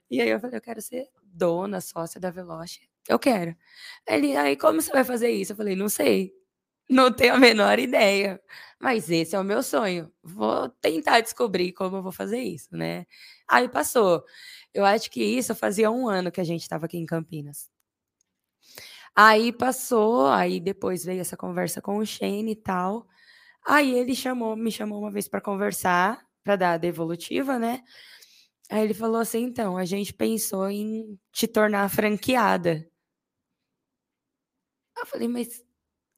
[0.09, 2.81] e aí eu falei, eu quero ser dona, sócia da Veloce.
[3.07, 3.55] Eu quero.
[4.07, 5.53] Ele, aí como você vai fazer isso?
[5.53, 6.31] Eu falei, não sei.
[6.87, 8.39] Não tenho a menor ideia.
[8.79, 10.11] Mas esse é o meu sonho.
[10.23, 13.05] Vou tentar descobrir como eu vou fazer isso, né?
[13.47, 14.23] Aí passou.
[14.73, 17.69] Eu acho que isso fazia um ano que a gente estava aqui em Campinas.
[19.15, 23.07] Aí passou, aí depois veio essa conversa com o Shane e tal.
[23.67, 27.81] Aí ele chamou, me chamou uma vez para conversar, para dar a devolutiva, né?
[28.69, 32.87] Aí ele falou assim: então, a gente pensou em te tornar franqueada.
[34.97, 35.63] Eu falei, mas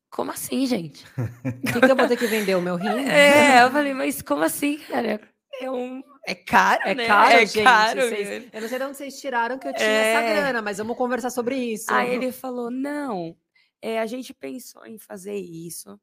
[0.10, 1.06] como assim, gente?
[1.18, 2.88] O que, que, eu vou ter que vender o meu rim?
[2.88, 5.22] É, eu falei, mas como assim, cara?
[5.62, 7.08] É um é caro, é né?
[7.08, 7.64] Caro, é gente.
[7.64, 10.14] caro, vocês, Eu não sei de onde vocês tiraram que eu tinha é...
[10.14, 11.92] essa grana, mas vamos conversar sobre isso.
[11.92, 13.36] Aí ele falou: não,
[13.82, 16.00] é, a gente pensou em fazer isso.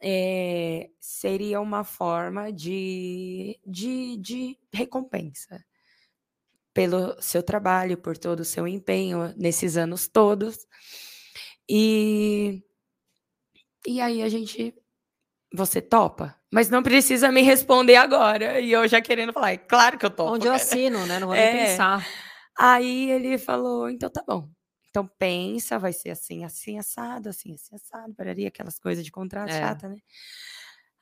[0.00, 5.64] É, seria uma forma de, de, de recompensa
[6.74, 10.66] pelo seu trabalho, por todo o seu empenho nesses anos todos.
[11.68, 12.62] E,
[13.86, 14.74] e aí a gente.
[15.54, 16.36] Você topa?
[16.54, 18.60] mas não precisa me responder agora.
[18.60, 20.34] E eu já querendo falar, é claro que eu tô.
[20.34, 21.18] Onde eu assino, né?
[21.18, 21.52] Não vou é.
[21.52, 22.06] nem pensar.
[22.56, 24.48] Aí ele falou, então tá bom.
[24.88, 29.50] Então pensa, vai ser assim, assim, assado, assim, assim, assado, pararia aquelas coisas de contrato
[29.50, 29.58] é.
[29.58, 29.96] chata, né?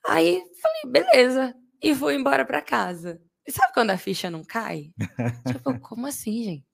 [0.06, 1.54] Aí falei, beleza.
[1.82, 3.20] E fui embora para casa.
[3.46, 4.90] E sabe quando a ficha não cai?
[5.52, 6.64] tipo, como assim, gente?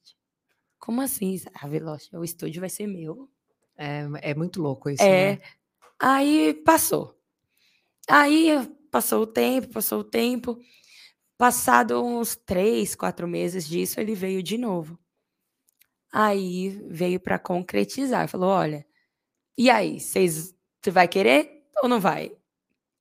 [0.79, 1.37] Como assim?
[1.53, 3.29] Ah, Veloce, o estúdio vai ser meu.
[3.77, 5.33] É, é muito louco isso, é.
[5.33, 5.39] Né?
[5.99, 7.18] Aí passou.
[8.09, 10.59] Aí passou o tempo, passou o tempo.
[11.37, 14.99] Passado uns três, quatro meses disso, ele veio de novo.
[16.13, 18.29] Aí veio para concretizar.
[18.29, 18.85] Falou: olha,
[19.57, 22.33] e aí, vocês, você vai querer ou não vai?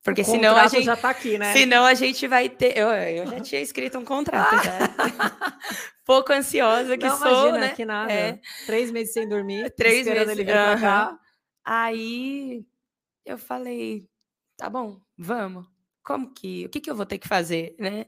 [0.03, 1.51] Porque o senão a gente já tá aqui, né?
[1.53, 2.77] Senão a gente vai ter.
[2.77, 4.55] Eu, eu já tinha escrito um contrato.
[6.05, 7.75] Pouco ansiosa que não, sou, imagina, né?
[7.75, 8.13] Que nada.
[8.13, 8.39] É.
[8.65, 9.69] Três meses sem dormir.
[9.75, 10.29] Três meses.
[10.29, 11.19] Ele vir pra cá.
[11.65, 12.65] Aí
[13.25, 14.07] eu falei,
[14.57, 15.65] tá bom, vamos.
[16.03, 18.05] Como que, o que, que eu vou ter que fazer, né?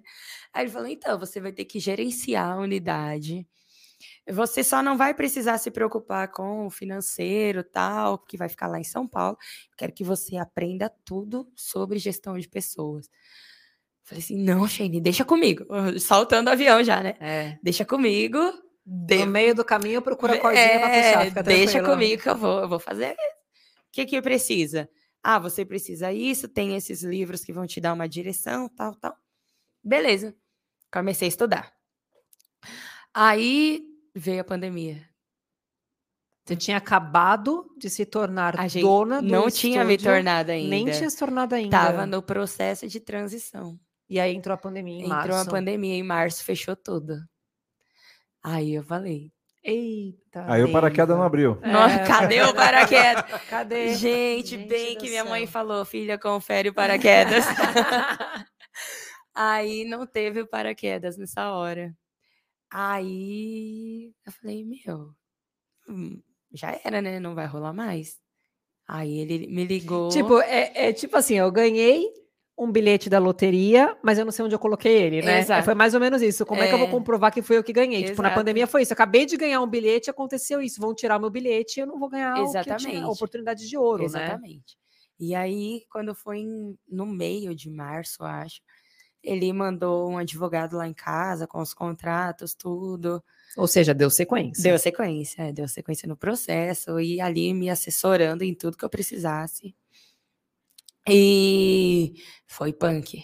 [0.54, 3.46] Aí ele falou, então, você vai ter que gerenciar a unidade.
[4.28, 8.80] Você só não vai precisar se preocupar com o financeiro, tal, que vai ficar lá
[8.80, 9.38] em São Paulo.
[9.78, 13.09] Quero que você aprenda tudo sobre gestão de pessoas.
[14.04, 15.66] Falei assim, não, Shane, deixa comigo.
[16.00, 17.16] Saltando o avião já, né?
[17.20, 17.59] É.
[17.62, 18.39] Deixa comigo.
[18.86, 19.20] De...
[19.20, 21.26] No meio do caminho, procura a cordinha é, para fechar.
[21.26, 23.12] Fica deixa comigo que eu vou, eu vou fazer.
[23.12, 24.89] O que que precisa?
[25.24, 29.16] Ah, você precisa isso, tem esses livros que vão te dar uma direção, tal, tal.
[29.83, 30.36] Beleza.
[30.91, 31.74] Comecei a estudar.
[33.13, 33.83] Aí
[34.16, 35.08] veio a pandemia.
[36.46, 40.70] Você tinha acabado de se tornar a gente dona do Não tinha me tornado ainda.
[40.70, 41.78] Nem tinha se tornado ainda.
[41.78, 43.79] Estava no processo de transição.
[44.09, 45.28] E aí entrou a pandemia em entrou março.
[45.29, 47.24] Entrou a pandemia em março, fechou tudo.
[48.41, 49.32] Aí eu falei,
[49.70, 50.46] Eita.
[50.47, 51.59] Aí o paraquedas não abriu.
[51.62, 53.24] Nossa, É, cadê o paraquedas?
[53.50, 53.93] Cadê?
[53.96, 57.46] Gente, Gente bem que minha mãe falou, filha, confere o paraquedas.
[59.36, 61.96] Aí não teve o paraquedas nessa hora.
[62.71, 65.12] Aí eu falei, meu,
[65.87, 66.21] hum,
[66.51, 67.20] já era, né?
[67.20, 68.17] Não vai rolar mais.
[68.87, 70.09] Aí ele me ligou.
[70.09, 72.08] Tipo, é, é tipo assim, eu ganhei
[72.60, 75.40] um bilhete da loteria, mas eu não sei onde eu coloquei ele, né?
[75.40, 75.64] Exato.
[75.64, 76.46] Foi mais ou menos isso.
[76.46, 76.92] Como é, que eu vou É.
[76.92, 78.04] comprovar que foi eu que ganhei?
[78.04, 78.40] Tipo, na Exato.
[78.42, 78.92] pandemia foi isso.
[78.92, 80.82] Eu acabei de ganhar um bilhete, aconteceu isso.
[80.82, 82.98] Vão tirar meu bilhete e eu não vou ganhar o tinha, Exatamente.
[82.98, 84.06] a oportunidade de ouro, né?
[84.08, 84.78] Exatamente.
[85.18, 86.46] E aí, quando foi
[86.88, 88.62] no meio de março, acho,
[89.24, 93.24] ele mandou um advogado lá em casa com os contratos, tudo.
[93.58, 94.64] Ou seja, deu sequência.
[94.64, 98.90] Deu sequência, é, deu sequência no processo e ali me assessorando em tudo que eu
[98.90, 99.76] precisasse.
[101.12, 102.14] E
[102.48, 103.24] foi punk.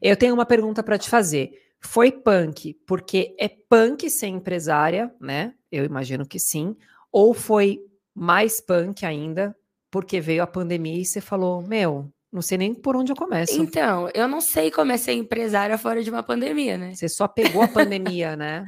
[0.00, 1.52] Eu tenho uma pergunta para te fazer.
[1.80, 5.54] Foi punk porque é punk ser empresária, né?
[5.72, 6.76] Eu imagino que sim.
[7.10, 7.80] Ou foi
[8.14, 9.56] mais punk ainda
[9.90, 13.60] porque veio a pandemia e você falou, meu, não sei nem por onde eu começo.
[13.60, 16.94] Então, eu não sei como é ser empresária fora de uma pandemia, né?
[16.94, 18.64] Você só pegou a pandemia, né?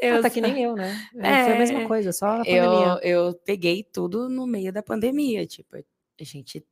[0.00, 0.96] Eu ah, tá que só- nem eu, né?
[1.16, 2.98] É, Foi a mesma É, coisa, só a pandemia.
[3.02, 5.44] eu, eu peguei tudo no meio da pandemia.
[5.46, 6.64] Tipo, a gente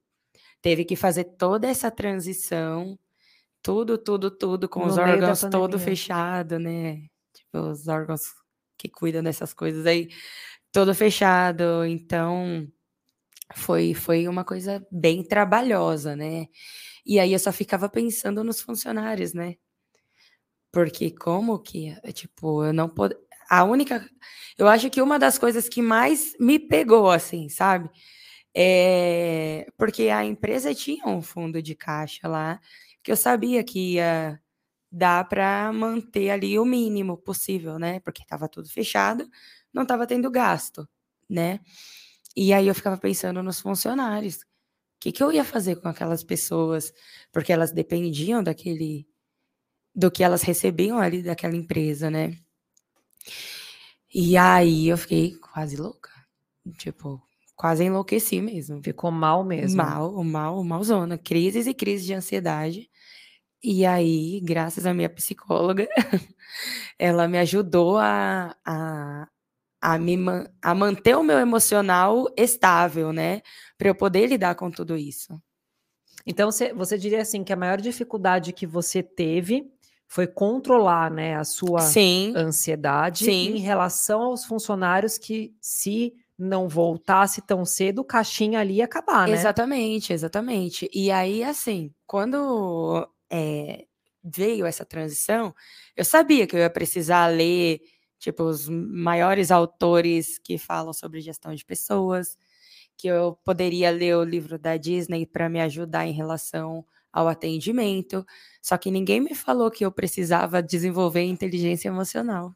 [0.63, 2.99] teve que fazer toda essa transição,
[3.61, 7.03] tudo, tudo, tudo, com No os órgãos todo fechado, né?
[7.35, 8.23] Tipo, os órgãos
[8.79, 10.09] que cuidam dessas coisas aí,
[10.73, 11.85] todo fechado.
[11.85, 12.67] Então,
[13.55, 16.47] foi, foi uma coisa bem trabalhosa, né?
[17.05, 19.57] E aí eu só ficava pensando nos funcionários, né?
[20.73, 23.15] Porque como que, tipo, eu não pod...
[23.51, 24.09] A única.
[24.57, 27.91] Eu acho que uma das coisas que mais me pegou, assim, sabe?
[28.55, 32.61] É porque a empresa tinha um fundo de caixa lá
[33.03, 34.41] que eu sabia que ia
[34.91, 38.01] dar para manter ali o mínimo possível, né?
[38.01, 39.29] Porque estava tudo fechado,
[39.73, 40.89] não estava tendo gasto,
[41.29, 41.61] né?
[42.37, 44.37] E aí eu ficava pensando nos funcionários.
[44.43, 44.47] O
[45.01, 46.93] que, que eu ia fazer com aquelas pessoas?
[47.33, 49.07] Porque elas dependiam daquele.
[49.95, 52.39] do que elas recebiam ali daquela empresa, né?
[54.15, 56.11] E aí eu fiquei quase louca.
[56.79, 57.23] Tipo,
[57.57, 58.81] quase enlouqueci mesmo.
[58.83, 59.83] Ficou mal mesmo.
[59.83, 61.19] Mal, mal, malzona.
[61.19, 62.91] Crises e crises de ansiedade.
[63.63, 65.89] E aí, graças à minha psicóloga,
[66.99, 69.29] ela me ajudou a, a,
[69.81, 73.41] a, me, man- a manter o meu emocional estável, né?
[73.79, 75.41] Para eu poder lidar com tudo isso.
[76.27, 79.71] Então, você, você diria assim que a maior dificuldade que você teve
[80.09, 83.57] foi controlar né, a sua Sim, ansiedade Sim.
[83.57, 89.29] em relação aos funcionários que, se não voltasse tão cedo, o caixinha ali ia acabar,
[89.29, 89.35] né?
[89.35, 90.91] exatamente, exatamente.
[90.93, 93.85] E aí, assim, quando é,
[94.23, 95.55] veio essa transição,
[95.97, 97.81] eu sabia que eu ia precisar ler,
[98.19, 102.37] tipo, os maiores autores que falam sobre gestão de pessoas,
[102.97, 108.25] que eu poderia ler o livro da Disney para me ajudar em relação ao atendimento.
[108.61, 112.55] Só que ninguém me falou que eu precisava desenvolver inteligência emocional.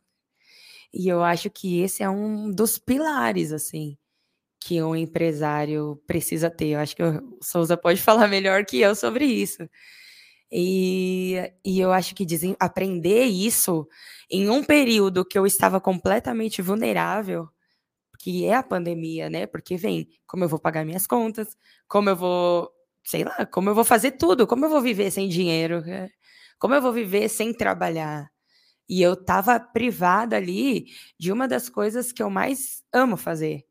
[0.93, 3.97] E eu acho que esse é um dos pilares, assim,
[4.61, 6.69] que um empresário precisa ter.
[6.71, 9.69] Eu acho que o Souza pode falar melhor que eu sobre isso.
[10.51, 13.87] E, e eu acho que desen- aprender isso
[14.31, 17.49] em um período que eu estava completamente vulnerável,
[18.21, 19.47] que é a pandemia, né?
[19.47, 21.57] Porque vem como eu vou pagar minhas contas,
[21.89, 22.71] como eu vou,
[23.05, 26.11] sei lá, como eu vou fazer tudo, como eu vou viver sem dinheiro, é,
[26.59, 28.29] como eu vou viver sem trabalhar.
[28.89, 30.87] E eu estava privada ali
[31.19, 33.67] de uma das coisas que eu mais amo fazer,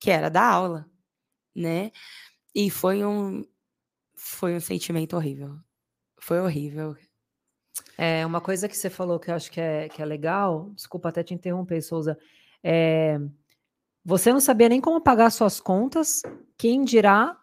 [0.00, 0.90] que era dar aula,
[1.54, 1.92] né?
[2.54, 3.44] E foi um
[4.14, 5.58] foi um sentimento horrível.
[6.20, 6.96] Foi horrível.
[7.96, 11.08] É uma coisa que você falou que eu acho que é, que é legal, desculpa
[11.08, 12.18] até te interromper, Souza.
[12.62, 13.18] É,
[14.04, 16.22] você não sabia nem como pagar suas contas,
[16.58, 17.39] quem dirá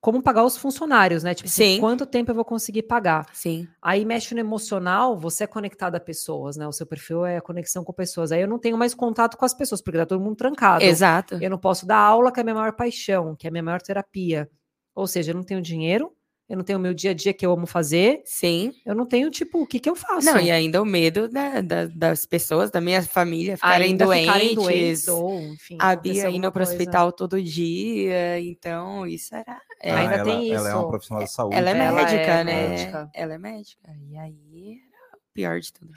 [0.00, 1.34] como pagar os funcionários, né?
[1.34, 1.80] Tipo, assim, Sim.
[1.80, 3.26] quanto tempo eu vou conseguir pagar?
[3.32, 3.66] Sim.
[3.82, 6.66] Aí mexe no emocional, você é conectado a pessoas, né?
[6.68, 8.30] O seu perfil é a conexão com pessoas.
[8.30, 10.84] Aí eu não tenho mais contato com as pessoas, porque tá todo mundo trancado.
[10.84, 11.38] Exato.
[11.40, 13.62] Eu não posso dar aula, que é a minha maior paixão, que é a minha
[13.62, 14.48] maior terapia.
[14.94, 16.12] Ou seja, eu não tenho dinheiro,
[16.48, 18.72] eu não tenho o meu dia a dia que eu amo fazer, Sim.
[18.86, 20.24] eu não tenho, tipo, o que que eu faço?
[20.26, 24.26] Não, e ainda o medo da- da- das pessoas, da minha família, ficarem Ainda doentes.
[24.26, 28.40] ficarem doentes, ou, enfim, a Bia indo para o hospital todo dia.
[28.40, 29.60] Então, isso era.
[29.80, 30.78] é, Ainda ela, tem Ela é isso.
[30.80, 31.56] uma profissional da saúde.
[31.56, 32.68] ela é Ela médica, é né?
[32.68, 33.10] médica.
[33.14, 33.96] Ela é médica.
[34.10, 35.92] E aí era o pior de tudo.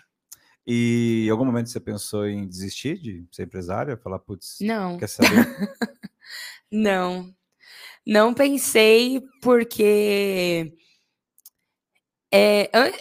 [0.67, 3.97] E em algum momento você pensou em desistir de ser empresária?
[3.97, 4.97] Falar, putz, Não.
[4.97, 5.29] quer saber?
[6.71, 7.33] Não.
[8.05, 10.73] Não pensei porque
[12.33, 12.91] é, an-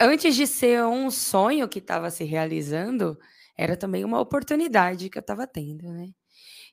[0.00, 3.18] antes de ser um sonho que estava se realizando,
[3.56, 6.08] era também uma oportunidade que eu estava tendo, né?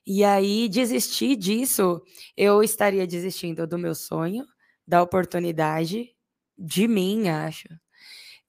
[0.06, 2.02] E aí, desistir disso,
[2.36, 4.44] eu estaria desistindo do meu sonho,
[4.86, 6.10] da oportunidade,
[6.58, 7.68] de mim, acho.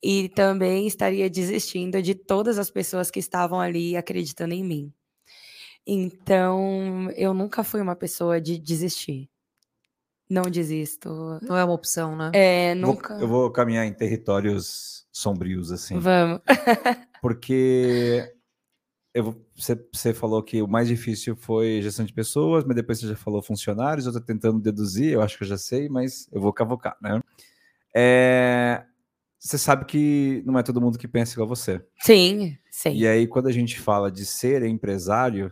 [0.03, 4.93] E também estaria desistindo de todas as pessoas que estavam ali acreditando em mim.
[5.85, 9.29] Então, eu nunca fui uma pessoa de desistir.
[10.29, 11.09] Não desisto.
[11.41, 12.31] Não é uma opção, né?
[12.33, 13.13] É, Vou- nunca.
[13.15, 15.97] eu vou caminhar em territórios sombrios, assim.
[15.97, 16.41] Vamos.
[17.21, 18.31] Porque
[19.13, 22.99] eu vou- você, você falou que o mais difícil foi gestão de pessoas, mas depois
[22.99, 26.29] você já falou funcionários, eu tô tentando deduzir, eu acho que eu já sei, mas
[26.31, 27.19] eu vou cavocar, né?
[27.95, 28.85] É,
[29.39, 31.83] você sabe que não é todo mundo que pensa igual você.
[32.01, 32.93] Sim, sim.
[32.93, 35.51] E aí, quando a gente fala de ser empresário,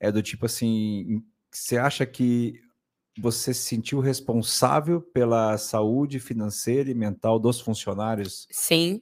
[0.00, 2.60] é do tipo assim, você acha que
[3.18, 8.46] você se sentiu responsável pela saúde financeira e mental dos funcionários?
[8.50, 9.00] Sim,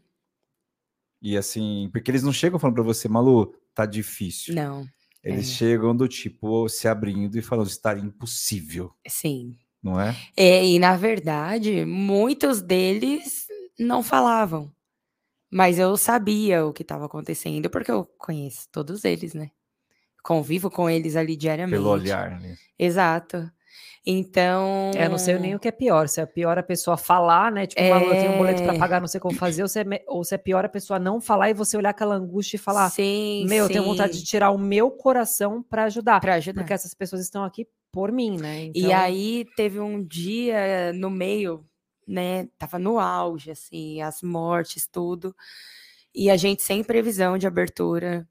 [1.20, 4.54] E assim, porque eles não chegam falando para você, Malu, tá difícil.
[4.54, 4.86] não.
[5.22, 5.52] Eles é.
[5.54, 9.56] chegam do tipo se abrindo e falando, está impossível, Sim.
[9.82, 10.14] não é?
[10.36, 13.46] É, e na verdade, muitos deles
[13.78, 14.70] não falavam.
[15.50, 19.50] Mas eu sabia o que estava acontecendo, porque eu conheço todos eles, né?
[20.24, 21.76] Convivo com eles ali diariamente.
[21.76, 22.56] Pelo olhar, né?
[22.78, 23.48] Exato.
[24.06, 24.90] Então.
[24.96, 26.08] É, eu não sei nem o que é pior.
[26.08, 27.66] Se é pior a pessoa falar, né?
[27.66, 28.78] Tipo, Malu, eu tenho um boleto pra É.
[28.78, 30.98] pagar, não sei como fazer, ou se, é, me- ou se é pior a pessoa
[30.98, 34.18] não falar e você olhar aquela angústia e falar: sim, Meu, eu tenho vontade de
[34.20, 36.20] sim, tirar o meu coração pra ajudar.
[36.20, 36.60] pra ajudar.
[36.62, 38.64] Porque essas pessoas estão aqui por mim, né?
[38.66, 41.64] E Então, aí teve um dia no meio,
[42.06, 42.46] né?
[42.58, 45.34] Tava no auge, assim, as mortes, tudo.
[46.14, 48.26] E a gente sem previsão de abertura.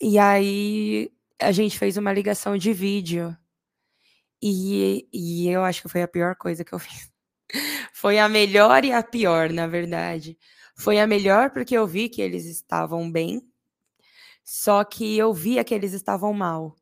[0.00, 1.10] E aí
[1.40, 3.36] a gente fez uma ligação de vídeo.
[4.42, 7.10] E, e eu acho que foi a pior coisa que eu fiz.
[7.92, 10.38] Foi a melhor e a pior, na verdade.
[10.76, 13.42] Foi a melhor porque eu vi que eles estavam bem,
[14.44, 16.76] só que eu via que eles estavam mal.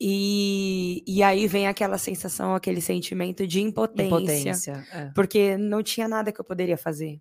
[0.00, 4.86] E, e aí vem aquela sensação, aquele sentimento de impotência, impotência.
[4.92, 5.10] é.
[5.14, 7.20] porque não tinha nada que eu poderia fazer.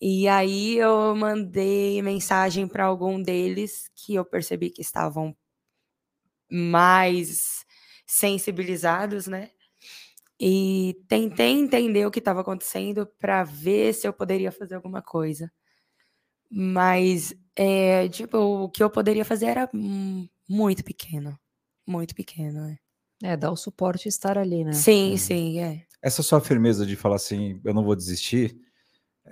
[0.00, 5.36] E aí eu mandei mensagem para algum deles que eu percebi que estavam
[6.50, 7.64] mais
[8.06, 9.50] sensibilizados, né?
[10.38, 15.50] E tentei entender o que estava acontecendo para ver se eu poderia fazer alguma coisa.
[16.50, 19.70] Mas, é, tipo, o que eu poderia fazer era
[20.48, 21.38] muito pequeno.
[21.86, 22.78] Muito pequeno, né?
[23.22, 24.72] É, dar o suporte e estar ali, né?
[24.72, 25.86] Sim, sim, é.
[26.02, 28.58] Essa sua firmeza de falar assim, eu não vou desistir,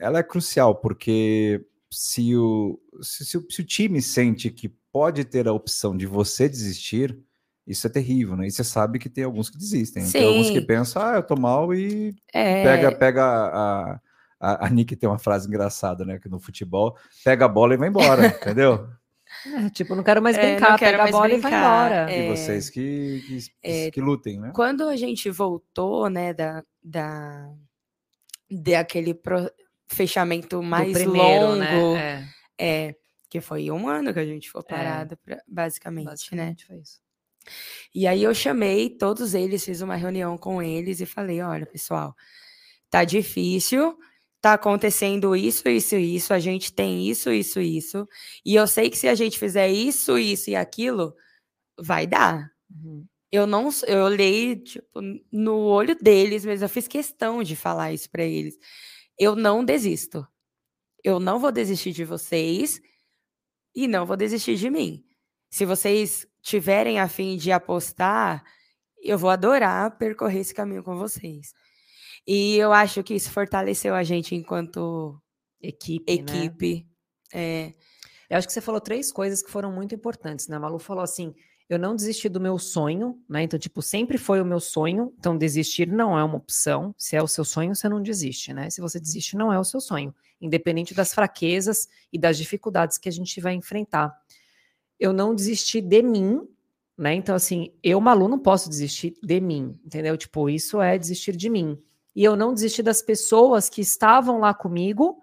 [0.03, 5.25] ela é crucial, porque se o, se, se o, se o time sente que pode
[5.25, 7.19] ter a opção de você desistir,
[7.67, 8.47] isso é terrível, né?
[8.47, 10.11] E você sabe que tem alguns que desistem.
[10.11, 10.67] Tem alguns que Sim.
[10.67, 14.01] pensam, ah, eu tô mal e É, pega, pega a,
[14.41, 16.19] a, a Nick tem uma frase engraçada, né?
[16.19, 18.89] Que no futebol, pega a bola e vai embora, entendeu?
[19.47, 22.13] É, tipo, não quero mais É, brincar, quero pega a bola e vai brincar, embora.
[22.13, 22.19] é.
[22.25, 24.51] E vocês que, que, que, É, que lutem, né?
[24.55, 27.49] Quando a gente voltou, né, da, da
[28.51, 29.51] daquele pro-
[29.93, 31.59] fechamento mais primeiro, longo,
[31.95, 32.29] né?
[32.59, 32.95] é,
[33.31, 34.71] que foi um ano que a gente ficou É.
[34.71, 36.11] parada, pra- É, basicamente, né?
[36.11, 37.01] basicamente foi isso.
[37.95, 42.15] E aí eu chamei todos eles, fiz uma reunião com eles e falei, olha, pessoal,
[42.89, 43.99] tá difícil,
[44.41, 48.09] tá acontecendo isso, isso, isso, a gente tem isso, isso, isso,
[48.45, 51.15] e eu sei que se a gente fizer isso, isso e aquilo,
[51.79, 52.51] vai dar.
[52.71, 53.05] Uhum.
[53.31, 55.01] Eu não, eu olhei tipo,
[55.33, 58.57] no olho deles, mas eu fiz questão de falar isso para eles.
[59.19, 60.27] Eu não desisto.
[61.03, 62.81] Eu não vou desistir de vocês
[63.75, 65.05] e não vou desistir de mim.
[65.51, 68.45] Se vocês tiverem a fim de apostar,
[69.03, 71.53] eu vou adorar percorrer esse caminho com vocês.
[72.27, 75.21] E eu acho que isso fortaleceu a gente enquanto
[75.63, 76.45] Equipe, né?
[76.45, 76.89] equipe.
[77.33, 77.73] É,
[78.29, 80.57] Eu acho que você falou três coisas que foram muito importantes, né?
[80.57, 81.35] A Malu falou assim:
[81.69, 83.43] eu não desisti do meu sonho, né?
[83.43, 85.13] Então, tipo, sempre foi o meu sonho.
[85.19, 86.95] Então, desistir não é uma opção.
[86.99, 88.69] Se é o seu sonho, você não desiste, né?
[88.69, 93.09] Se você desiste, não é o seu sonho, independente das fraquezas e das dificuldades que
[93.09, 94.15] a gente vai enfrentar.
[94.99, 96.47] Eu não desisti de mim,
[96.97, 97.15] né?
[97.15, 100.17] Então, assim, eu, Malu, não posso desistir de mim, entendeu?
[100.17, 101.81] Tipo, isso é desistir de mim.
[102.15, 105.23] E eu não desisti das pessoas que estavam lá comigo,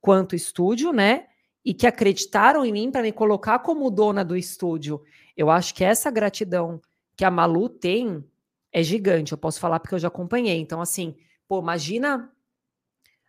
[0.00, 1.26] quanto estúdio, né?
[1.64, 5.02] E que acreditaram em mim para me colocar como dona do estúdio.
[5.36, 6.80] Eu acho que essa gratidão
[7.16, 8.24] que a Malu tem
[8.72, 9.32] é gigante.
[9.32, 10.58] Eu posso falar porque eu já acompanhei.
[10.60, 11.16] Então, assim,
[11.48, 12.30] pô, imagina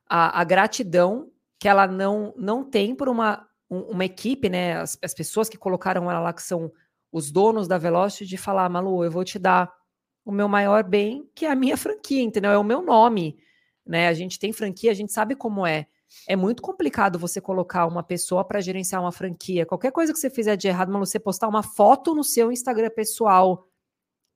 [0.10, 1.30] a, a gratidão
[1.60, 4.78] que ela não, não tem por uma, um- uma equipe, né?
[4.78, 6.72] As, as pessoas que colocaram ela lá, que são
[7.12, 9.72] os donos da Velocity, de falar, Malu, eu vou te dar
[10.26, 12.52] o meu maior bem, que é a minha franquia, entendeu?
[12.52, 13.38] É o meu nome.
[13.86, 14.08] né?
[14.08, 15.88] A gente tem franquia, a gente sabe como é.
[16.28, 19.66] É muito complicado você colocar uma pessoa para gerenciar uma franquia.
[19.66, 22.90] Qualquer coisa que você fizer de errado, Malu, você postar uma foto no seu Instagram
[22.90, 23.68] pessoal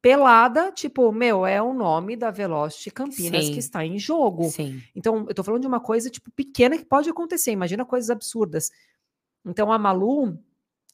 [0.01, 3.53] pelada, tipo, meu, é o nome da Velocity Campinas Sim.
[3.53, 4.43] que está em jogo.
[4.51, 4.79] Sim.
[4.95, 7.51] Então, eu tô falando de uma coisa, tipo, pequena que pode acontecer.
[7.51, 8.69] Imagina coisas absurdas.
[9.43, 10.37] Então, a Malu,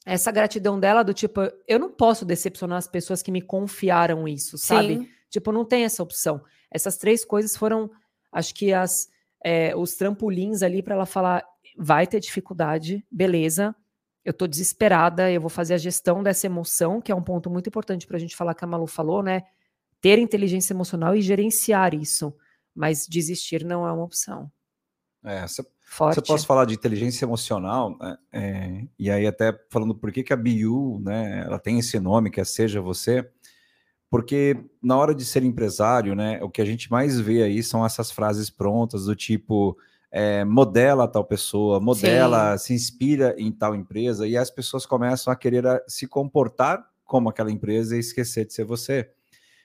[0.06, 4.56] essa gratidão dela do tipo, eu não posso decepcionar as pessoas que me confiaram isso,
[4.56, 5.00] sabe?
[5.00, 5.08] Sim.
[5.28, 6.42] Tipo, não tem essa opção.
[6.70, 7.90] Essas três coisas foram,
[8.32, 9.11] acho que as
[9.44, 11.44] é, os trampolins ali para ela falar,
[11.76, 13.74] vai ter dificuldade, beleza.
[14.24, 17.68] Eu tô desesperada, eu vou fazer a gestão dessa emoção, que é um ponto muito
[17.68, 19.42] importante para a gente falar que a Malu falou, né?
[20.00, 22.34] Ter inteligência emocional e gerenciar isso.
[22.74, 24.50] Mas desistir não é uma opção.
[25.24, 26.16] É, se, se Forte.
[26.16, 30.32] eu posso falar de inteligência emocional, né, é, e aí até falando por que, que
[30.32, 33.28] a BU, né, ela tem esse nome, que é Seja Você,
[34.12, 37.82] porque na hora de ser empresário, né, o que a gente mais vê aí são
[37.84, 39.74] essas frases prontas do tipo
[40.10, 45.36] é, modela tal pessoa, modela, se inspira em tal empresa, e as pessoas começam a
[45.36, 49.10] querer a- se comportar como aquela empresa e esquecer de ser você.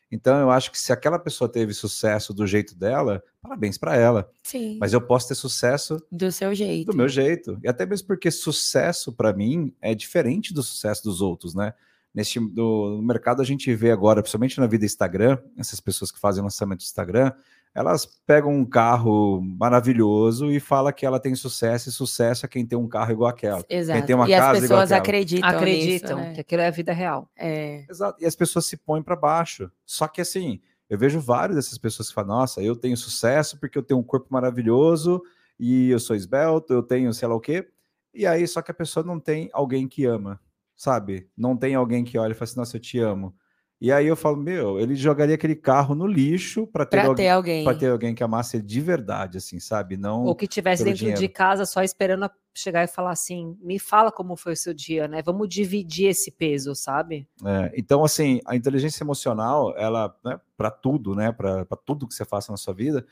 [0.10, 4.30] Então eu acho que se aquela pessoa teve sucesso do jeito dela, parabéns para ela.
[4.41, 4.78] Sim.
[4.80, 6.90] Mas eu posso ter sucesso Do seu jeito.
[6.94, 7.60] do meu jeito.
[7.61, 11.74] E até mesmo porque sucesso, para mim, é diferente do sucesso dos outros, né?
[12.18, 16.19] Neste, do, no mercado a gente vê agora, principalmente na vida Instagram, essas pessoas que
[16.19, 17.31] fazem lançamento do Instagram,
[17.76, 22.65] elas pegam um carro maravilhoso e fala que ela tem sucesso, e sucesso é quem
[22.65, 23.64] tem um carro igual aquela.
[23.69, 24.03] Exato.
[24.03, 25.48] tem uma e as casa igual pessoas acreditam.
[25.48, 26.34] Acreditam nisso, né?
[26.34, 27.30] que aquilo é a vida real.
[27.38, 27.85] É.
[27.88, 28.18] Exato.
[28.19, 29.72] E as pessoas se põem para baixo.
[29.85, 33.77] Só que assim, eu vejo várias dessas pessoas que falam: nossa, eu tenho sucesso porque
[33.77, 35.22] eu tenho um corpo maravilhoso
[35.60, 37.68] e eu sou esbelto, eu tenho sei lá o quê.
[38.11, 40.41] E aí, só que a pessoa não tem alguém que ama,
[40.78, 41.28] sabe?
[41.36, 43.36] Não tem alguém que olha e fala assim: nossa, eu te amo.
[43.82, 47.30] E aí eu falo: meu, ele jogaria aquele carro no lixo para ter, Pra ter
[47.30, 47.64] alguém.
[47.64, 49.98] pra ter alguém que amasse ele de verdade, assim, sabe?
[49.98, 50.24] Não.
[50.24, 51.34] Ou que tivesse dentro de dinheiro.
[51.34, 55.22] casa só esperando chegar e falar assim: me fala como foi o seu dia, né?
[55.24, 57.28] Vamos dividir esse peso, sabe?
[57.45, 62.26] É, então, assim, a inteligência emocional, ela, né, para tudo, né, para tudo que você
[62.26, 63.06] faça na sua vida,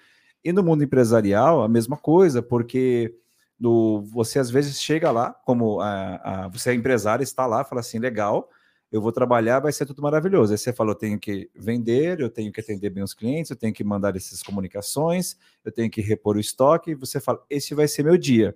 [0.44, 3.16] e no mundo empresarial, a mesma coisa, porque
[3.60, 6.16] no, você às vezes chega lá, como a,
[6.46, 8.50] a- você é empresário, está lá, fala assim, legal,
[8.92, 10.52] eu vou trabalhar, vai ser tudo maravilhoso.
[10.54, 13.56] Aí você fala, eu tenho que vender, eu tenho que atender bem os clientes, eu
[13.58, 17.74] tenho que mandar essas comunicações, eu tenho que repor o estoque, e você fala, esse
[17.74, 18.56] vai ser meu dia.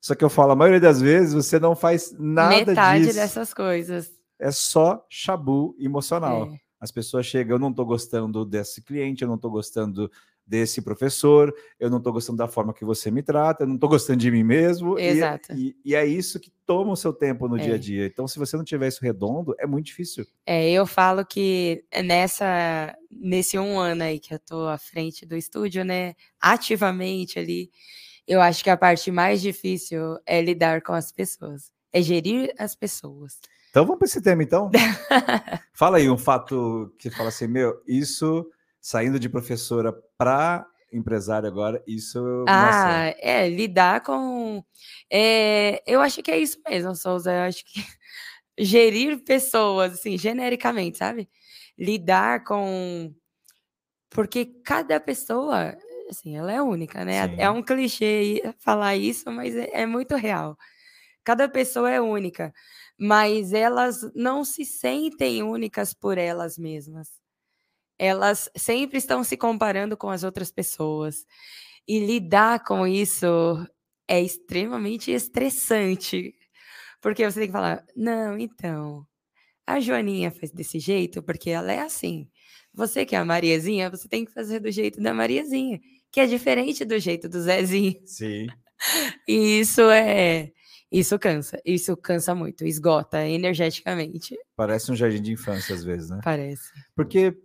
[0.00, 3.52] Só que eu falo, a maioria das vezes você não faz nada Metade disso dessas
[3.52, 4.10] coisas.
[4.38, 6.50] é só chabu emocional.
[6.52, 6.58] É.
[6.80, 10.08] As pessoas chegam, eu não estou gostando desse cliente, eu não estou gostando
[10.48, 13.90] desse professor, eu não estou gostando da forma que você me trata, eu não estou
[13.90, 14.98] gostando de mim mesmo.
[14.98, 15.52] e- Exato.
[15.52, 17.60] E, e é isso que toma o seu tempo no É.
[17.60, 18.06] dia a dia.
[18.06, 20.24] Então, se você não tiver isso redondo, é muito difícil.
[20.46, 25.36] É, eu falo que nessa nesse um ano aí que eu tô à frente do
[25.36, 27.70] estúdio, né, ativamente ali,
[28.26, 32.74] eu acho que a parte mais difícil é lidar com as pessoas, é gerir as
[32.74, 33.38] pessoas.
[33.70, 34.70] Então, vamos para esse tema, então?
[35.72, 38.46] fala aí um fato que fala assim, meu, isso,
[38.88, 42.18] saindo de professora para empresário agora, isso...
[42.46, 44.64] nossa, Ah, é, lidar com.
[45.12, 47.30] é, eu acho que é isso mesmo, Souza.
[47.30, 47.74] Eu acho que
[48.58, 51.28] gerir pessoas, assim, genericamente, sabe?
[51.78, 53.14] Lidar com.
[54.08, 55.76] Porque cada pessoa,
[56.08, 57.28] assim, ela é única, né?
[57.28, 57.34] Sim.
[57.36, 60.56] É um clichê falar isso, mas é, é muito real.
[61.22, 62.54] Cada pessoa é única,
[62.98, 67.18] mas elas não se sentem únicas por elas mesmas
[67.98, 71.26] elas sempre estão se comparando com as outras pessoas.
[71.86, 73.26] E lidar com isso
[74.06, 76.34] é extremamente estressante.
[77.00, 79.06] Porque você tem que falar: não, então,
[79.66, 82.28] a Joaninha faz desse jeito porque ela é assim.
[82.72, 85.80] Você que é a Mariazinha, você tem que fazer do jeito da Mariazinha,
[86.12, 88.00] que é diferente do jeito do Zezinho.
[88.06, 88.46] Sim.
[89.26, 90.52] E isso é.
[90.90, 91.60] Isso cansa.
[91.64, 96.20] Isso cansa muito, esgota energeticamente, Parece um jardim de infância, às vezes, né?
[96.22, 96.70] parece.
[96.94, 97.36] Porque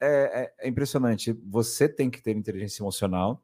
[0.00, 1.32] é, é- é impressionante.
[1.48, 3.42] Você tem que ter inteligência emocional.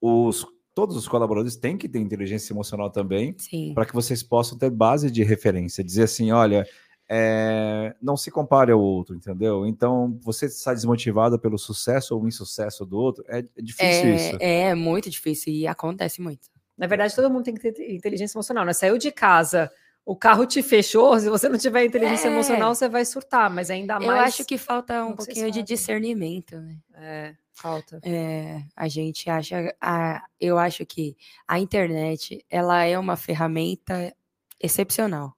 [0.00, 3.34] Os, todos os colaboradores têm que ter inteligência emocional também,
[3.74, 5.82] para que vocês possam ter base de referência.
[5.82, 6.66] Dizer assim, olha,
[7.08, 9.64] é, não se compare ao outro, entendeu?
[9.66, 14.36] Então, você está desmotivado pelo sucesso ou insucesso do outro, é, é difícil isso.
[14.40, 16.48] É, é muito difícil e acontece muito.
[16.76, 18.72] Na verdade, todo mundo tem que ter inteligência emocional, né?
[18.74, 19.70] Saiu de casa,
[20.06, 22.32] o carro te fechou, se você não tiver inteligência É.
[22.32, 24.28] emocional, você vai surtar, mas ainda Eu mais.
[24.34, 26.76] acho que falta um pouquinho de discernimento, né?
[26.94, 27.98] É, falta.
[28.04, 31.16] É, a gente acha, a, eu acho que
[31.48, 34.14] a internet, ela é uma ferramenta
[34.62, 35.34] excepcional.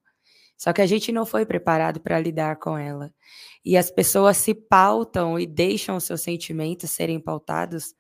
[0.57, 3.13] Só que a gente não foi preparado para lidar com ela.
[3.65, 7.95] E as pessoas se pautam e deixam os seus sentimentos serem pautados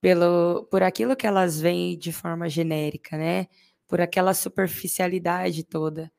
[0.00, 3.46] pelo, por aquilo que elas veem de forma genérica, né?
[3.88, 6.12] Por aquela superficialidade toda.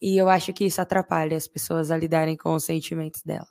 [0.00, 3.48] E eu acho que isso atrapalha as pessoas a lidarem com os sentimentos delas.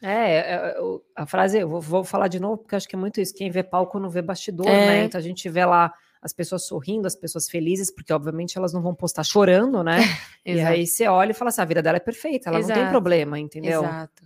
[0.00, 0.76] É, é, é,
[1.16, 3.34] a frase, eu vou, vou, falar de novo, porque acho que é muito isso.
[3.34, 4.86] Quem vê palco não vê bastidor, É.
[4.86, 5.04] né?
[5.04, 8.82] Então a gente vê lá as pessoas sorrindo, as pessoas felizes, porque obviamente elas não
[8.82, 9.96] vão postar chorando, né?
[10.44, 10.72] e Exato.
[10.72, 12.90] aí você olha e fala assim: a vida dela é perfeita, ela não tem Exato.
[12.90, 13.82] problema, entendeu?
[13.82, 14.22] Exato.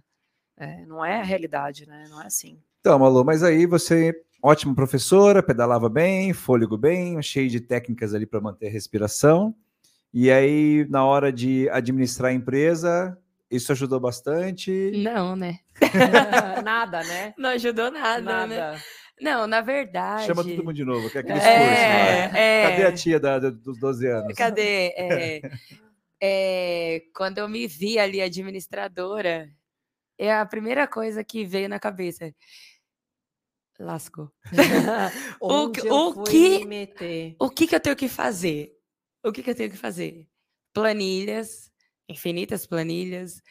[0.58, 2.04] É, não é a realidade, né?
[2.08, 2.58] Não é assim.
[2.80, 4.14] Então, Malu, mas aí você,
[4.46, 9.54] ótima professora, pedalava bem, fôlego bem, cheio de técnicas ali para manter a respiração.
[10.14, 13.18] E aí, na hora de administrar a empresa,
[13.50, 14.92] isso ajudou bastante.
[15.02, 15.58] Não, né?
[16.64, 17.34] Nada, né?
[17.36, 18.56] Não ajudou nada, né?
[18.56, 18.82] Nada.
[19.20, 20.26] Não, na verdade.
[20.26, 22.32] Chama todo mundo de novo, que é aquele É, né?
[22.34, 22.62] é.
[22.70, 24.34] Cadê a tia da- da- dos 12 anos?
[24.34, 24.94] Cadê?
[24.96, 25.40] É,
[26.22, 29.50] é, quando eu me vi ali administradora,
[30.18, 32.32] é a primeira coisa que veio na cabeça.
[33.78, 34.30] Lascou.
[35.40, 35.72] O
[36.12, 37.36] fui que-?
[37.38, 38.72] O que, que eu tenho que fazer?
[39.24, 40.26] O que, que eu tenho que fazer?
[40.72, 41.70] Planilhas,
[42.08, 43.42] infinitas planilhas,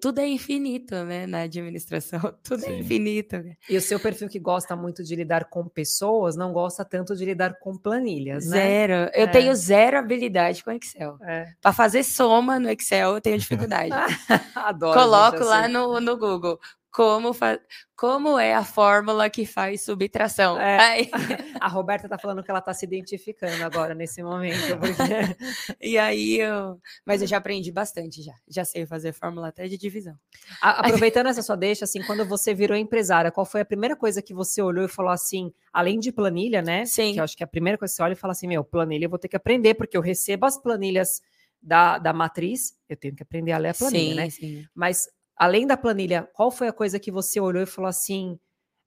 [0.00, 1.26] tudo é infinito, né?
[1.26, 2.78] Na administração, tudo é Sim.
[2.80, 3.42] infinito.
[3.68, 7.24] E o seu perfil que gosta muito de lidar com pessoas, não gosta tanto de
[7.24, 8.58] lidar com planilhas, né?
[8.58, 9.10] Zero.
[9.14, 9.26] Eu É.
[9.26, 11.16] tenho zero habilidade com Excel.
[11.22, 11.52] É.
[11.62, 13.90] Para fazer soma no Excel, eu tenho dificuldade.
[14.54, 14.98] Adoro.
[15.00, 15.72] Coloco lá assim.
[15.72, 16.60] no, no Google.
[16.92, 17.58] Como, fa...
[17.96, 20.60] como é a fórmula que faz subtração?
[20.60, 20.78] É.
[20.78, 21.10] Aí-
[21.58, 24.76] A Roberta tá falando que ela tá se identificando agora nesse momento.
[24.78, 25.76] Porque...
[25.80, 26.78] e aí eu.
[27.06, 28.34] Mas eu já aprendi bastante já.
[28.48, 30.14] Já sei fazer fórmula até de divisão.
[30.60, 34.20] A- aproveitando essa sua deixa, assim, quando você virou empresária, qual foi a primeira coisa
[34.20, 36.84] que você olhou e falou assim, além de planilha, né?
[36.84, 37.14] Sim.
[37.14, 39.06] Que eu acho que a primeira coisa que você olha e fala assim, meu, planilha
[39.06, 41.22] eu vou ter que aprender, porque eu recebo as planilhas
[41.62, 44.30] da, da matriz, eu tenho que aprender a ler a planilha, sim, né?
[44.30, 44.66] sim.
[44.74, 48.38] Mas além da planilha, qual foi a coisa que você olhou e falou assim,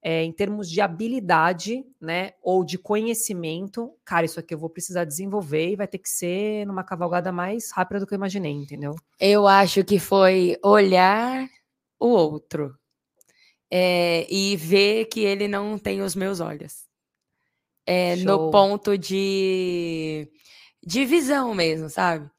[0.02, 5.04] é, em termos de habilidade, né, ou de conhecimento, cara, isso aqui eu vou precisar
[5.04, 8.94] desenvolver e vai ter que ser numa cavalgada mais rápida do que eu imaginei, entendeu?
[9.20, 11.50] Eu acho que foi olhar
[12.00, 12.78] o outro
[13.72, 16.86] é, e ver que ele não tem os meus olhos.
[17.88, 20.28] É, no ponto de,
[20.86, 22.30] de visão mesmo, sabe?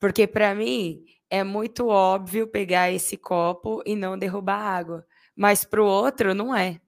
[0.00, 5.06] Porque para mim é muito óbvio pegar esse copo e não derrubar água,
[5.36, 6.80] mas para o outro não é.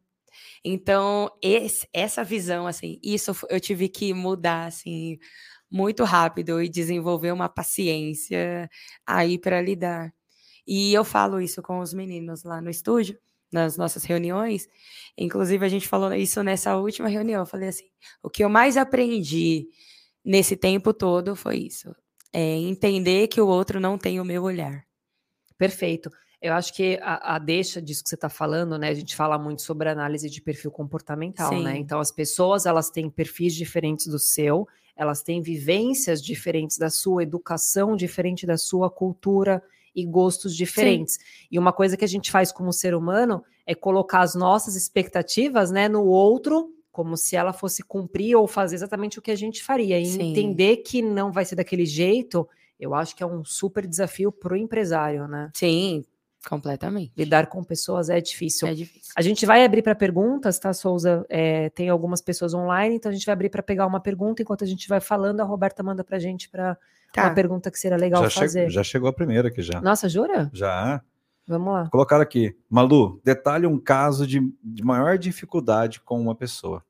[0.64, 5.18] Então, esse- essa visão, assim, isso eu tive que mudar, assim,
[5.70, 8.68] muito rápido e desenvolver uma paciência
[9.06, 10.12] aí para lidar.
[10.66, 13.18] E eu falo isso com os meninos lá no estúdio,
[13.52, 14.68] nas nossas reuniões.
[15.18, 17.42] Inclusive, a gente falou isso nessa última reunião.
[17.42, 17.86] Eu falei assim:
[18.22, 19.68] o que eu mais aprendi
[20.24, 21.94] nesse tempo todo foi isso.
[22.35, 24.85] É entender que o outro não tem o meu olhar.
[25.56, 26.11] Perfeito.
[26.43, 28.89] Eu acho que a, a deixa disso que você está falando, né?
[28.89, 31.73] A gente fala muito sobre análise de perfil comportamental, né?
[31.73, 31.78] Sim.
[31.78, 34.66] Então, as pessoas elas têm perfis diferentes do seu,
[34.97, 39.62] elas têm vivências diferentes da sua, educação diferente da sua, cultura
[39.94, 41.19] e gostos diferentes.
[41.51, 45.70] E uma coisa que a gente faz como ser humano é colocar as nossas expectativas,
[45.70, 49.64] né, no outro, como se ela fosse cumprir ou fazer exatamente o que a gente
[49.64, 49.98] faria.
[49.98, 50.30] E Sim.
[50.30, 52.48] entender que não vai ser daquele jeito,
[52.78, 55.50] eu acho que é um super desafio para o empresário, né?
[55.54, 56.04] Sim,
[56.48, 57.12] completamente.
[57.16, 58.68] Lidar com pessoas é difícil.
[58.68, 59.12] É difícil.
[59.16, 61.26] A gente vai abrir para perguntas, tá, Souza?
[61.28, 64.40] É, tem algumas pessoas online, então a gente vai abrir para pegar uma pergunta.
[64.42, 66.78] Enquanto a gente vai falando, a Roberta manda para a gente para
[67.12, 67.24] Tá.
[67.24, 68.58] uma pergunta que seria legal já, fazer.
[68.60, 69.80] chegou, já chegou a primeira aqui já.
[69.80, 70.48] Nossa, jura?
[70.52, 71.00] Já.
[71.46, 71.88] Vamos lá.
[71.90, 72.56] Colocaram aqui.
[72.70, 76.82] Malu, detalhe um caso de, de maior dificuldade com uma pessoa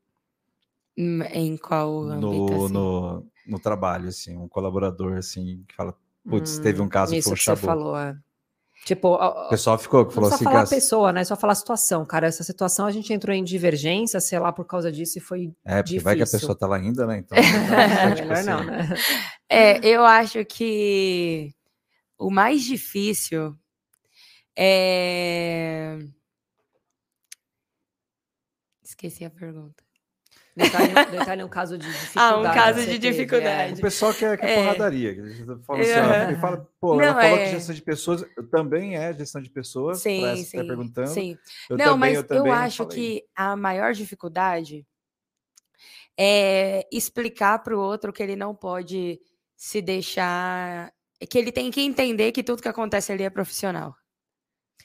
[0.97, 2.55] Hum, Em qual âmbito?
[2.55, 2.73] no, assim?
[2.75, 5.95] no, no trabalho, assim, um colaborador assim, que fala,
[6.29, 7.67] putz, Hum, teve um caso que Isso foi um que você chabu.
[7.67, 8.17] falou, é.
[8.85, 11.25] Tipo, O pessoal ficou, falou só assim, falar a pessoa, né?
[11.25, 12.27] Só falar a situação, cara.
[12.27, 15.53] Essa situação a gente entrou em divergência, sei lá, por causa disso e foi.
[15.65, 16.41] é, porque vai que a difícil.
[16.41, 17.19] pessoa tá lá ainda, né?
[17.19, 18.89] Então, É, tipo melhor assim, não, né?
[19.49, 21.55] É, eu acho que
[22.19, 23.57] o mais difícil
[24.57, 25.99] é.
[28.83, 29.83] Esqueci a pergunta.
[30.57, 32.15] Detalhe, detalhe um caso de dificuldade.
[32.17, 33.11] Ah, um caso de teve, é.
[33.11, 33.73] dificuldade.
[33.75, 34.57] O pessoal quer, quer É.
[34.57, 35.15] porradaria.
[35.15, 37.45] que Fala assim, ó, ele fala, pô, Não, ela falou é.
[37.45, 40.01] que gestão de pessoas também é gestão de pessoas.
[40.01, 40.59] Sim, essa que sim.
[40.59, 41.09] tá perguntando.
[41.09, 41.37] sim.
[41.69, 42.97] Eu Não, também, mas eu, eu, também acho falei.
[42.97, 44.87] que a maior dificuldade
[46.17, 49.21] é explicar para o outro que ele não pode
[49.57, 50.93] se deixar.
[51.29, 53.97] Que ele tem que entender que tudo que acontece ali é profissional.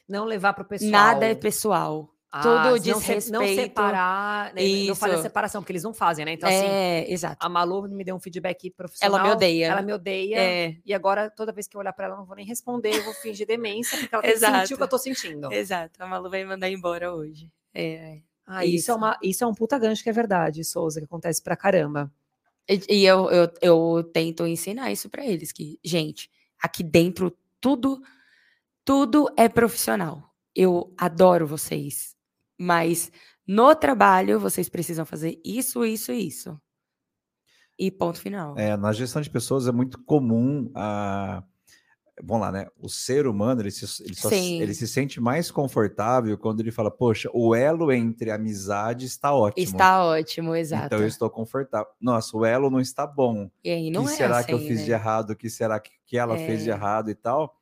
[0.10, 0.92] Não levar para o pessoal.
[0.92, 2.10] Nada é pessoal.
[2.32, 5.24] Ah, tudo não, diz se- não separar, né, não fazer Isso.
[5.24, 6.34] separação, porque eles não fazem, né?
[6.34, 7.38] Então, assim, é, exato.
[7.40, 9.18] a Malu me deu um feedback profissional.
[9.20, 9.66] Ela me odeia.
[9.66, 10.36] Ela me odeia.
[10.40, 12.94] É, E agora, toda vez que eu olhar para ela, eu não vou nem responder,
[12.96, 15.52] eu vou fingir demência, porque ela tem que sentir o que eu tô sentindo.
[15.52, 16.04] exato.
[16.04, 17.50] A Malu vai me mandar embora hoje.
[17.74, 18.20] É.
[18.46, 18.76] Ah, isso.
[18.76, 18.92] Isso.
[18.92, 22.12] é uma, isso é um puta gancho que é verdade, Souza, que acontece pra caramba.
[22.70, 26.30] E, e eu, eu, eu tento ensinar isso para eles, que, gente,
[26.62, 28.00] aqui dentro tudo,
[28.90, 30.34] tudo é profissional.
[30.56, 32.16] Eu adoro vocês,
[32.58, 33.12] mas
[33.48, 36.60] no trabalho vocês precisam fazer isso, isso e isso.
[37.78, 38.58] E ponto final.
[38.58, 41.44] É, na gestão de pessoas é muito comum a.
[42.24, 42.68] Vamos lá, né?
[42.80, 46.90] O ser humano ele se, ele, só ele se sente mais confortável quando ele fala,
[46.90, 49.64] poxa, o elo entre amizade está ótimo.
[49.64, 50.88] Está ótimo, exato.
[50.88, 51.88] Então eu estou confortável.
[52.02, 53.52] Nossa, o elo não está bom.
[53.64, 54.86] E aí não o que é será assim, que eu fiz né?
[54.86, 55.30] de errado?
[55.30, 56.74] O que será que, que ela fez de É.
[56.74, 57.59] errado e tal?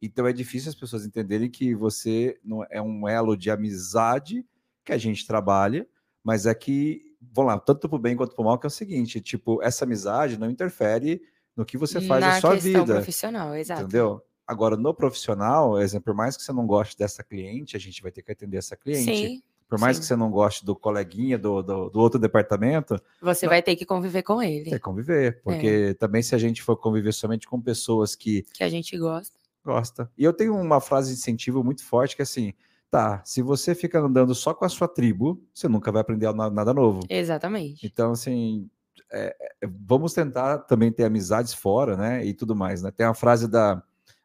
[0.00, 4.44] Então é difícil as pessoas entenderem que você não é um elo de amizade
[4.84, 5.86] que a gente trabalha,
[6.24, 9.20] mas é que, vamos lá, tanto pro bem quanto pro mal, que é o seguinte,
[9.20, 11.20] tipo, essa amizade não interfere
[11.56, 13.82] no que você faz Na na sua questão vida, profissional, exato.
[13.82, 14.22] entendeu?
[14.46, 18.10] Agora, no profissional, exemplo, por mais que você não goste dessa cliente, a gente vai
[18.10, 19.04] ter que atender essa cliente.
[19.04, 20.00] Sim, por mais sim.
[20.00, 23.86] que você não goste do coleguinha do, do, do outro departamento, você vai ter que
[23.86, 25.26] conviver com ele, que conviver.
[25.26, 25.30] É.
[25.30, 29.38] Porque também se a gente for conviver somente com pessoas que que a gente gosta.
[29.64, 30.10] Gosta.
[30.16, 32.52] E eu tenho uma frase de incentivo muito forte que é assim,
[32.90, 36.50] tá, se você fica andando só com a sua tribo, você nunca vai aprender na-
[36.50, 37.00] nada novo.
[37.08, 37.86] Exatamente.
[37.86, 38.68] Então, assim,
[39.12, 42.24] é, é, vamos tentar também ter amizades fora, né?
[42.24, 42.90] E tudo mais, né?
[42.90, 43.82] Tem uma frase da,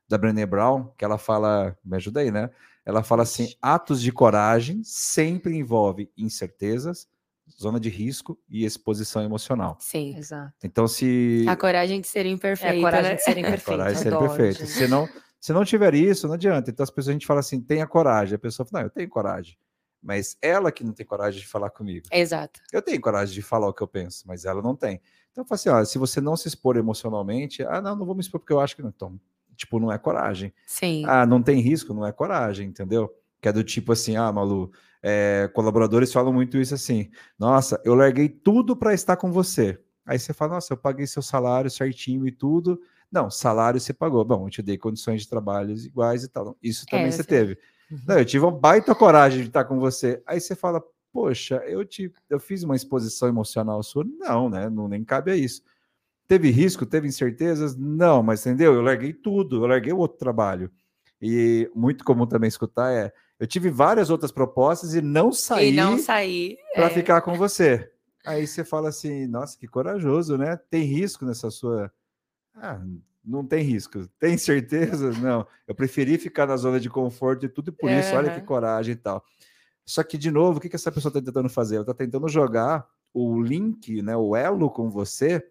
[0.08, 2.50] da Brené Brown que ela fala, me ajuda aí, né?
[2.86, 7.08] Ela fala assim: atos de coragem sempre envolve incertezas,
[7.60, 9.78] zona de risco e exposição emocional.
[9.80, 10.16] Sim.
[10.18, 10.54] Exato.
[10.64, 11.46] Então, se.
[11.48, 13.16] A coragem de ser É imperfeito, a coragem né?
[13.16, 13.66] de serem É, perfeitos.
[13.76, 14.60] coragem de ser adoro, perfeito.
[14.60, 14.72] gente.
[14.72, 15.10] Se não,
[15.40, 16.70] se não tiver isso, não adianta.
[16.72, 18.36] Então as pessoas a gente fala assim, tenha coragem.
[18.36, 19.58] A pessoa fala, não, eu tenho coragem.
[20.02, 22.06] Mas ela que não tem coragem de falar comigo.
[22.12, 22.60] Exato.
[22.72, 25.02] Eu tenho coragem de falar o que eu penso, mas ela não tem.
[25.32, 28.14] Então eu falo assim, ó, se você não se expor emocionalmente, ah, não, não vou
[28.16, 28.90] me expor porque eu acho que não.
[28.96, 29.20] Então,
[29.56, 30.54] tipo, não é coragem.
[30.68, 31.04] Sim.
[31.08, 33.12] Ah, não tem risco, não é coragem, entendeu?
[33.42, 34.72] Que é do tipo assim, ah, Malu,
[35.08, 39.80] é, colaboradores falam muito isso assim, nossa, eu larguei tudo para estar com você.
[40.04, 42.82] Aí você fala, nossa, eu paguei seu salário certinho e tudo.
[43.12, 44.26] Não, salário você pagou.
[44.26, 46.58] Bom, eu te dei condições de trabalho iguais e tal.
[46.62, 47.56] Isso também É, você teve.
[47.92, 48.00] Uhum.
[48.08, 50.24] Não, eu tive uma baita coragem de estar com você.
[50.26, 50.84] Aí você fala,
[51.14, 54.04] poxa, eu te, eu fiz uma exposição emocional sua?
[54.04, 54.72] Não, né?
[54.72, 55.62] Não nem cabe a isso.
[56.28, 57.76] Teve risco, teve incertezas?
[57.76, 58.74] Não, mas entendeu?
[58.74, 60.72] Eu larguei tudo, eu larguei o outro trabalho.
[61.22, 65.76] E muito comum também escutar é, eu tive várias outras propostas e não saí E
[65.76, 66.58] não sair.
[66.74, 67.92] para é, ficar com você.
[68.26, 70.58] Aí você fala assim, nossa, que corajoso, né?
[70.70, 71.92] Tem risco nessa sua.
[72.56, 72.82] Ah,
[73.24, 74.08] não tem risco.
[74.20, 75.12] Tem certeza?
[75.12, 75.46] Não.
[75.68, 78.94] Eu preferi ficar na zona de conforto e tudo, e por isso, olha que coragem
[78.94, 79.24] e tal.
[79.86, 81.76] Só que, de novo, o que, que essa pessoa está tentando fazer?
[81.76, 85.46] Ela está tentando jogar o link, né, o elo com você,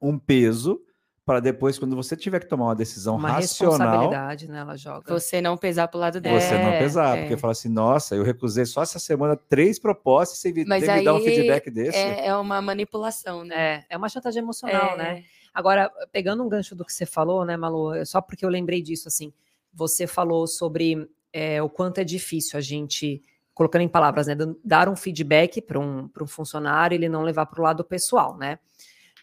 [0.00, 0.82] um peso,
[1.28, 4.60] para depois, quando você tiver que tomar uma decisão Uma racional, responsabilidade, né?
[4.60, 5.12] Ela joga.
[5.12, 6.40] Você não pesar pro lado dele.
[6.40, 7.18] você não É, pesar.
[7.18, 7.20] é.
[7.20, 10.88] Porque fala assim, nossa, eu recusei só essa semana três propostas e você me Mas
[10.88, 11.98] me dar um aí feedback desse.
[11.98, 13.74] É, é uma manipulação, né?
[13.74, 15.24] É, é uma chantagem emocional, É, né?
[15.52, 18.80] Agora, pegando um gancho do que você falou, né, Malu, é só porque eu lembrei
[18.80, 19.30] disso, assim,
[19.70, 23.22] você falou sobre é, o quanto é difícil a gente,
[23.52, 24.34] colocando em palavras, né,
[24.64, 27.84] dar um feedback para um, pra um funcionário e ele não levar para o lado
[27.84, 28.58] pessoal, né?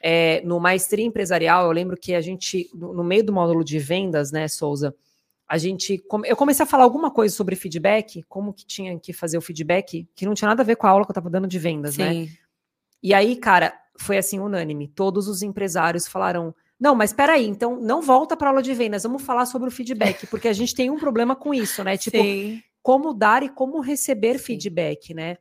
[0.07, 4.31] É, no Maestria Empresarial, eu lembro que a gente, no, meio do módulo de vendas,
[4.31, 4.93] né, Souza,
[5.47, 9.35] a gente, eu comecei a falar alguma coisa sobre feedback, como que tinha que fazer
[9.35, 11.47] o feedback, que não tinha nada a ver com a aula que eu estava dando
[11.47, 12.13] de vendas, né?
[12.13, 12.29] Sim.
[13.01, 14.87] E aí, cara, foi assim unânime.
[14.87, 19.23] Todos os empresários falaram: não, mas peraí, então não volta para aula de vendas, vamos
[19.23, 21.97] falar sobre o feedback, porque a gente tem um problema com isso, né?
[21.97, 22.61] Tipo, Sim.
[22.83, 24.45] como dar e como receber Sim.
[24.45, 25.37] feedback, né?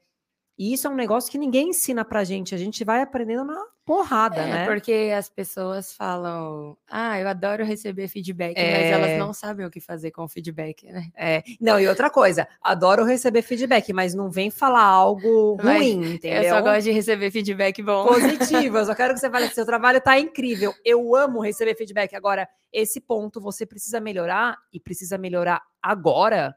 [0.56, 3.60] E isso é um negócio que ninguém ensina pra gente, a gente vai aprendendo na
[3.84, 4.64] porrada, É, né?
[4.66, 8.90] porque as pessoas falam, ah, eu adoro receber feedback, mas É.
[8.90, 11.10] elas não sabem o que fazer com o feedback, né?
[11.14, 16.14] É, não, e outra coisa, adoro receber feedback, mas não vem falar algo Mas ruim,
[16.14, 16.44] entendeu?
[16.44, 18.06] Eu só gosto de receber feedback bom.
[18.06, 18.78] positivo.
[18.78, 20.72] Eu só quero que você fale que seu trabalho tá incrível.
[20.84, 22.14] Eu amo receber feedback.
[22.14, 26.56] Agora, esse ponto você precisa melhorar e precisa melhorar agora.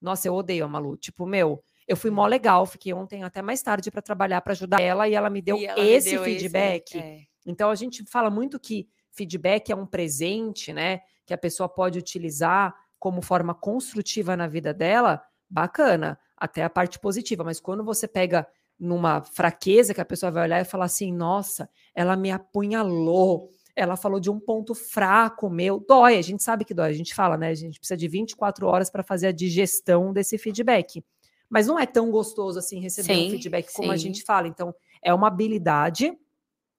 [0.00, 0.96] Nossa, eu odeio a Malu.
[0.96, 4.80] Tipo, meu, eu fui mó legal, fiquei ontem até mais tarde para trabalhar para ajudar
[4.80, 6.98] ela e ela me deu ela me esse deu feedback.
[6.98, 7.22] é.
[7.46, 11.00] Então a gente fala muito que feedback é um presente, né?
[11.24, 16.98] Que a pessoa pode utilizar como forma construtiva na vida dela, bacana, até a parte
[16.98, 17.42] positiva.
[17.42, 18.46] Mas quando você pega
[18.78, 23.96] numa fraqueza que a pessoa vai olhar e falar assim: nossa, ela me apunhalou, ela
[23.96, 27.38] falou de um ponto fraco meu, dói, a gente sabe que dói, a gente fala,
[27.38, 27.48] né?
[27.48, 31.02] A gente precisa de 24 horas para fazer a digestão desse feedback.
[31.48, 34.04] Mas não é tão gostoso assim receber um Sim, feedback como a sim.
[34.04, 34.48] gente fala.
[34.48, 36.16] Então, é uma habilidade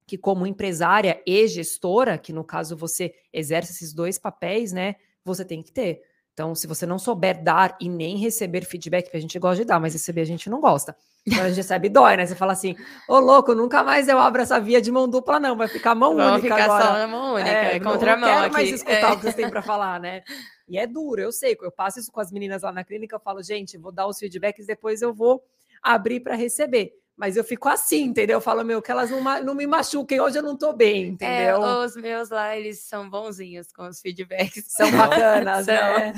[0.06, 5.46] que como empresária e gestora, que no caso você exerce esses dois papéis, né, você
[5.46, 6.02] tem que ter.
[6.34, 9.68] Então, se você não souber dar e nem receber feedback, que a gente gosta de
[9.68, 10.96] dar, mas receber a gente não gosta.
[11.28, 12.26] Quando a gente recebe, dói, né?
[12.26, 12.76] Você fala assim,
[13.08, 15.56] ô louco, nunca mais eu abro essa via de mão dupla, não.
[15.56, 16.86] Vai ficar mão Vamos única ficar agora.
[16.86, 18.54] só na mão única, É, é, não- contra não mão quero aqui.
[18.54, 19.12] mais escutar É.
[19.14, 20.24] o que vocês têm para falar, né?
[20.68, 21.58] E é duro, eu sei.
[21.62, 24.18] Eu passo isso com as meninas lá na clínica, eu falo, gente, vou dar os
[24.18, 25.44] feedbacks, depois eu vou
[25.84, 26.94] abrir para receber.
[27.20, 28.38] Mas eu fico assim, entendeu?
[28.38, 31.08] Eu falo, meu, que elas não, não me machuquem, hoje eu não tô bem, É,
[31.10, 31.60] entendeu?
[31.60, 34.64] os meus lá, eles são bonzinhos com os feedbacks.
[34.70, 35.76] São bacanas, São.
[35.76, 36.14] né?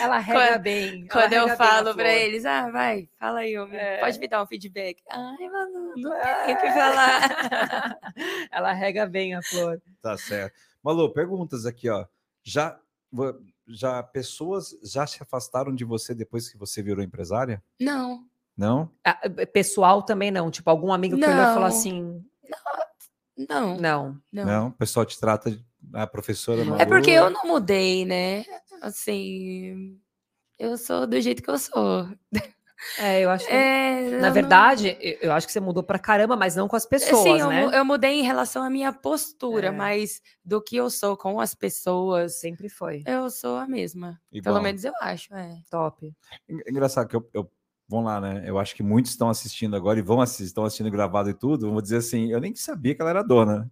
[0.00, 1.08] Ela rega Quando- bem.
[1.08, 2.06] Quando eu falo pra flor.
[2.06, 3.98] eles, ah, vai, fala aí, homem, É.
[3.98, 5.02] pode me dar um feedback.
[5.10, 6.44] Ai, mano, não É.
[6.46, 7.20] tem o que falar.
[8.52, 9.82] ela rega bem a flor.
[10.00, 10.54] Tá certo.
[10.80, 12.06] Malu, perguntas aqui, ó.
[12.44, 12.78] Já,
[13.66, 17.60] já pessoas já se afastaram de você depois que você virou empresária?
[17.80, 18.24] Não,
[18.56, 18.90] Não?
[19.04, 19.18] Ah,
[19.52, 20.50] Pessoal também não.
[20.50, 21.66] Tipo, algum amigo que olhou e falou Não.
[21.66, 22.24] assim:
[23.48, 24.18] não, não.
[24.32, 24.44] não.
[24.46, 24.68] Não?
[24.68, 26.80] O pessoal te trata de a professora Malu.
[26.80, 28.44] É porque eu não mudei, né?
[28.82, 29.98] Assim,
[30.58, 32.08] eu sou do jeito que eu sou.
[32.98, 33.52] É, eu acho que.
[33.52, 36.68] É, Na eu não- verdade, eu- eu acho que você mudou pra caramba, mas não
[36.68, 37.70] com as pessoas, Sim, eu, né?
[37.72, 39.70] eu mudei em relação à minha postura, É.
[39.70, 43.02] mas do que eu sou com as pessoas, Sempre foi.
[43.06, 44.20] eu sou a mesma.
[44.30, 44.54] Igual.
[44.54, 45.58] Pelo menos eu acho, é.
[45.70, 46.06] Top.
[46.48, 47.50] En- Engraçado que eu, eu-
[47.88, 48.42] Vamos lá, né?
[48.44, 51.70] Eu acho que muitos estão assistindo agora e vão assistir, estão assistindo gravado e tudo.
[51.70, 53.70] Vou dizer assim, eu nem sabia que ela era dona.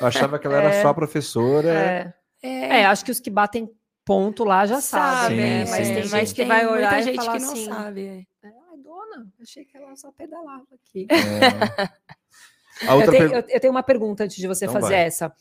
[0.00, 0.82] Eu achava que ela era É.
[0.82, 1.68] só professora.
[1.72, 2.14] É.
[2.42, 3.70] É, É, acho que os que batem
[4.04, 5.64] ponto lá já sabem, né?
[5.64, 8.06] Sim, Mas sim, tem gente que vai olhar muita gente falar que não assim, sabe.
[8.06, 8.16] é.
[8.46, 11.06] "É, Ai, dona, achei que ela só pedalava aqui.
[11.10, 11.14] É.
[12.88, 15.04] A Eu tenho, eu- eu tenho uma pergunta antes de você Então fazer vai.
[15.04, 15.32] essa.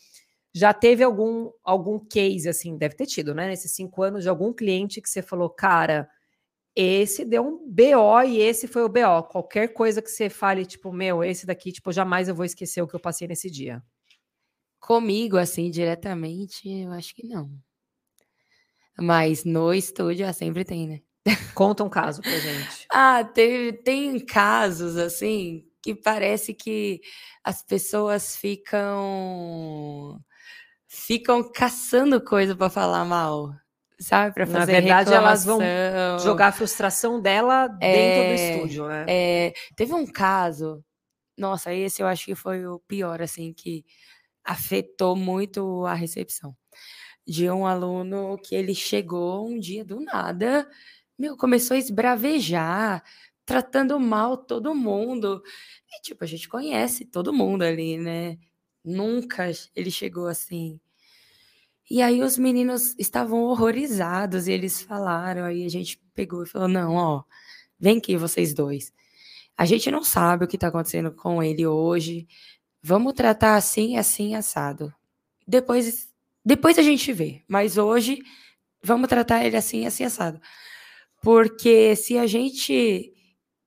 [0.53, 3.47] Já teve algum, algum case, assim, deve ter tido, né?
[3.47, 6.07] Nesses cinco anos, de algum cliente que você falou, cara,
[6.75, 9.23] esse deu um BO e esse foi o BO.
[9.29, 12.87] Qualquer coisa que você fale, tipo, meu, esse daqui, tipo, jamais eu vou esquecer o
[12.87, 13.83] que eu passei nesse dia.
[14.79, 17.49] Comigo, assim, diretamente, eu acho que não.
[18.99, 21.01] Mas no estúdio ah, sempre tem, né?
[21.55, 22.87] Conta um caso pra gente.
[22.91, 27.01] Ah, teve, tem casos assim que parece que
[27.43, 30.19] as pessoas ficam
[30.87, 33.51] ficam caçando coisa para falar mal,
[34.03, 34.33] sabe?
[34.35, 36.17] Para Na fazer verdade, elas vão reclamação.
[36.17, 39.05] Jogar a frustração dela dentro do É, estúdio, né?
[39.07, 40.83] É, teve um caso,
[41.37, 43.85] nossa, esse eu acho que foi o pior, assim, que
[44.45, 46.55] afetou muito a recepção.
[47.27, 50.69] De um aluno que ele chegou um dia do nada,
[51.17, 53.03] meu, começou a esbravejar,
[53.45, 55.41] tratando mal todo mundo.
[55.91, 58.37] E, tipo, a gente conhece todo mundo ali, né?
[58.83, 60.79] Nunca ele chegou assim.
[61.89, 66.67] E aí os meninos estavam horrorizados e eles falaram, aí a gente pegou e falou:
[66.67, 67.23] não, ó,
[67.79, 68.91] vem aqui vocês dois.
[69.57, 72.27] A gente não sabe o que está acontecendo com ele hoje.
[72.81, 74.93] Vamos tratar assim, assim, assado.
[75.47, 76.09] Depois,
[76.43, 77.43] depois a gente vê.
[77.47, 78.19] Mas hoje,
[78.81, 80.41] vamos tratar ele assim, assim, assado.
[81.21, 83.13] Porque se a gente.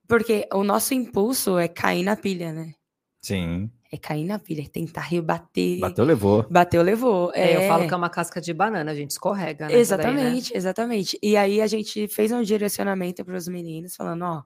[0.09, 2.75] Porque o nosso impulso é cair na pilha, né?
[3.23, 3.71] Sim.
[3.97, 5.81] É cair na pilha, é tentar rebater.
[5.81, 6.47] Bateu, levou.
[6.51, 7.33] Bateu, levou.
[7.35, 9.75] É, eu falo que é uma casca de banana, a gente escorrega, né?
[9.75, 11.19] Exatamente, exatamente.
[11.23, 14.43] E aí a gente fez um direcionamento para os meninos, falando: ó,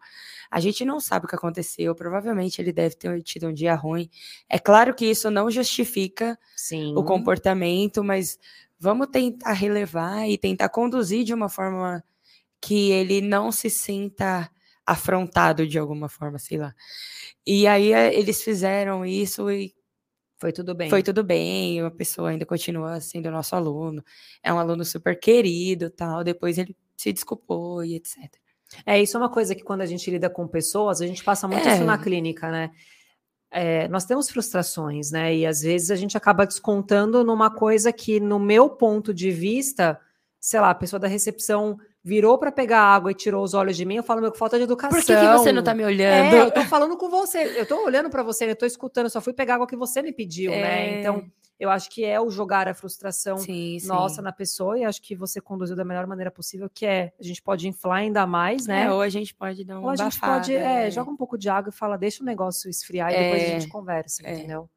[0.49, 4.09] a gente não sabe o que aconteceu, provavelmente ele deve ter tido um dia ruim.
[4.49, 6.95] É claro que isso não justifica Sim.
[6.97, 8.39] o comportamento, mas
[8.79, 12.05] vamos tentar relevar e tentar conduzir de uma forma
[12.61, 14.49] que ele não se sinta
[14.93, 16.75] afrontado de alguma forma, sei lá.
[17.47, 19.75] E aí eh, eles fizeram isso e
[20.39, 20.91] Foi tudo bem.
[20.91, 24.03] foi tudo bem, a pessoa ainda continua sendo nosso aluno,
[24.43, 26.25] é um aluno super querido, tal.
[26.25, 28.17] Depois ele se desculpou e etc.
[28.87, 31.49] É, isso é uma coisa que quando a gente lida com pessoas, a gente passa
[31.49, 31.85] muito isso É.
[31.85, 32.71] na clínica, né?
[33.53, 35.35] É, nós temos frustrações, né?
[35.35, 39.99] E às vezes a gente acaba descontando numa coisa que, no meu ponto de vista,
[40.39, 43.85] sei lá, a pessoa da recepção virou para pegar água e tirou os olhos de
[43.85, 44.99] mim, eu falo, meu, falta de educação.
[44.99, 46.35] Por que, que você não tá me olhando?
[46.35, 49.11] É, eu tô falando com você, eu tô olhando para você, eu tô escutando, eu
[49.11, 50.95] só fui pegar água que você me pediu, né?
[50.97, 51.01] É.
[51.01, 53.87] Então, eu acho que é o jogar a frustração sim, sim.
[53.87, 57.23] nossa na pessoa e acho que você conduziu da melhor maneira possível, que é a
[57.23, 58.85] gente pode inflar ainda mais, né?
[58.85, 60.91] É, ou a gente pode dar Ou uma a gente abafada, pode, é, é.
[60.91, 63.61] joga um pouco de água e fala, deixa o negócio esfriar e depois a É,
[63.61, 64.39] gente conversa, é.
[64.39, 64.71] entendeu?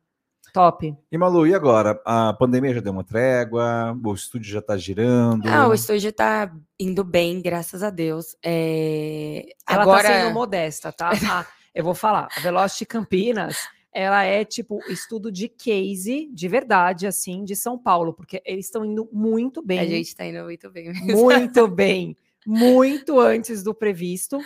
[0.54, 0.96] Top.
[1.12, 2.00] E Malu, e agora?
[2.06, 3.98] A pandemia já deu uma trégua?
[4.06, 5.50] O estúdio já tá girando?
[5.50, 8.38] Ah, o estúdio tá indo bem, graças a Deus.
[8.46, 11.10] É, Ela Agora, tá sendo modesta, tá?
[11.28, 13.58] Ah, eu vou falar, a Velocity Campinas,
[13.92, 18.86] ela é tipo estudo de case, de verdade, assim, de São Paulo, porque eles estão
[18.86, 19.80] indo muito bem.
[19.80, 20.94] a gente tá indo muito bem.
[20.94, 21.16] mesmo.
[21.16, 22.16] muito bem,
[22.46, 24.38] muito antes do previsto.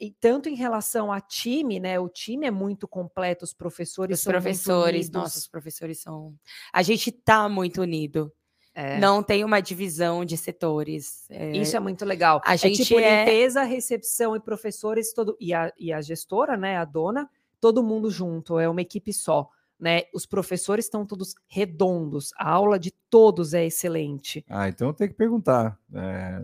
[0.00, 1.98] E tanto em relação a time, né?
[1.98, 5.10] O time é muito completo, os professores Os são muito professores, unidos.
[5.22, 6.34] nossos professores são.
[6.72, 8.32] A gente tá muito unido.
[8.74, 8.96] É.
[9.00, 11.26] Não tem uma divisão de setores.
[11.30, 12.40] É, Isso é muito legal.
[12.44, 16.56] A é gente tipo é- limpeza, recepção e professores todo e a, e a gestora,
[16.56, 17.28] né, a dona,
[17.60, 19.48] todo mundo junto, é uma equipe só,
[19.80, 20.02] né?
[20.14, 24.44] Os professores estão todos redondos, a aula de todos é excelente.
[24.48, 25.76] Ah, então eu tenho que perguntar.
[25.92, 26.40] é,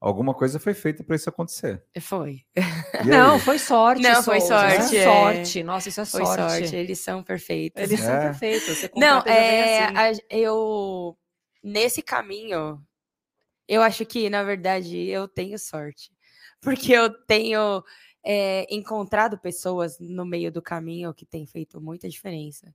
[0.00, 1.84] alguma coisa foi feita para isso acontecer.
[2.00, 2.42] Foi.
[3.06, 4.02] Não, foi sorte.
[4.02, 5.04] Não, foi é sorte, é.
[5.04, 5.62] sorte.
[5.62, 6.40] Nossa, isso é Foi sorte.
[6.60, 6.76] sorte.
[6.76, 7.82] Eles são perfeitos.
[7.82, 8.20] Eles são É.
[8.28, 8.78] perfeitos.
[8.78, 10.22] Você Não, é, assim.
[10.22, 11.16] a- eu
[11.62, 12.82] nesse caminho,
[13.68, 16.10] eu acho que na verdade eu tenho sorte,
[16.60, 17.82] porque eu tenho
[18.24, 22.74] é, encontrado pessoas no meio do caminho que têm feito muita diferença.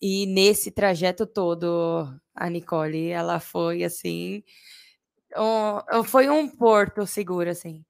[0.00, 4.42] E nesse trajeto todo, a Nicole, ela foi assim,
[5.36, 7.84] um- foi um porto seguro assim.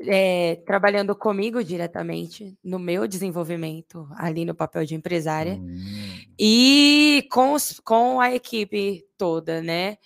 [0.00, 7.54] é, trabalhando comigo diretamente no meu desenvolvimento ali no papel de empresária Hum, e com,
[7.54, 9.96] os- com a equipe toda, né?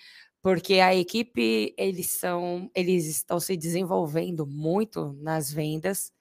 [0.43, 6.13] Porque a equipe, eles são, eles estão se desenvolvendo muito nas vendas.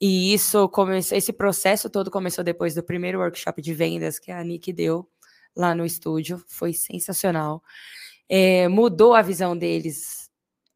[0.00, 4.42] E isso começou, esse processo todo começou depois do primeiro workshop de vendas que a
[4.42, 5.08] Nick deu
[5.56, 6.42] lá no estúdio.
[6.48, 7.62] Foi sensacional.
[8.28, 10.30] É, mudou a visão deles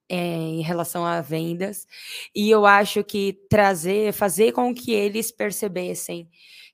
[0.09, 1.87] é, em relação a vendas.
[2.35, 6.29] E eu acho que trazer, fazer com que eles percebessem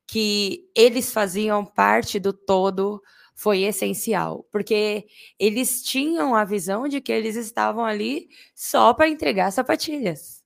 [0.06, 3.02] que eles faziam parte do todo
[3.34, 5.06] foi essencial, porque
[5.38, 10.44] eles tinham a visão de que eles estavam ali só para entregar sapatilhas.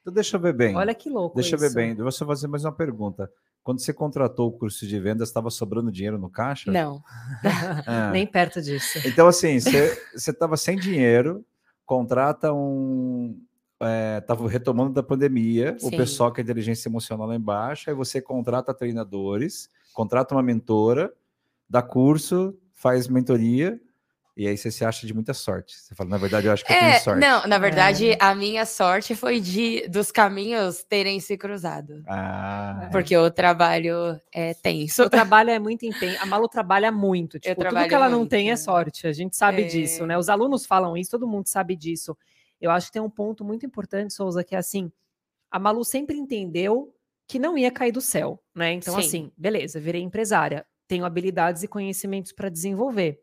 [0.00, 0.74] Então deixa eu ver bem.
[0.74, 1.74] Olha que louco deixa eu ver isso.
[1.74, 1.90] bem.
[1.90, 3.30] Eu vou só fazer mais uma pergunta.
[3.68, 6.72] Quando você contratou o curso de vendas, estava sobrando dinheiro no caixa?
[6.72, 7.04] Não.
[7.86, 8.10] Ah.
[8.10, 8.98] Nem perto disso.
[9.06, 11.44] Então, assim, você estava sem dinheiro,
[11.84, 13.38] contrata um.
[14.18, 15.98] Estava retomando da pandemia, o Sim.
[15.98, 21.12] pessoal que é inteligência emocional lá embaixo, aí você contrata treinadores, contrata uma mentora,
[21.68, 23.78] dá curso, faz mentoria,
[24.38, 25.74] e aí você se acha de muita sorte.
[25.76, 27.20] Você fala, na verdade, eu acho que eu É, tenho sorte.
[27.20, 32.02] não, na verdade, a minha sorte foi de dos caminhos terem se cruzado.
[32.06, 35.02] Ah, Porque o trabalho é tenso.
[35.02, 36.22] O trabalho é muito intenso.
[36.22, 37.38] A Malu trabalha muito.
[37.40, 38.30] Tipo, tudo trabalho que ela não muito.
[38.30, 39.08] tem é sorte.
[39.08, 39.64] A gente sabe É.
[39.66, 40.16] disso, né?
[40.16, 42.16] Os alunos falam isso, todo mundo sabe disso.
[42.60, 44.90] Eu acho que tem um ponto muito importante, Souza, que é assim:
[45.50, 46.94] a Malu sempre entendeu
[47.26, 48.72] que não ia cair do céu, né?
[48.72, 49.00] Então, Sim.
[49.00, 53.20] assim, beleza, virei empresária, tenho habilidades e conhecimentos para desenvolver.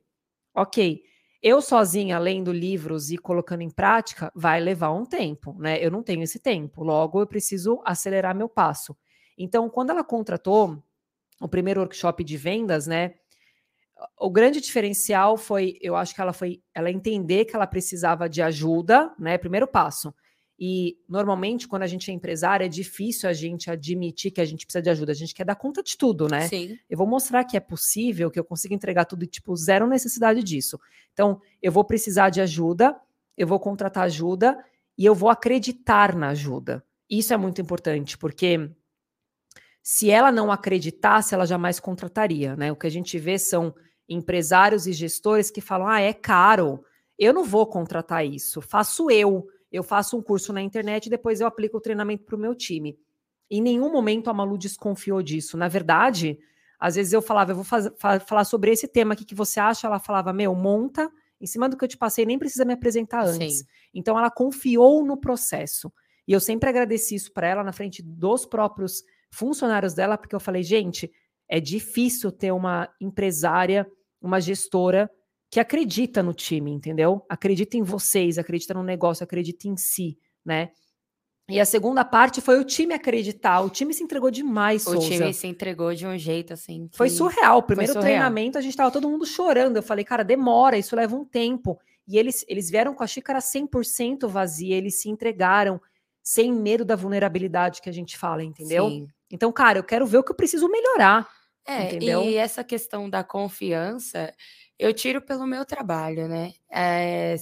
[0.56, 1.04] Ok.
[1.44, 5.78] Eu sozinha, lendo livros e colocando em prática, vai levar um tempo, né?
[5.84, 6.84] Eu não tenho esse tempo.
[6.84, 8.98] Logo, eu preciso acelerar meu passo.
[9.38, 10.82] Então, quando ela contratou
[11.40, 13.16] o primeiro workshop de vendas, né?
[14.18, 18.42] O grande diferencial foi, eu acho que ela foi, ela entender que ela precisava de
[18.42, 19.38] ajuda, né?
[19.38, 20.14] Primeiro passo.
[20.58, 24.66] E normalmente, quando a gente é empresária, é difícil a gente admitir que a gente
[24.66, 25.12] precisa de ajuda.
[25.12, 26.48] A gente quer dar conta de tudo, né?
[26.48, 26.78] Sim.
[26.90, 30.42] Eu vou mostrar que é possível, que eu consigo entregar tudo e, tipo, zero necessidade
[30.42, 30.80] disso.
[31.12, 32.96] Então, eu vou precisar de ajuda,
[33.38, 34.58] eu vou contratar ajuda
[34.98, 36.84] e eu vou acreditar na ajuda.
[37.10, 38.72] Isso é muito importante, porque
[39.84, 42.72] se ela não acreditasse, ela jamais contrataria, né?
[42.72, 43.76] O que a gente vê são
[44.08, 46.84] empresários e gestores que falam: ah, é caro,
[47.20, 49.48] eu não vou contratar isso, faço eu.
[49.76, 52.56] Eu faço um curso na internet e depois eu aplico o treinamento para o meu
[52.56, 52.98] time.
[53.50, 55.58] Em nenhum momento a Malu desconfiou disso.
[55.58, 56.40] Na verdade,
[56.80, 59.60] às vezes eu falava, eu vou faz- fa- falar sobre esse tema aqui que você
[59.60, 59.86] acha.
[59.88, 63.26] Ela falava, meu, monta em cima do que eu te passei, nem precisa me apresentar
[63.26, 63.60] antes.
[63.60, 63.66] Sim.
[63.94, 65.92] Então ela confiou no processo.
[66.28, 70.40] E eu sempre agradeci isso para ela na frente dos próprios funcionários dela, porque eu
[70.40, 71.12] falei, gente,
[71.48, 73.86] é difícil ter uma empresária,
[74.22, 75.12] uma gestora
[75.50, 77.26] que acredita no time, entendeu?
[77.30, 80.72] Acredita em vocês, acredita no negócio, acredita em si, né?
[81.48, 83.62] E a segunda parte foi o time acreditar.
[83.62, 85.08] O time se entregou demais, O Souza.
[85.08, 86.90] time se entregou de um jeito assim.
[86.92, 87.60] Foi surreal.
[87.60, 88.10] O primeiro surreal.
[88.12, 89.78] treinamento, a gente tava todo mundo chorando.
[89.78, 91.80] Eu falei, cara, demora, isso leva um tempo.
[92.08, 95.80] E eles, eles vieram com a xícara 100% vazia, eles se entregaram
[96.24, 98.90] sem medo da vulnerabilidade que a gente fala, entendeu?
[98.90, 99.08] Sim.
[99.30, 101.28] Então, cara, eu quero ver o que eu preciso melhorar.
[101.68, 102.24] É, Entendeu?
[102.24, 104.32] e essa questão da confiança,
[104.78, 106.54] eu tiro pelo meu trabalho, né?
[106.72, 107.36] É,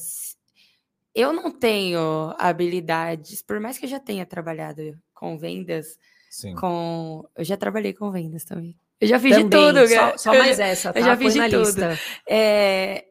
[1.14, 5.98] eu não tenho habilidades, por mais que eu já tenha trabalhado com vendas,
[6.30, 6.56] sim.
[6.56, 7.28] com.
[7.36, 8.76] Eu já trabalhei com vendas também.
[9.00, 11.00] Eu já fiz de Também, tudo, só, só mais essa, tá?
[11.02, 11.66] eu já fiz Põe na de tudo.
[11.66, 12.00] lista.
[12.28, 13.06] É,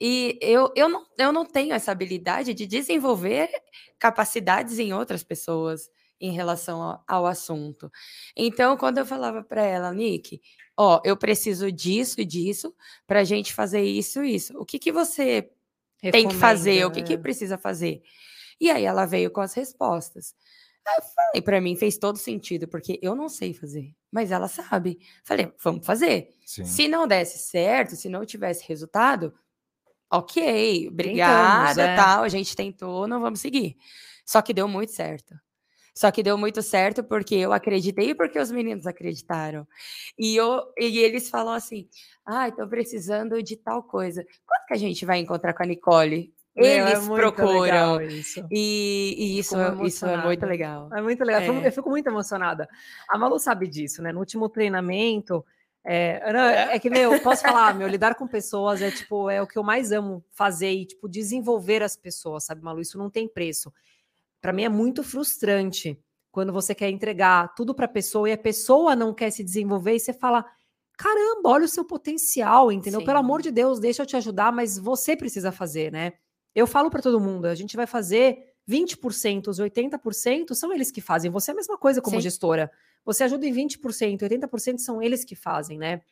[0.00, 3.48] e eu, eu, não, eu não tenho essa habilidade de desenvolver
[3.98, 5.88] capacidades em outras pessoas
[6.20, 7.90] em relação ao, assunto.
[8.36, 10.40] Então, quando eu falava para ela, Nick,
[10.76, 12.74] ó, eu preciso disso e disso
[13.06, 14.58] para a gente fazer isso e isso.
[14.58, 15.50] O que, que você
[16.00, 16.84] tem que fazer?
[16.84, 18.02] O que, que Recomenda, precisa fazer?
[18.60, 20.34] E aí ela veio com as respostas.
[20.86, 24.48] Aí eu falei, para mim fez todo sentido, porque eu não sei fazer, mas ela
[24.48, 24.98] sabe.
[25.24, 26.30] Falei, vamos fazer.
[26.46, 26.64] sim.
[26.64, 29.34] Se não desse certo, se não tivesse resultado,
[30.10, 31.96] ok, obrigada, Tentamos, é.
[31.96, 33.76] tal, a gente tentou, não vamos seguir.
[34.24, 35.34] Só que deu muito certo.
[35.96, 39.66] Só que deu muito certo porque eu acreditei e porque os meninos acreditaram.
[40.18, 41.88] E, eu, e eles falam assim:
[42.24, 44.22] ah, estou precisando de tal coisa.
[44.46, 46.34] Quando que a gente vai encontrar com a Nicole?
[46.54, 48.00] É Eles muito procuram.
[48.02, 48.46] isso.
[48.50, 50.90] E, e isso, Fico isso é muito legal.
[50.94, 51.40] É muito legal.
[51.40, 51.66] É.
[51.66, 52.68] Eu fico muito emocionada.
[53.08, 54.12] A Malu sabe disso, né?
[54.12, 55.44] No último treinamento.
[55.82, 59.46] É, não, é que, meu, posso falar, meu, lidar com pessoas é tipo, é o
[59.46, 62.80] que eu mais amo fazer e, tipo, desenvolver as pessoas, sabe, Malu?
[62.80, 63.72] Isso não tem preço.
[64.46, 66.00] Para mim é muito frustrante
[66.30, 69.96] quando você quer entregar tudo para a pessoa e a pessoa não quer se desenvolver
[69.96, 70.46] e você fala:
[70.96, 73.02] caramba, olha o seu potencial, entendeu?
[73.02, 73.24] Pelo Sim.
[73.24, 76.12] amor de Deus, deixa eu te ajudar, mas você precisa fazer, né?
[76.54, 78.38] Eu falo para todo mundo, a gente vai fazer
[78.70, 81.28] 20%, os 80% são eles que fazem.
[81.28, 82.22] Você é a mesma coisa como Sim.
[82.22, 82.70] gestora.
[83.04, 86.02] Você ajuda em 20%, 80% são eles que fazem, né?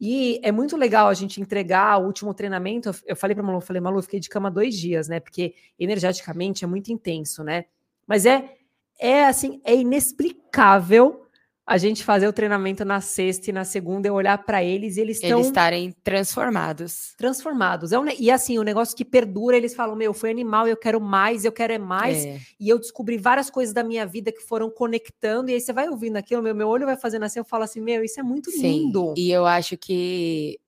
[0.00, 2.90] E é muito legal a gente entregar o último treinamento.
[3.06, 5.18] Eu- falei para Malu, falei, Malu, fiquei de cama dois dias, né?
[5.20, 7.64] Porque energeticamente é muito intenso, né?
[8.06, 8.54] Mas é,
[9.00, 11.22] é assim, é inexplicável
[11.68, 15.02] a gente fazer o treinamento na sexta e na segunda, eu olhar para eles e
[15.02, 17.12] eles estão Eles estarem transformados.
[17.18, 17.92] transformados.
[17.92, 20.98] É um e assim, o negócio que perdura, eles falam: Meu, foi animal, eu quero
[20.98, 22.24] mais, eu quero é mais.
[22.24, 22.40] É.
[22.58, 25.50] E eu descobri várias coisas da minha vida que foram conectando.
[25.50, 27.82] E aí você vai ouvindo aquilo, meu, meu olho vai fazendo assim, eu falo assim:
[27.82, 29.12] Meu, isso é muito Sim, lindo.
[29.14, 30.58] E eu acho que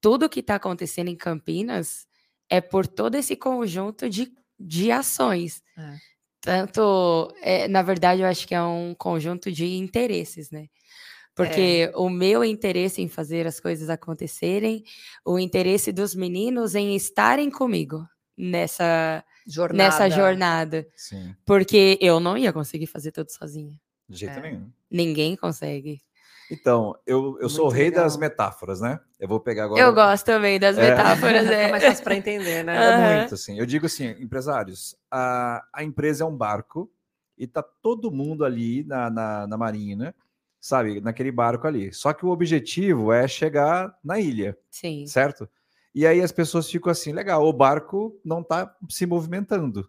[0.00, 2.04] tudo que está acontecendo em Campinas
[2.50, 5.62] é por todo esse conjunto de, de ações.
[5.78, 5.94] É.
[6.40, 10.66] Tanto, é, na verdade, eu acho que é um conjunto de interesses, né?
[11.34, 14.82] Porque o meu interesse em fazer as coisas acontecerem,
[15.24, 18.04] o interesse dos meninos em estarem comigo
[18.36, 19.84] nessa, Jornada.
[19.84, 20.86] nessa jornada.
[20.96, 23.78] Sim, Porque eu não ia conseguir fazer tudo sozinha.
[24.08, 24.42] de jeito É.
[24.42, 24.70] nenhum.
[24.90, 26.00] Ninguém consegue.
[26.50, 28.30] Então, eu, eu sou o rei das legal.
[28.30, 28.98] metáforas, né?
[29.20, 29.80] Eu vou pegar agora.
[29.80, 30.90] Eu gosto também das É.
[30.90, 31.42] metáforas.
[31.42, 31.70] Fica É.
[31.70, 32.76] mais fácil para entender, né?
[32.76, 33.58] É muito, assim.
[33.58, 36.90] Eu digo assim, empresários, a, a empresa é um barco
[37.36, 40.14] e tá todo mundo ali na, na, na marina,
[40.60, 41.00] sabe?
[41.00, 41.92] Naquele barco ali.
[41.92, 45.06] Só que o objetivo é chegar na ilha, Sim.
[45.06, 45.48] certo?
[45.94, 49.88] E aí as pessoas ficam assim, legal, o barco não tá se movimentando.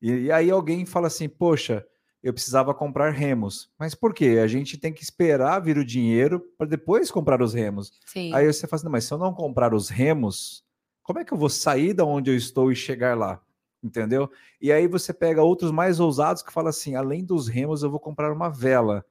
[0.00, 1.86] E, e aí alguém fala assim, poxa,
[2.22, 3.70] eu precisava comprar remos.
[3.78, 4.38] Mas por quê?
[4.42, 7.92] A gente tem que esperar vir o dinheiro para depois comprar os remos.
[8.06, 8.32] Sim.
[8.32, 10.64] Aí você fala assim, "Não, mas se eu não comprar os remos,
[11.02, 13.40] como é que eu vou sair da onde eu estou e chegar lá?
[13.82, 14.30] Entendeu?
[14.60, 17.98] E aí você pega outros mais ousados que falam assim, além dos remos, eu vou
[17.98, 19.04] comprar uma vela.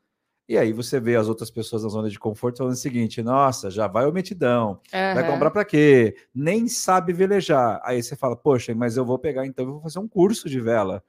[0.48, 3.70] E aí você vê as outras pessoas na zona de conforto falando o seguinte, nossa,
[3.70, 5.34] já vai o metidão, vai Aham.
[5.34, 6.16] comprar para quê?
[6.34, 7.80] Nem sabe velejar.
[7.84, 10.60] Aí você fala, poxa, mas eu vou pegar, então eu vou fazer um curso de
[10.60, 11.04] vela.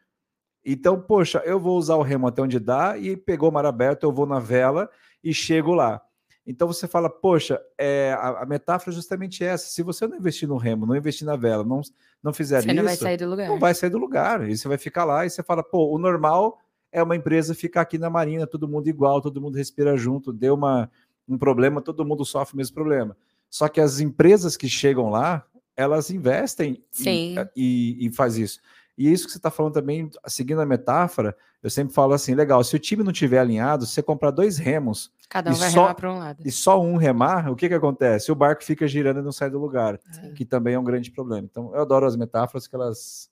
[0.65, 4.05] Então, poxa, eu vou usar o remo até onde dá e pegou o mar aberto,
[4.05, 4.89] eu vou na vela
[5.23, 6.01] e chego lá.
[6.47, 9.67] Então você fala, poxa, é, a, a metáfora é justamente essa.
[9.67, 11.81] Se você não investir no remo, não investir na vela, não,
[12.23, 13.49] não fizer Você isso, não vai sair do lugar.
[13.49, 14.49] não vai sair do lugar.
[14.49, 16.59] E você vai ficar lá e você fala, pô, o normal
[16.91, 20.55] é uma empresa ficar aqui na marina, todo mundo igual, todo mundo respira junto, deu
[20.55, 20.91] uma,
[21.29, 23.17] um problema, todo mundo sofre o mesmo problema.
[23.49, 27.37] Só que as empresas que chegam lá, elas investem Sim.
[27.57, 28.61] e, e, e faz isso.
[28.97, 32.63] E isso que você está falando também, seguindo a metáfora, eu sempre falo assim, legal,
[32.63, 35.71] se o time não tiver alinhado, se você comprar dois remos Cada um e vai
[35.71, 36.43] só- remar para um lado.
[36.45, 38.31] e só um remar, o que que acontece?
[38.31, 40.35] O barco fica girando e não sai do lugar, Sim.
[40.35, 41.47] que também é um grande problema.
[41.51, 43.31] Então, eu adoro as metáforas que elas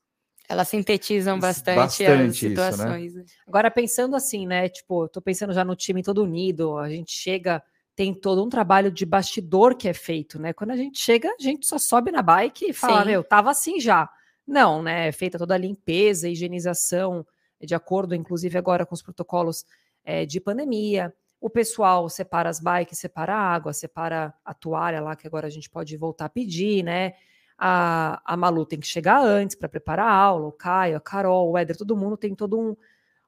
[0.48, 2.56] Elas sintetizam bastante, Bastante as isso, né?
[2.70, 3.14] situações.
[3.14, 3.24] né?
[3.46, 4.68] Agora, pensando assim, né?
[4.68, 7.62] Tipo, tô pensando já no time todo unido, a gente chega,
[7.94, 10.52] tem todo um trabalho de bastidor que é feito, né?
[10.54, 13.10] Quando a gente chega, a gente só sobe na bike e fala, Sim.
[13.10, 14.08] meu, tava assim já.
[14.50, 15.06] Não, né?
[15.06, 17.24] É feita toda a limpeza, higienização,
[17.60, 19.64] de acordo, inclusive, agora com os protocolos
[20.04, 21.14] eh, de pandemia.
[21.40, 25.50] O pessoal separa as bikes, separa a água, separa a toalha lá, que agora a
[25.50, 27.12] gente pode voltar a pedir, né?
[27.56, 31.52] A, a Malu tem que chegar antes para preparar a aula, o Caio, a Carol,
[31.52, 32.76] o Éder, todo mundo tem todo um,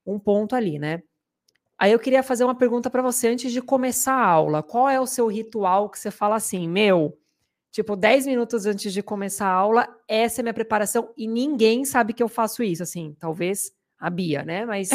[0.05, 1.05] um ponto ali, né?
[1.79, 4.61] Aí eu queria fazer uma pergunta para você antes de começar a aula.
[4.61, 7.17] Qual é o seu ritual que você fala assim, meu,
[7.73, 12.13] tipo, 10 minutos antes de começar a aula, essa é minha preparação e ninguém sabe
[12.13, 14.67] que eu faço isso, assim, talvez a Bia, né?
[14.67, 14.91] Mas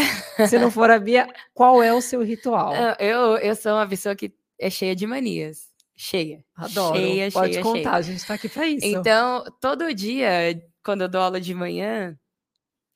[0.47, 2.73] se não for a Bia, qual é o seu ritual?
[2.99, 5.67] Eu, eu sou uma pessoa que é cheia de manias.
[5.95, 6.45] Cheia.
[6.55, 6.97] Adoro.
[6.97, 7.95] Cheia, Pode cheia, contar, cheia.
[7.95, 8.85] a gente tá aqui para isso.
[8.85, 12.15] Então, todo dia, quando eu dou aula de manhã,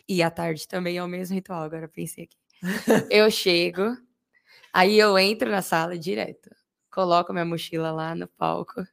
[0.08, 2.38] e à tarde também é o mesmo ritual, agora eu pensei aqui.
[3.10, 3.98] eu chego,
[4.72, 6.50] aí eu entro na sala direto,
[6.92, 8.86] coloco minha mochila lá no palco,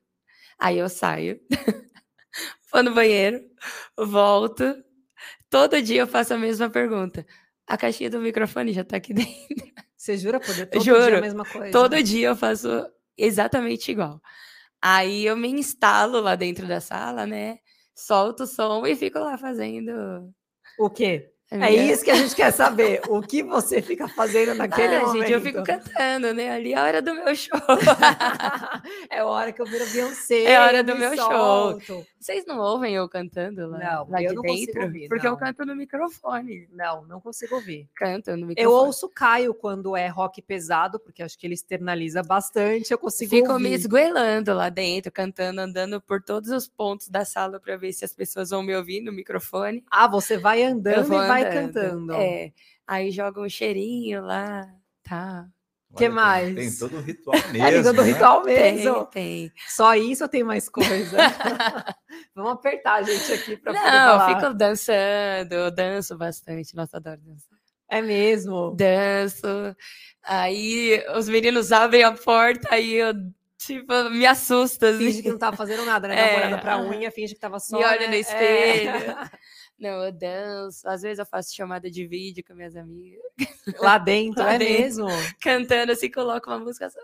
[0.58, 1.40] aí eu saio,
[2.72, 3.40] vou no banheiro,
[3.96, 4.64] volto.
[5.50, 7.26] Todo dia eu faço a mesma pergunta.
[7.66, 9.72] A caixinha do microfone já tá aqui dentro.
[9.96, 11.70] Você jura poder todo dia Juro, a mesma coisa?
[11.70, 12.68] Todo dia eu faço
[13.16, 14.20] exatamente igual.
[14.80, 17.58] Aí eu me instalo lá dentro da sala, né?
[17.98, 20.32] solto o som e fico lá fazendo.
[20.78, 21.32] O quê?
[21.50, 23.00] A É minha- isso que a gente quer saber.
[23.08, 25.20] O que você fica fazendo naquele Ah, momento?
[25.20, 26.50] gente, eu fico cantando, né?
[26.50, 27.58] Ali é a hora do meu show.
[29.10, 30.44] é hora que eu viro Beyoncé.
[30.44, 31.30] É hora eu do me meu show.
[31.30, 32.06] solto.
[32.20, 34.82] Vocês não ouvem eu cantando lá, Não, lá eu de não consigo dentro?
[34.82, 35.38] ouvir, porque eu não.
[35.38, 36.68] canto no microfone.
[36.72, 37.88] Não, não consigo ouvir.
[37.94, 38.74] Canto no Eu microfone.
[38.86, 42.90] ouço o Caio quando é rock pesado, porque acho que ele externaliza bastante.
[42.92, 43.68] Eu consigo Fico ouvir.
[43.70, 48.04] me esgoelando lá dentro, cantando, andando por todos os pontos da sala para ver se
[48.04, 49.84] as pessoas vão me ouvir no microfone.
[49.90, 51.72] Ah, você vai Eu andando vou e vai andando.
[51.72, 52.12] cantando.
[52.14, 52.52] É.
[52.86, 54.66] Aí joga um cheirinho lá,
[55.02, 55.46] tá.
[55.96, 56.54] Que Olha, tem- mais?
[56.78, 57.64] Tem todo um ritual mesmo.
[57.66, 58.12] É língua do né?
[58.12, 59.04] ritual Tem, mesmo.
[59.06, 59.52] tem.
[59.68, 61.16] Só isso ou tem mais coisa?
[62.34, 64.30] Vamos apertar a gente aqui para poder Não, falar.
[64.30, 66.76] eu fico dançando, eu danço bastante.
[66.76, 67.58] Nossa, adoro dançar.
[67.90, 68.74] É mesmo.
[68.76, 69.46] Danço.
[70.22, 73.14] Aí os meninos abrem a porta e eu,
[73.56, 74.84] tipo, me assusto.
[74.84, 74.98] assim.
[74.98, 76.16] Finge que não tava fazendo nada, né?
[76.16, 77.78] Dá É, uma olhada pra unha, finge que tava só.
[77.78, 78.08] Me olha né?
[78.08, 79.30] no É.
[79.78, 80.88] Não, eu danço.
[80.88, 83.20] Às vezes eu faço chamada de vídeo com minhas amigas.
[83.80, 84.82] Lá dentro, Lá é dentro.
[84.82, 85.06] mesmo.
[85.40, 86.98] Cantando assim, coloco uma música só.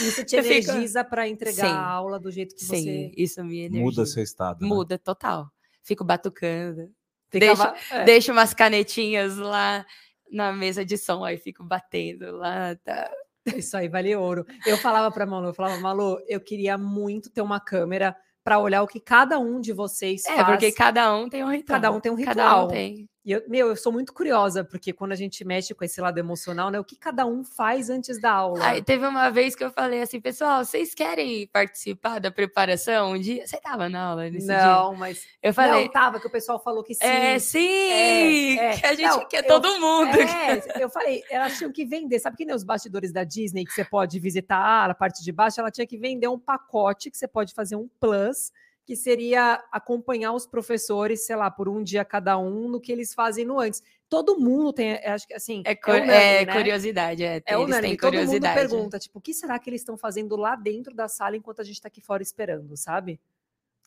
[0.00, 1.72] Isso te Eu fico- energiza pra entregar Sim.
[1.72, 3.82] a aula do jeito que Sim, você isso me energiza.
[3.84, 4.62] Muda seu estado.
[4.62, 4.68] né?
[4.68, 5.50] Muda, total.
[5.82, 6.90] Fico batucando.
[7.30, 7.74] ficava.
[7.90, 8.04] é.
[8.04, 9.84] Deixo umas canetinhas lá
[10.30, 12.74] na mesa de som, aí fico batendo lá.
[12.76, 13.10] Tá.
[13.56, 14.46] Isso aí vale ouro.
[14.66, 18.82] Eu falava pra Malu, eu falava, Malu, eu queria muito ter uma câmera pra olhar
[18.82, 20.44] o que cada um de vocês É, faz.
[20.44, 21.80] porque cada um tem um ritual.
[21.80, 22.64] Cada um tem um Cada ritual.
[22.66, 23.08] um tem.
[23.24, 26.18] E eu, meu, eu sou muito curiosa, porque quando a gente mexe com esse lado
[26.18, 26.80] emocional, né?
[26.80, 28.64] O que cada um faz antes da aula?
[28.66, 33.18] Aí teve uma vez que eu falei assim, pessoal, vocês querem participar da preparação um
[33.20, 33.46] dia?
[33.46, 34.66] Você tava na aula nesse dia?
[34.66, 35.24] não, mas.
[35.40, 37.04] Eu falei, Não, tava, que o pessoal falou que sim.
[37.04, 38.76] é, sim, é.
[38.76, 40.10] que a gente Não, quer eu- todo mundo.
[40.20, 43.72] É, eu falei, elas tinham que vender, sabe que nem os bastidores da Disney que
[43.72, 47.28] você pode visitar a parte de baixo, ela tinha que vender um pacote que você
[47.28, 48.50] pode fazer um plus,
[48.84, 53.14] que seria acompanhar os professores, sei lá, por um dia cada um no que eles
[53.14, 53.82] fazem no antes.
[54.08, 56.52] Todo mundo tem, eu acho que assim, É, cu- unânime, é né?
[56.52, 58.54] curiosidade, é, É eles unânime, têm todo mundo curiosidade.
[58.68, 61.64] pergunta, tipo, o que será que eles estão fazendo lá dentro da sala enquanto a
[61.64, 63.20] gente tá aqui fora esperando, sabe?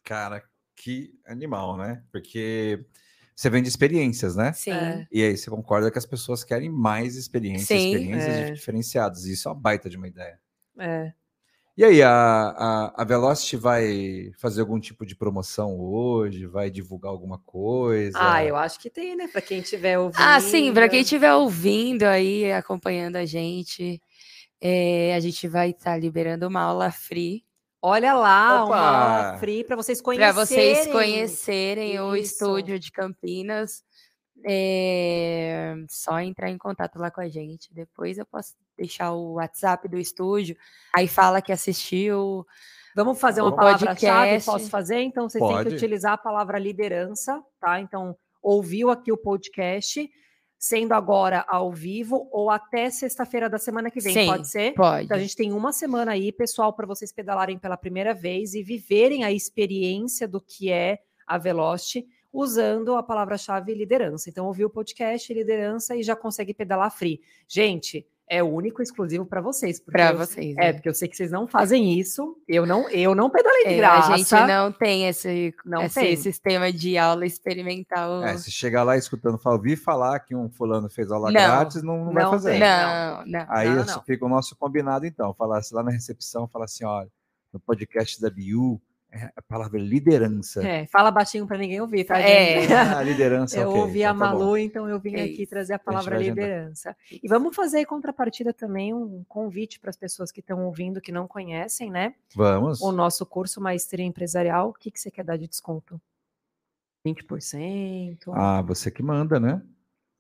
[0.04, 0.44] Cara,
[0.76, 2.02] que animal, né?
[2.12, 2.86] Porque
[3.36, 4.54] você vende experiências, né?
[4.54, 4.72] Sim.
[4.72, 5.08] É.
[5.12, 8.52] E aí você concorda que as pessoas querem mais experiências, Sim, experiências é.
[8.54, 9.26] diferenciadas.
[9.26, 10.40] Isso é uma baita de uma ideia.
[10.80, 11.14] É.
[11.78, 16.46] E aí, a, a, a Velocity vai fazer algum tipo de promoção hoje?
[16.46, 18.18] Vai divulgar alguma coisa?
[18.20, 19.28] Ah, eu acho que tem, né?
[19.28, 20.22] Pra quem tiver ouvindo.
[20.22, 24.02] Ah, sim, para quem estiver ouvindo aí, acompanhando a gente,
[24.62, 27.46] é, a gente vai estar liberando uma aula free
[27.88, 28.74] Olha lá, Opa!
[28.76, 30.34] uma aula free para vocês conhecerem.
[30.34, 32.34] para vocês conhecerem o Isso.
[32.34, 33.84] estúdio de Campinas.
[34.44, 37.74] É só entrar em contato lá com a gente.
[37.74, 40.56] Depois eu posso deixar o WhatsApp do estúdio.
[40.94, 42.46] Aí fala que assistiu.
[42.96, 44.00] Vamos fazer uma palavra-chave?
[44.00, 44.46] podcast.
[44.46, 45.02] Posso fazer?
[45.02, 45.70] Então, vocês têm Pode.
[45.70, 47.80] que utilizar a palavra liderança, tá?
[47.80, 50.10] Então, ouviu aqui o podcast,
[50.58, 54.74] sendo agora ao vivo ou até sexta-feira da semana que vem, Sim, pode ser?
[54.74, 55.06] Pode.
[55.06, 58.64] Então, a gente tem uma semana aí, pessoal, para vocês pedalarem pela primeira vez e
[58.64, 62.06] viverem a experiência do que é a Velocity
[62.38, 64.30] usando a palavra-chave liderança.
[64.30, 67.22] Então, ouviu o podcast, liderança e já consegue pedalar free.
[67.48, 69.80] Gente, é único e exclusivo para vocês.
[69.80, 70.56] Para eu- vocês.
[70.58, 70.74] É, né?
[70.74, 72.36] porque eu sei que vocês não fazem isso.
[72.48, 74.14] Eu não, eu não pedalei de É, graça.
[74.14, 76.16] a gente não tem esse, Não esse tem.
[76.18, 78.24] sistema de aula experimental.
[78.24, 81.84] É, se chegar lá escutando, fala, vi falar que um fulano fez aula Não, grátis,
[81.84, 82.52] não, não vai fazer.
[82.52, 82.60] tem.
[82.62, 83.46] não, não.
[83.48, 84.04] Aí Não, isso não.
[84.04, 85.32] fica o nosso combinado, então.
[85.36, 87.10] Falar lá na recepção, falar assim, olha,
[87.54, 88.95] no podcast da Biu, é
[89.36, 90.62] a palavra liderança.
[90.68, 92.66] É, fala baixinho para ninguém ouvir, tá, É.
[92.74, 94.20] Ah, liderança, Eu ok, ouvi então a tá.
[94.20, 96.36] Malu, então eu vim É aqui trazer a A palavra agendar.
[96.46, 96.96] liderança.
[97.12, 101.12] E vamos fazer em contrapartida também um convite para as pessoas que estão ouvindo, que
[101.12, 102.16] não conhecem, né?
[102.36, 102.82] Vamos.
[102.82, 104.70] O nosso curso Maestria Empresarial.
[104.70, 106.00] O que, que você quer dar de desconto?
[107.08, 108.18] 20%?
[108.34, 109.62] Ah, você que manda, né?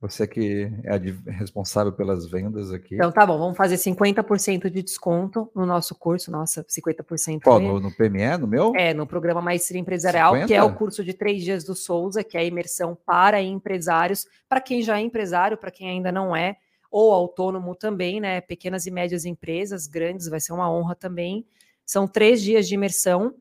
[0.07, 2.95] Você que é responsável pelas vendas aqui.
[2.95, 6.31] Então tá bom, vamos fazer 50% de desconto no nosso curso.
[6.31, 8.73] Nossa, 50% Qual, no, no PME, no meu?
[8.75, 10.65] É, no programa Maestria Empresarial, que é 50?
[10.65, 14.81] o curso de três dias do Souza, que é a imersão para empresários, para quem
[14.81, 16.57] já é empresário, para quem ainda não é,
[16.91, 18.41] ou autônomo também, né?
[18.41, 21.45] Pequenas e médias empresas, grandes, vai ser uma honra também.
[21.85, 23.35] São três dias de imersão.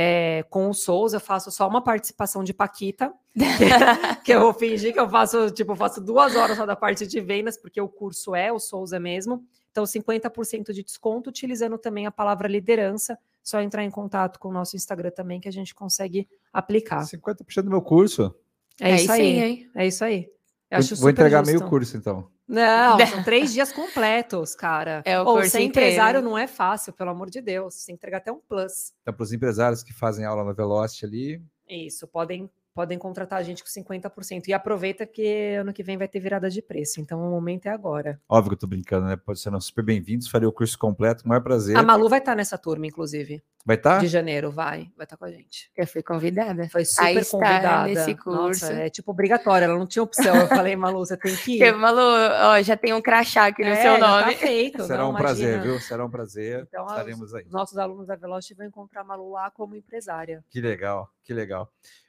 [0.00, 3.12] É, com o Souza, eu faço só uma participação de Paquita,
[4.22, 7.04] que eu vou fingir que eu faço, tipo, eu faço duas horas só da parte
[7.04, 9.44] de vendas, porque o curso é o Souza mesmo.
[9.72, 13.18] Então, 50% de desconto, utilizando também a palavra liderança.
[13.42, 17.02] Só entrar em contato com o nosso Instagram também, que a gente consegue aplicar.
[17.02, 18.32] 50% do meu curso.
[18.80, 19.38] É, isso sim, aí.
[19.40, 19.70] hein?
[19.74, 20.30] É isso aí.
[20.70, 21.58] Eu acho Vou super entregar justo.
[21.58, 22.30] meio curso, então.
[22.46, 25.02] Não, são três dias completos, cara.
[25.04, 26.28] É o Ou curso ser empresário inteiro.
[26.28, 27.74] não é fácil, pelo amor de Deus.
[27.74, 28.92] Você tem que entregar até um plus.
[29.02, 33.42] Então, para os empresários que fazem aula na Velocity ali, Isso, podem, podem contratar a
[33.42, 34.46] gente com 50%.
[34.46, 37.00] E aproveita que ano que vem vai ter virada de preço.
[37.00, 38.20] Então o momento é agora.
[38.28, 39.16] óbvio que eu tô brincando, né?
[39.16, 41.76] Pode ser não, super bem-vindos, farei o curso completo, com o maior prazer.
[41.76, 43.42] A Malu vai estar nessa turma, inclusive.
[43.66, 43.98] Vai estar?
[43.98, 44.92] De janeiro, vai.
[44.96, 45.72] Vai estar com a gente.
[45.76, 46.68] Eu fui convidada.
[46.68, 47.88] Foi super está convidada.
[47.88, 48.66] nesse Nossa, curso.
[48.66, 50.36] é tipo obrigatório, ela não tinha opção.
[50.36, 51.58] Eu falei, Malu, você tem que ir.
[51.58, 54.34] Porque, Malu, ó, já tem um crachá aqui no É, seu já nome.
[54.34, 55.72] Tá feito, Será não, um prazer, imagina.
[55.72, 55.80] viu?
[55.80, 56.64] Será um prazer.
[56.68, 57.44] Então, as- Estaremos aí.
[57.44, 60.44] Os nossos alunos da Velocity vão encontrar a Malu lá como empresária.
[60.48, 61.68] Que legal, que legal.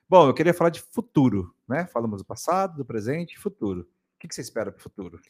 [0.09, 1.85] Bom, eu queria falar de futuro, né?
[1.85, 3.81] Falamos do passado, do presente e futuro.
[3.81, 5.21] O que você espera para o futuro?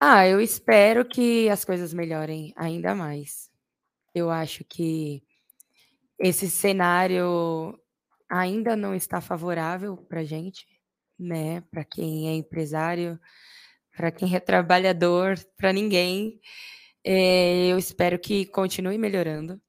[0.00, 3.50] Ah, eu espero que as coisas melhorem ainda mais.
[4.14, 5.22] Eu acho que
[6.18, 7.78] esse cenário
[8.26, 10.66] ainda não está favorável para gente,
[11.18, 11.60] né?
[11.70, 13.20] Para quem é empresário,
[13.94, 16.40] para quem é trabalhador, para ninguém.
[17.04, 19.60] Eh, eu espero que continue melhorando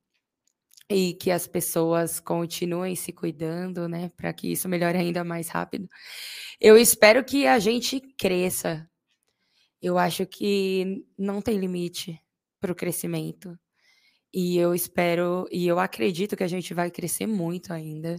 [0.89, 4.09] e que as pessoas continuem se cuidando, né?
[4.17, 5.89] Para que isso melhore ainda mais rápido.
[6.59, 8.89] Eu espero que a gente cresça.
[9.81, 12.21] Eu acho que não tem limite
[12.59, 13.57] para o crescimento.
[14.33, 18.17] E eu espero, e eu acredito que a gente vai crescer muito ainda.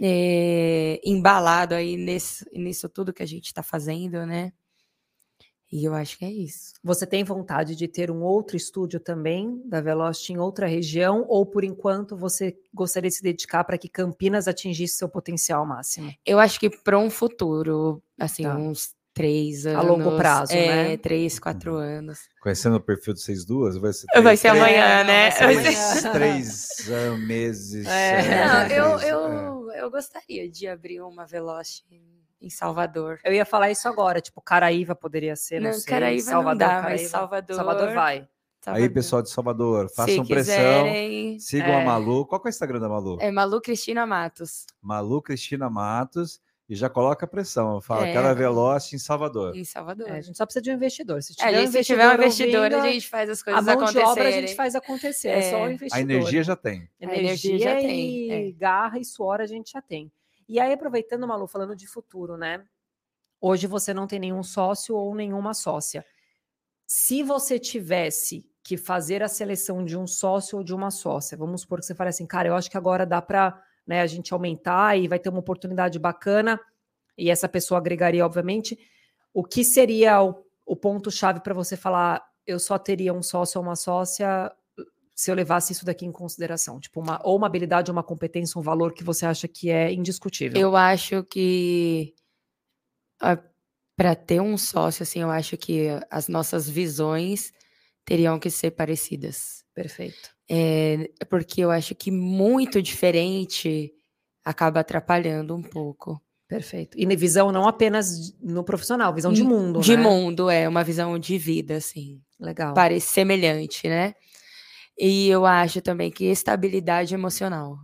[0.00, 4.52] eh, embalado aí nesse, nisso tudo que a gente está fazendo, né?
[5.72, 6.74] E eu acho que é isso.
[6.82, 11.24] Você tem vontade de ter um outro estúdio também da Velocity em outra região?
[11.28, 16.12] Ou por enquanto você gostaria de se dedicar para que Campinas atingisse seu potencial máximo?
[16.24, 18.56] Eu acho que para um futuro, assim, Tá.
[18.56, 19.80] uns três anos.
[19.80, 20.96] A longo prazo, é, né?
[20.98, 21.78] Três, quatro Uhum.
[21.78, 22.18] anos.
[22.40, 24.06] Conhecendo o perfil de vocês duas, vai ser.
[24.14, 25.30] Vai três- ser três- amanhã, não, né?
[25.30, 26.12] vai ser Três, amanhã.
[26.12, 27.86] três meses.
[27.86, 28.20] É.
[28.20, 29.12] é, Não, eu, três, é.
[29.12, 32.00] eu, eu gostaria de abrir uma Velocity
[32.40, 33.18] em Salvador.
[33.24, 36.58] Eu ia falar isso agora, tipo, Caraíva poderia ser, não, Não, sei, Caraíva não Salvador,
[36.58, 37.08] dá, mas Caraíva.
[37.08, 38.28] Salvador- Salvador vai.
[38.66, 40.86] Aí, pessoal de Salvador, Se façam pressão.
[41.38, 41.82] Sigam É.
[41.82, 42.26] a Malu.
[42.26, 43.16] Qual que é o Instagram da Malu?
[43.20, 46.40] é Malu Cristina Matos, Malu Cristina Matos.
[46.68, 47.80] E já coloca a pressão.
[47.80, 48.12] Fala, É.
[48.12, 49.54] quero a Velocity em Salvador.
[49.56, 50.08] em Salvador.
[50.08, 51.22] É, a gente só precisa de um investidor.
[51.22, 53.40] Se É, tiver, a um gente, se tiver um investidor, ouvindo, a gente faz as
[53.40, 54.10] a coisas mão de acontecerem.
[54.10, 55.28] obra a gente faz acontecer.
[55.28, 55.72] É, só o É.
[55.74, 55.96] investidor.
[55.96, 56.90] A energia já tem.
[57.00, 58.50] A energia já tem, e é.
[58.50, 60.10] garra e suor a gente já tem.
[60.48, 62.64] E aí, aproveitando, Malu, falando de futuro, né?
[63.40, 66.04] Hoje você não tem nenhum sócio ou nenhuma sócia.
[66.86, 71.62] Se você tivesse que fazer a seleção de um sócio ou de uma sócia, vamos
[71.62, 74.32] supor que você fale assim, cara, eu acho que agora dá para né, a gente
[74.32, 76.60] aumentar e vai ter uma oportunidade bacana,
[77.16, 78.78] e essa pessoa agregaria, obviamente.
[79.32, 83.64] O que seria o, o ponto-chave para você falar, eu só teria um sócio ou
[83.64, 84.52] uma sócia
[85.16, 86.78] se eu levasse isso daqui em consideração?
[86.78, 89.90] Tipo, uma, ou uma habilidade, ou uma competência, um valor que você acha que é
[89.92, 90.60] indiscutível.
[90.60, 92.14] Eu acho que
[93.96, 97.50] para ter um sócio, assim, eu acho que as nossas visões
[98.04, 99.64] teriam que ser parecidas.
[99.74, 100.30] Perfeito.
[100.48, 103.92] É, porque eu acho que muito diferente
[104.44, 106.20] acaba atrapalhando um pouco.
[106.46, 106.96] Perfeito.
[106.96, 110.02] E visão não apenas no profissional, visão de Hum, mundo, De né?
[110.02, 112.20] mundo, é uma visão de vida, assim.
[112.38, 112.72] Legal.
[112.74, 114.14] Parece semelhante, né?
[114.98, 117.78] E eu acho também que estabilidade emocional.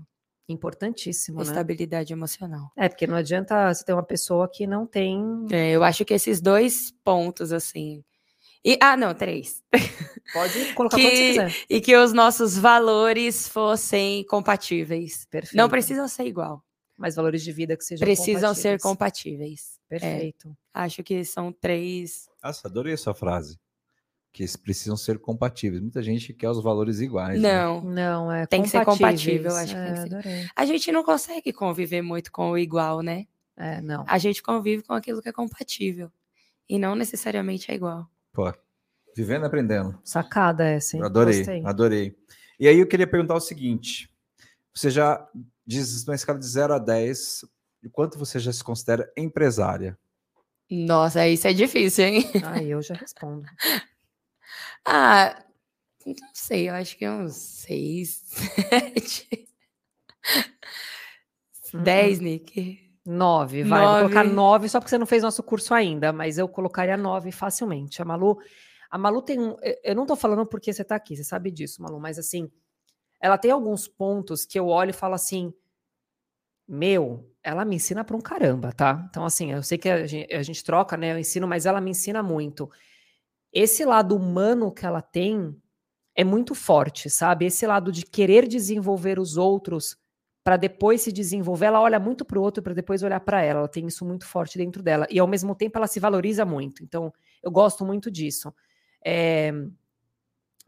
[0.48, 1.44] Importantíssimo, né?
[1.44, 2.70] Estabilidade emocional.
[2.76, 5.22] É, porque não adianta você ter uma pessoa que não tem.
[5.50, 8.02] É, eu acho que esses dois pontos, assim.
[8.64, 9.62] E, ah, não, três.
[10.32, 11.54] Pode colocar quanto você Que- quiser.
[11.68, 15.26] E que os nossos valores fossem compatíveis.
[15.30, 15.56] Perfeito.
[15.56, 16.62] Não precisam ser igual.
[16.98, 18.82] Mas valores de vida que sejam Precisam ser compatíveis.
[18.82, 19.80] compatíveis.
[19.90, 20.56] É, Perfeito.
[20.72, 22.28] acho que são três.
[22.42, 23.58] Nossa, adorei a sua frase.
[24.32, 25.82] Que eles precisam ser compatíveis.
[25.82, 27.40] Muita gente quer os valores iguais.
[27.40, 27.52] né?
[27.54, 27.82] Não.
[27.82, 30.50] Não, é Tem que ser compatível, acho que é, tem que ser.
[30.56, 33.26] A gente não consegue conviver muito com o igual, né?
[33.56, 34.04] É, não.
[34.08, 36.10] A gente convive com aquilo que é compatível.
[36.68, 38.08] E não necessariamente é igual.
[38.32, 38.50] Pô,
[39.14, 39.98] vivendo e aprendendo.
[40.02, 41.02] Sacada essa, hein?
[41.04, 41.66] adorei, Gostei.
[41.66, 42.16] adorei.
[42.58, 44.10] E aí eu queria perguntar o seguinte:
[44.72, 45.28] você já
[45.66, 47.44] diz na escala de 0 a 10,
[47.84, 49.98] o quanto você já se considera empresária?
[50.70, 52.30] Nossa, isso é difícil, hein?
[52.46, 53.44] Aí eu já respondo.
[54.84, 55.44] Ah,
[56.04, 58.22] não sei, eu acho que uns seis,
[58.70, 59.48] sete.
[61.74, 62.90] Dez, Nick.
[63.04, 63.86] Nove, vai.
[63.86, 64.34] Vou colocar Nove.
[64.36, 68.00] nove só porque você não fez nosso curso ainda, mas eu colocaria nove facilmente.
[68.00, 68.38] A Malu,
[68.90, 69.56] a Malu tem um.
[69.62, 72.50] eu- Eu não tô falando porque você tá aqui, você sabe disso, Malu, mas assim,
[73.20, 75.52] ela tem alguns pontos que eu olho e falo assim:
[76.68, 79.04] meu, ela me ensina pra um caramba, tá?
[79.10, 81.12] Então, assim, eu sei que a gente, a gente troca, né?
[81.12, 82.70] Eu ensino, mas ela me ensina muito.
[83.52, 85.54] Esse lado humano que ela tem
[86.14, 87.46] é muito forte, sabe?
[87.46, 89.96] Esse lado de querer desenvolver os outros
[90.44, 91.66] para depois se desenvolver.
[91.66, 93.60] Ela olha muito para o outro para depois olhar para ela.
[93.60, 95.06] Ela tem isso muito forte dentro dela.
[95.10, 96.82] E ao mesmo tempo ela se valoriza muito.
[96.82, 97.12] Então,
[97.42, 98.52] eu gosto muito disso.
[99.04, 99.52] É...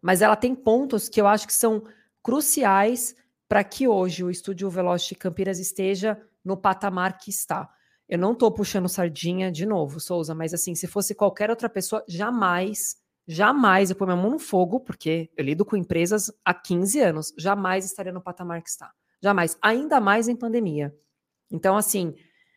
[0.00, 1.82] Mas ela tem pontos que eu acho que são
[2.22, 3.16] cruciais
[3.48, 7.70] para que hoje o estúdio Velocity Campinas esteja no patamar que está.
[8.08, 12.04] Eu não estou puxando sardinha de novo, Souza, mas assim, se fosse qualquer outra pessoa,
[12.06, 17.00] jamais, jamais eu pôr minha mão no fogo, porque eu lido com empresas há 15
[17.00, 18.92] anos, jamais estaria no patamar que está.
[19.22, 19.56] Jamais.
[19.62, 20.94] Ainda mais em pandemia.
[21.50, 22.14] Então, assim,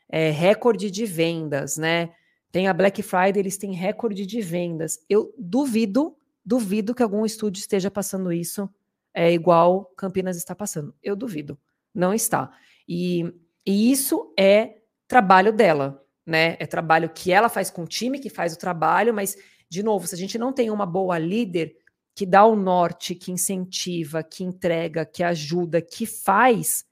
[0.10, 2.14] é, recorde de vendas, né?
[2.52, 5.00] Tem a Black Friday, eles têm recorde de vendas.
[5.10, 8.70] Eu duvido, duvido que algum estúdio esteja passando isso
[9.14, 10.94] é igual Campinas está passando.
[11.02, 11.58] Eu duvido.
[11.94, 12.52] Não está.
[12.88, 13.34] E,
[13.66, 14.78] e isso é
[15.08, 16.58] trabalho dela, né?
[16.60, 19.38] É trabalho que ela faz com o time, que faz o trabalho, mas,
[19.70, 21.76] de novo, se a gente não tem uma boa líder,
[22.16, 26.84] que dá o norte, que incentiva, que entrega, que ajuda, que faz,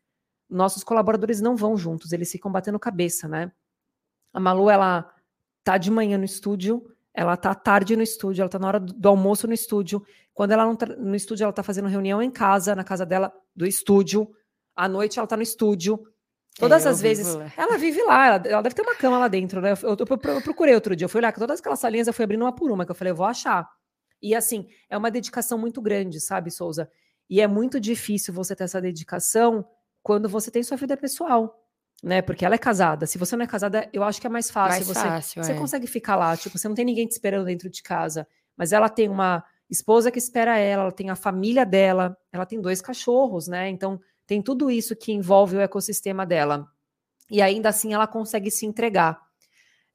[0.49, 3.51] nossos colaboradores não vão juntos, eles ficam batendo cabeça, né?
[4.31, 5.11] A Malu, ela
[5.63, 9.09] tá de manhã no estúdio, ela tá tarde no estúdio, ela tá na hora do,
[9.09, 10.05] almoço no estúdio.
[10.33, 13.33] Quando ela não tá no estúdio, ela tá fazendo reunião em casa, na casa dela,
[13.55, 14.29] do estúdio.
[14.75, 16.05] À noite, ela tá no estúdio.
[16.57, 17.27] Todas é, as vezes.
[17.57, 19.73] Ela vive lá, ela, ela, deve ter uma cama lá dentro, né?
[19.73, 22.23] Eu, eu, eu, eu procurei outro dia, eu fui olhar, todas aquelas salinhas eu fui
[22.23, 23.69] abrindo uma por uma, que eu falei, eu vou achar.
[24.21, 26.89] E assim, é uma dedicação muito grande, sabe, Souza?
[27.29, 29.65] E é muito difícil você ter essa dedicação
[30.01, 31.61] quando você tem sua vida pessoal,
[32.01, 32.21] né?
[32.21, 33.05] Porque ela é casada.
[33.05, 34.85] Se você não é casada, eu acho que é mais fácil.
[34.85, 35.55] Mais você, fácil, você é.
[35.55, 38.25] consegue ficar lá, tipo, você não tem ninguém te esperando dentro de casa.
[38.55, 42.61] Mas ela tem uma esposa que espera ela, ela tem a família dela, ela tem
[42.61, 43.67] dois cachorros, né?
[43.69, 46.67] Então tem tudo isso que envolve o ecossistema dela.
[47.29, 49.19] E ainda assim ela consegue se entregar.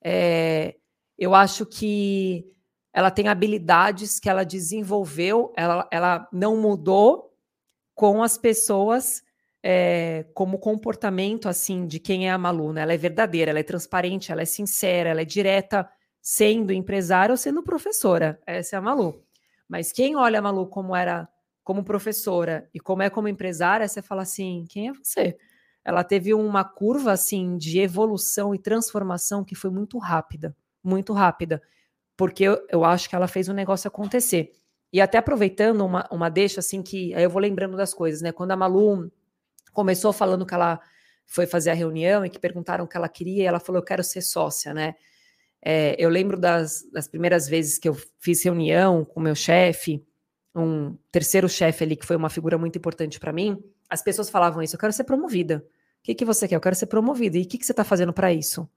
[0.03, 0.77] É,
[1.19, 2.47] eu acho que
[2.93, 7.33] ela tem habilidades que ela desenvolveu, ela, ela não mudou
[7.95, 9.23] com as pessoas
[9.63, 12.83] é, como comportamento assim de quem é a Malu, né?
[12.83, 15.89] Ela é verdadeira, ela é transparente, ela é sincera, ela é direta,
[16.21, 18.41] sendo empresária ou sendo professora.
[18.47, 19.23] Essa é a Malu.
[19.69, 21.29] Mas quem olha a Malu como era
[21.63, 25.37] como professora e como é como empresária, você fala assim, quem é você?
[25.85, 31.63] Ela teve uma curva assim de evolução e transformação que foi muito rápida, muito rápida
[32.21, 34.53] porque eu, eu acho que ela fez o um negócio acontecer.
[34.93, 38.31] E até aproveitando uma, uma deixa, assim, que aí eu vou lembrando das coisas, né?
[38.31, 39.11] Quando a Malu
[39.73, 40.79] começou falando que ela
[41.25, 43.85] foi fazer a reunião e que perguntaram o que ela queria, e ela falou: Eu
[43.87, 44.97] quero ser sócia, né?
[45.65, 50.05] É, eu lembro das, das primeiras vezes que eu fiz reunião com meu chefe,
[50.55, 54.63] um terceiro chefe ali, que foi uma figura muito importante para mim, as pessoas falavam
[54.63, 55.65] isso: Eu quero ser promovida.
[56.01, 56.57] O que, que você quer?
[56.57, 57.37] Eu quero ser promovida.
[57.37, 58.69] E o que, que você está fazendo para isso?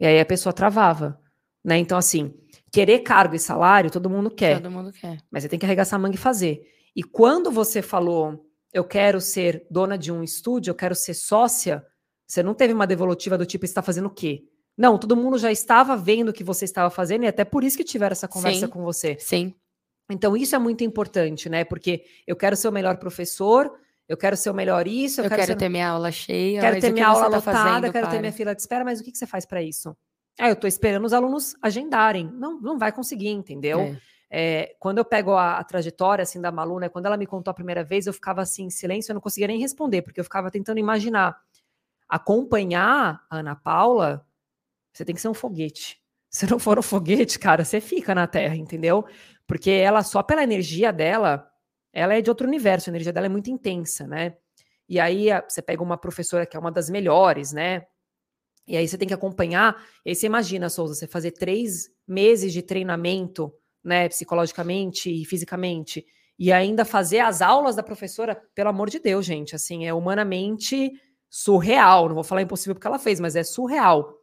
[0.00, 1.20] E aí a pessoa travava.
[1.62, 1.78] Né?
[1.78, 2.34] Então, assim,
[2.72, 4.60] querer cargo e salário, todo mundo quer.
[4.60, 5.18] Todo mundo quer.
[5.30, 6.62] Mas você tem que arregaçar a manga e fazer.
[6.96, 11.84] E quando você falou, eu quero ser dona de um estúdio, eu quero ser sócia,
[12.26, 14.44] você não teve uma devolutiva do tipo, está fazendo o quê?
[14.76, 17.76] Não, todo mundo já estava vendo o que você estava fazendo e até por isso
[17.76, 19.16] que tiveram essa conversa sim, com você.
[19.20, 19.54] Sim.
[20.10, 21.64] Então, isso é muito importante, né?
[21.64, 23.72] Porque eu quero ser o melhor professor,
[24.08, 25.58] eu quero ser o melhor isso, eu, eu quero, quero ser...
[25.58, 28.60] ter minha aula cheia, quero ter minha aula tá lotada, quero ter minha fila de
[28.60, 29.96] espera, mas o que, que você faz para isso?
[30.38, 32.30] Ah, eu estou esperando os alunos agendarem.
[32.32, 33.80] Não, não vai conseguir, entendeu?
[33.80, 34.00] É.
[34.36, 37.52] É, quando eu pego a, a, trajetória assim da Malu, né, quando ela me contou
[37.52, 40.24] a primeira vez, eu ficava assim em silêncio, eu não conseguia nem responder, porque eu
[40.24, 41.38] ficava tentando imaginar.
[42.08, 44.26] Acompanhar a Ana Paula,
[44.92, 46.02] você tem que ser um foguete.
[46.28, 49.06] Se não for um foguete, cara, você fica na Terra, entendeu?
[49.46, 51.46] Porque ela, só pela energia dela,
[51.92, 54.36] ela é de outro universo, a energia dela é muito intensa, né?
[54.88, 57.86] E aí você pega uma professora que é uma das melhores, né?
[58.66, 59.76] E aí você tem que acompanhar.
[60.04, 63.52] E aí você imagina, Souza, você fazer três meses de treinamento,
[63.82, 66.06] né, psicologicamente e fisicamente,
[66.38, 70.90] e ainda fazer as aulas da professora, pelo amor de Deus, gente, assim, é humanamente
[71.30, 72.08] surreal.
[72.08, 74.18] Não vou falar impossível porque ela fez, mas é surreal.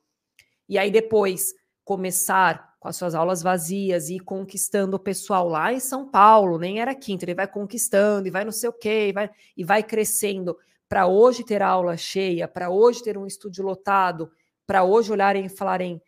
[0.67, 1.53] E aí depois
[1.83, 6.81] começar com as suas aulas vazias e conquistando o pessoal lá em São Paulo, nem
[6.81, 9.83] era quinta, ele vai conquistando e vai não sei o quê, e vai, e vai
[9.83, 10.57] crescendo
[10.89, 14.31] para hoje ter aula cheia, para hoje ter um estúdio lotado,
[14.65, 16.01] para hoje olharem e falarem: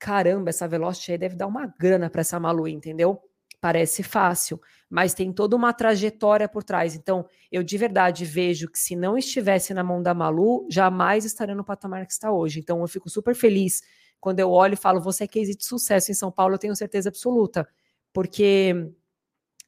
[0.00, 3.22] caramba, essa Velocity deve dar uma grana para essa Malu, entendeu?
[3.60, 6.96] Parece fácil, mas tem toda uma trajetória por trás.
[6.96, 11.54] Então, eu de verdade vejo que se não estivesse na mão da Malu, jamais estaria
[11.54, 12.58] no patamar que está hoje.
[12.58, 13.80] Então, eu fico super feliz
[14.20, 16.76] quando eu olho e falo: você é case de sucesso em São Paulo, eu tenho
[16.76, 17.68] certeza absoluta,
[18.12, 18.74] porque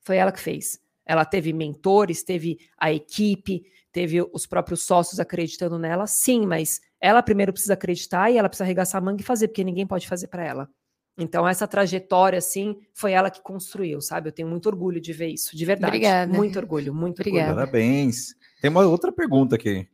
[0.03, 0.81] foi ela que fez.
[1.05, 7.23] Ela teve mentores, teve a equipe, teve os próprios sócios acreditando nela, sim, mas ela
[7.23, 10.29] primeiro precisa acreditar e ela precisa arregaçar a manga e fazer, porque ninguém pode fazer
[10.29, 10.69] para ela.
[11.17, 14.29] Então, essa trajetória, assim, foi ela que construiu, sabe?
[14.29, 15.97] Eu tenho muito orgulho de ver isso, de verdade.
[15.97, 16.33] Obrigada.
[16.33, 17.51] Muito orgulho, muito Obrigada.
[17.51, 17.67] orgulho.
[17.67, 18.37] Parabéns.
[18.61, 19.89] Tem uma outra pergunta aqui.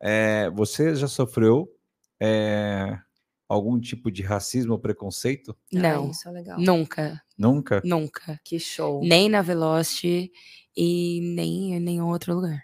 [0.00, 1.68] É, você já sofreu
[2.18, 2.98] é,
[3.54, 5.56] algum tipo de racismo ou preconceito?
[5.72, 6.58] Não, Ah, isso é legal.
[6.60, 7.82] nunca, Nunca?
[7.84, 8.40] nunca.
[8.44, 9.02] Que show.
[9.02, 10.32] Nem na Velocity
[10.76, 12.62] e nem em nenhum outro lugar.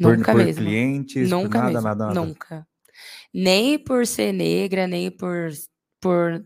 [0.00, 0.62] Por, nunca por mesmo.
[0.62, 1.82] clientes, por Nunca nada, mesmo.
[1.88, 2.20] nada, nada.
[2.20, 2.66] Nunca.
[3.32, 5.50] Nem por ser negra, nem por,
[6.00, 6.44] por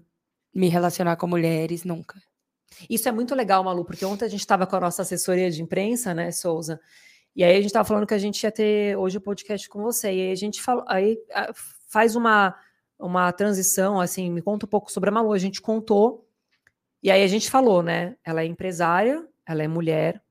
[0.55, 2.20] me relacionar com mulheres, nunca.
[2.90, 5.62] Isso é muito legal, Malu, porque ontem a gente estava com a nossa assessoria de
[5.62, 6.78] imprensa, né, Souza?
[7.35, 9.82] E aí a gente estava falando que a gente ia ter hoje o podcast com
[9.82, 10.09] você.
[10.09, 11.52] E aí a gente falou, aí ah,
[11.89, 12.55] faz uma,
[12.98, 15.32] uma transição, assim, me conta um pouco sobre a Malu.
[15.32, 16.28] A gente contou,
[17.02, 18.16] e aí a gente falou, né?
[18.24, 20.23] Ela é empresária, ela é mulher,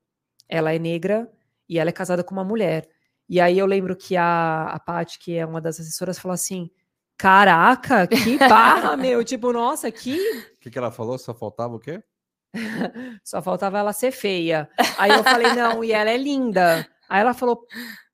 [0.48, 1.30] ela é negra
[1.68, 2.88] e ela é casada com uma mulher.
[3.28, 6.70] E aí eu lembro que a, a Paty, que é uma das assessoras, falou assim:
[7.16, 9.24] Caraca, que barra, meu!
[9.24, 10.16] Tipo, nossa, que
[10.54, 11.18] O que, que ela falou?
[11.18, 12.02] Só faltava o quê?
[13.24, 14.68] só faltava ela ser feia.
[14.98, 16.86] Aí eu falei, não, e ela é linda.
[17.08, 17.66] Aí ela falou,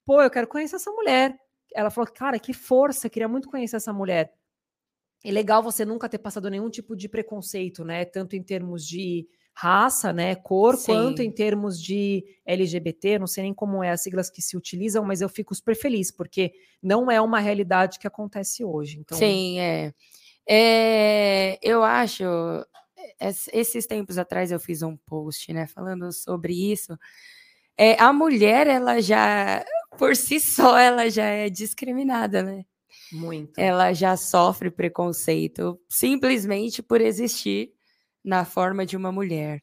[0.05, 1.37] pô, eu quero conhecer essa mulher.
[1.74, 4.33] Ela falou, cara, que força, queria muito conhecer essa mulher.
[5.24, 8.05] E legal você nunca ter passado nenhum tipo de preconceito, né?
[8.05, 10.86] Tanto em termos de raça, né, cor, Sim.
[10.86, 15.05] quanto em termos de LGBT, não sei nem como é as siglas que se utilizam,
[15.05, 18.99] mas eu fico super feliz, porque não é uma realidade que acontece hoje.
[18.99, 19.93] Então, Sim, é.
[20.49, 22.24] É, eu acho.
[23.20, 26.99] es- Esses tempos atrás eu fiz um post, né, falando sobre isso.
[27.77, 29.65] É, a mulher, ela já,
[29.99, 32.65] por si só, ela já é discriminada, né?
[33.13, 33.59] Muito.
[33.59, 37.73] Ela já sofre preconceito simplesmente por existir
[38.25, 39.63] na forma de uma mulher.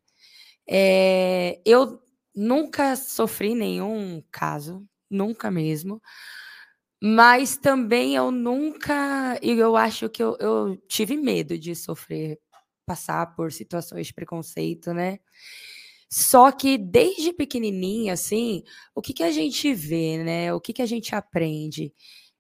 [0.68, 2.00] É, eu
[2.36, 6.02] nunca sofri nenhum caso, nunca mesmo.
[7.02, 9.40] Mas também eu nunca.
[9.42, 12.40] E eu acho que eu, eu tive medo de sofrer,
[12.86, 15.20] passar por situações de preconceito, né?
[16.12, 18.64] Só que desde pequenininha, assim,
[18.96, 20.54] o que, que a gente vê, né?
[20.54, 21.94] O que, que a gente aprende?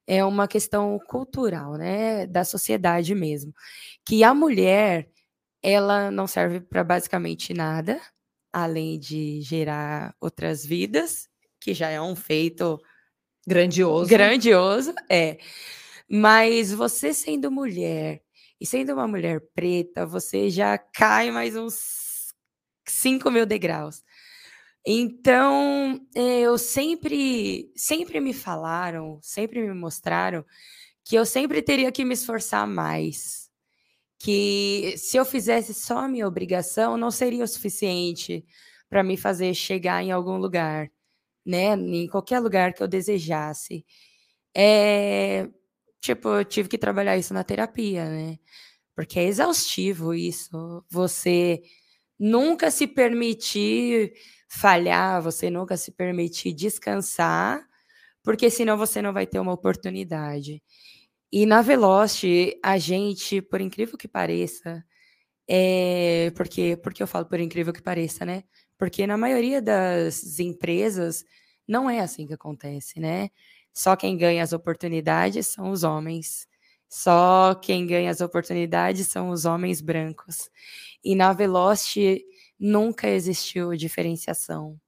[0.09, 2.25] É uma questão cultural, né?
[2.25, 3.53] Da sociedade mesmo.
[4.03, 5.07] Que a mulher,
[5.61, 8.01] ela não serve para basicamente nada,
[8.51, 11.29] além de gerar outras vidas,
[11.61, 12.79] que já é um feito
[13.47, 14.09] Grandioso.
[14.09, 15.37] grandioso, é.
[16.09, 18.21] Mas você sendo mulher
[18.59, 22.33] e sendo uma mulher preta, você já cai mais uns
[22.87, 24.03] 5 mil degraus.
[24.85, 30.45] Então, eh, eu sempre, sempre me falaram, sempre me mostraram
[31.05, 33.49] que eu sempre teria que me esforçar mais.
[34.19, 38.45] Que se eu fizesse só a minha obrigação, não seria o suficiente
[38.89, 40.91] para me fazer chegar em algum lugar
[41.45, 43.85] né, em qualquer lugar que eu desejasse.
[44.55, 45.49] É,
[46.01, 48.39] tipo, eu tive que trabalhar isso na terapia, né?
[48.95, 50.85] Porque é exaustivo isso.
[50.89, 51.61] Você
[52.19, 54.13] nunca se permitir
[54.49, 57.63] falhar, você nunca se permitir descansar,
[58.23, 60.61] porque senão você não vai ter uma oportunidade.
[61.31, 64.83] E na Veloci, a gente, por incrível que pareça,
[65.47, 68.43] é, porque, porque eu falo por incrível que pareça, né?
[68.77, 71.25] Porque na maioria das empresas
[71.67, 73.29] não é assim que acontece, né?
[73.73, 76.47] Só quem ganha as oportunidades são os homens.
[76.89, 80.49] Só quem ganha as oportunidades são os homens brancos.
[81.03, 82.23] E na Veloci
[82.59, 84.79] nunca existiu diferenciação.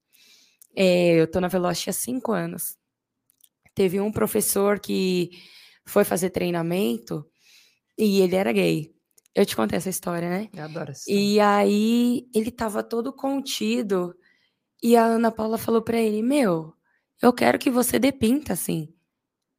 [0.75, 2.77] É, eu estou na Veloci há cinco anos.
[3.73, 5.31] Teve um professor que
[5.85, 7.25] foi fazer treinamento
[7.97, 8.93] e ele era gay.
[9.33, 10.49] Eu te contei essa história, né?
[10.53, 11.03] Eu adoro isso.
[11.07, 14.13] E aí ele estava todo contido.
[14.83, 16.73] E a Ana Paula falou para ele: Meu,
[17.21, 18.93] eu quero que você depinta assim.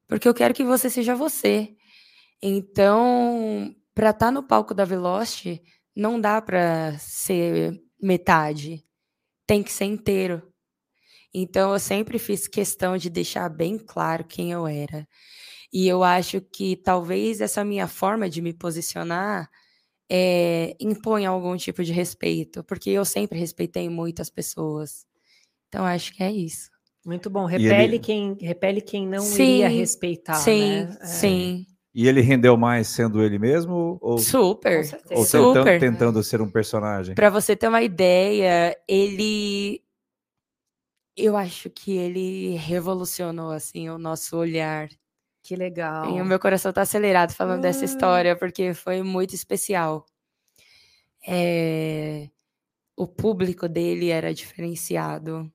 [0.06, 1.74] Porque eu quero que você seja você.
[2.42, 5.62] Então, para estar no palco da Veloci,
[5.96, 8.84] não dá para ser metade.
[9.46, 10.42] Tem que ser inteiro.
[11.34, 15.06] Então, eu sempre fiz questão de deixar bem claro quem eu era.
[15.72, 19.50] E eu acho que talvez essa minha forma de me posicionar
[20.10, 25.06] é, impõe algum tipo de respeito, porque eu sempre respeitei muitas pessoas.
[25.68, 26.70] Então, acho que é isso.
[27.04, 27.46] Muito bom.
[27.46, 30.98] Repele, ele- quem, repele quem não Sim, iria respeitar, sim, né?
[31.00, 31.66] É, sim.
[31.94, 34.78] E ele rendeu mais sendo ele mesmo ou, Super.
[35.10, 35.78] Ou Super.
[35.78, 37.14] tentando, tentando ser um personagem?
[37.14, 39.82] Para você ter uma ideia, ele
[41.14, 44.88] eu acho que ele revolucionou assim o nosso olhar.
[45.42, 46.16] Que legal.
[46.16, 47.84] E o meu coração tá acelerado falando dessa Ah.
[47.84, 50.06] história porque foi muito especial.
[51.26, 52.28] É,
[52.96, 55.50] O público dele era diferenciado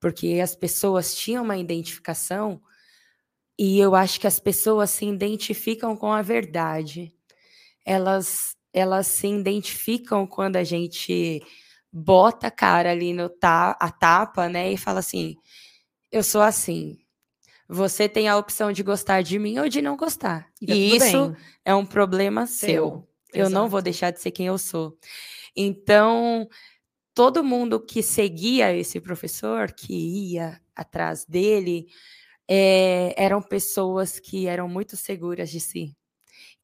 [0.00, 2.60] porque as pessoas tinham uma identificação
[3.58, 7.12] e eu acho que as pessoas se identificam com a verdade.
[7.84, 11.42] Elas elas se identificam quando a gente
[11.92, 15.36] bota a cara ali no ta a tapa, né, e fala assim:
[16.12, 16.98] eu sou assim.
[17.68, 20.48] você tem a opção de gostar de mim ou de não gostar.
[20.60, 21.36] E tá E, isso bem.
[21.64, 23.08] é um problema seu.
[23.32, 23.44] Seu.
[23.44, 24.96] Eu não vou deixar de ser quem eu sou.
[25.56, 26.48] Então,
[27.14, 29.94] todo mundo que seguia esse professor, que
[30.34, 31.86] ia atrás dele,
[32.48, 35.96] eh, eram pessoas que eram muito seguras de si.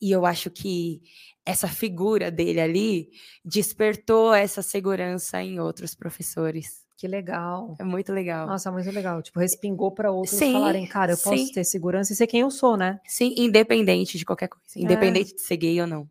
[0.00, 1.02] E eu acho que
[1.44, 3.10] essa figura dele ali
[3.44, 6.84] despertou essa segurança em outros professores.
[6.96, 7.74] Que legal.
[7.78, 8.46] É muito legal.
[8.46, 9.22] Nossa, muito legal.
[9.22, 11.52] Tipo, respingou para outros Sim, falarem, cara, eu posso sim.
[11.52, 13.00] ter segurança e ser quem eu sou, né?
[13.06, 14.66] Sim, independente de qualquer coisa.
[14.76, 14.82] É.
[14.82, 16.08] Independente de ser gay ou não.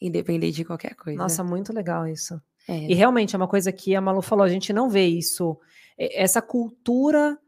[0.00, 1.18] Independente de qualquer coisa.
[1.18, 2.40] Nossa, muito legal isso.
[2.66, 2.90] É.
[2.90, 5.58] E realmente é uma coisa que a Malu falou, a gente não vê isso.
[5.98, 7.38] Essa cultura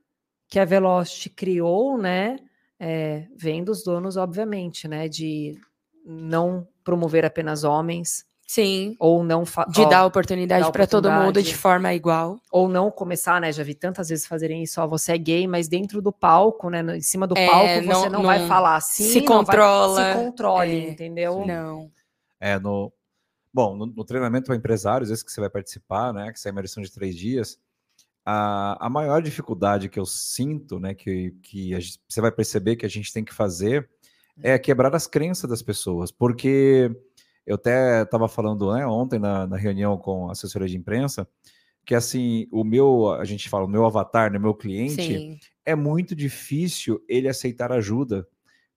[0.50, 2.36] que a Velocity criou, né,
[2.78, 5.56] é, vem dos donos, obviamente, né, de
[6.04, 8.96] não promover apenas homens Sim.
[8.98, 12.40] ou não De ó, dar oportunidade para todo mundo de forma igual.
[12.50, 13.52] ou não começar, né?
[13.52, 16.80] Já vi tantas vezes fazerem isso, ó, você é gay, mas dentro do palco, né?
[16.96, 19.04] Em cima do É, palco, você não- não, vai falar assim.
[19.04, 21.46] se não vai- controla, se controle, é, entendeu?
[21.46, 21.92] Não.
[22.40, 22.92] É, no,
[23.54, 26.52] bom, no, no treinamento para empresários, esse que você vai participar, né, que é a
[26.52, 27.56] imersão de três dias,
[28.24, 32.86] a, a maior dificuldade que eu sinto, né, que, que gente- você vai perceber que
[32.86, 33.88] a gente tem que fazer
[34.42, 36.90] é quebrar as crenças das pessoas, porque
[37.46, 41.28] eu até estava falando né, ontem na, na reunião com a assessoria de imprensa,
[41.84, 45.38] que assim, o meu, a gente fala, o meu avatar, né, meu cliente, Sim.
[45.64, 48.26] é muito difícil ele aceitar ajuda.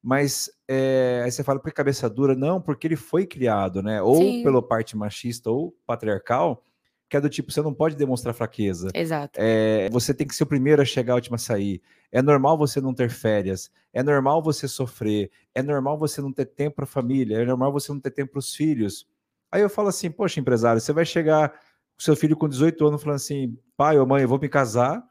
[0.02, 4.02] Mas é, aí você fala para cabeça dura, não, porque ele foi criado, né?
[4.02, 4.44] Ou Sim.
[4.44, 6.62] pela parte machista ou patriarcal,
[7.10, 8.90] que é do tipo, você não pode demonstrar fraqueza.
[8.94, 9.40] Exato.
[9.42, 11.82] É, você tem que ser o primeiro a chegar, a última a sair.
[12.12, 13.72] É normal você não ter férias.
[13.92, 15.30] É normal você sofrer.
[15.54, 17.38] É normal você não ter tempo para a família.
[17.38, 19.08] É normal você não ter tempo para os filhos.
[19.52, 23.04] Aí eu falo assim, poxa, empresário, você vai chegar com seu filho com 18 anos
[23.04, 25.04] falando assim, pai ou mãe, eu vou me casar.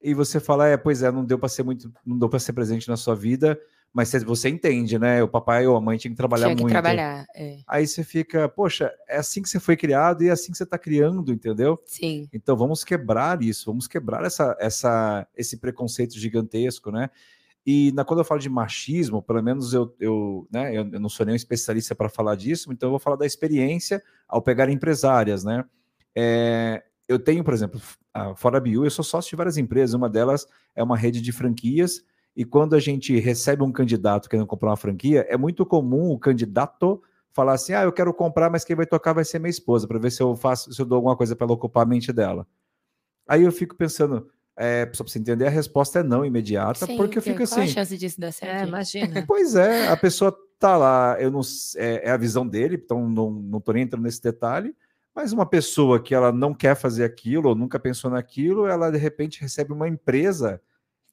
[0.00, 2.52] E você fala, é, pois é, não deu para ser muito, não deu para ser
[2.52, 3.60] presente na sua vida,
[3.92, 5.22] mas você- você entende, né?
[5.22, 6.72] O papai ou a mãe tinha que trabalhar Tinha que muito.
[6.72, 7.26] trabalhar.
[7.34, 7.58] É.
[7.66, 10.64] Aí você fica, poxa, é assim que você foi criado e é assim que você
[10.64, 11.80] está criando, entendeu?
[11.86, 12.28] Sim.
[12.32, 17.10] Então vamos quebrar isso, vamos quebrar essa, essa, esse preconceito gigantesco, né?
[17.66, 21.08] E na, quando eu falo de machismo, pelo menos eu, eu, né, eu, eu não
[21.08, 25.44] sou nenhum especialista para falar disso, então eu vou falar da experiência ao pegar empresárias,
[25.44, 25.64] né?
[26.14, 27.80] É, eu tenho, por exemplo,
[28.12, 31.30] a Fora Biu, eu sou sócio de várias empresas, uma delas é uma rede de
[31.32, 32.02] franquias,
[32.38, 36.18] e quando a gente recebe um candidato querendo comprar uma franquia, é muito comum o
[36.18, 37.02] candidato
[37.32, 39.98] falar assim: ah, eu quero comprar, mas quem vai tocar vai ser minha esposa, para
[39.98, 42.46] ver se eu faço, se eu dou alguma coisa para ela ocupar a mente dela.
[43.28, 46.96] Aí eu fico pensando, é, só para você entender, a resposta é não imediata, Sim,
[46.96, 47.72] porque eu fico qual a assim.
[47.72, 48.64] chance disso dar certo?
[48.64, 49.24] É, imagina.
[49.26, 53.08] Pois é, a pessoa tá lá, eu não, s- é, é a visão dele, então
[53.08, 54.74] não, não tô nem entrando nesse detalhe,
[55.14, 58.98] mas uma pessoa que ela não quer fazer aquilo, ou nunca pensou naquilo, ela de
[58.98, 60.60] repente recebe uma empresa,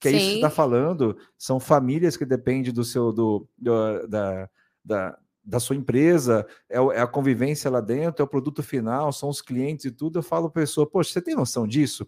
[0.10, 0.56] que é isso que você está Sim.
[0.56, 4.50] falando, são famílias que dependem do seu, do, do- da,
[4.84, 9.30] da, da sua empresa, é, é a convivência lá dentro, é o produto final, são
[9.30, 12.08] os clientes e tudo, eu falo para pessoa, poxa, você tem noção disso?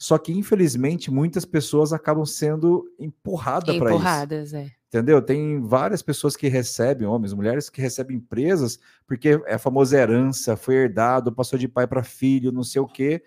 [0.00, 3.94] Só que, infelizmente, muitas pessoas acabam sendo empurradas para isso.
[3.96, 4.70] Empurradas, é.
[4.86, 5.20] Entendeu?
[5.20, 10.56] Tem várias pessoas que recebem, homens, mulheres que recebem empresas, porque é a famosa herança,
[10.56, 13.22] foi herdado, passou de pai para filho, não sei o quê.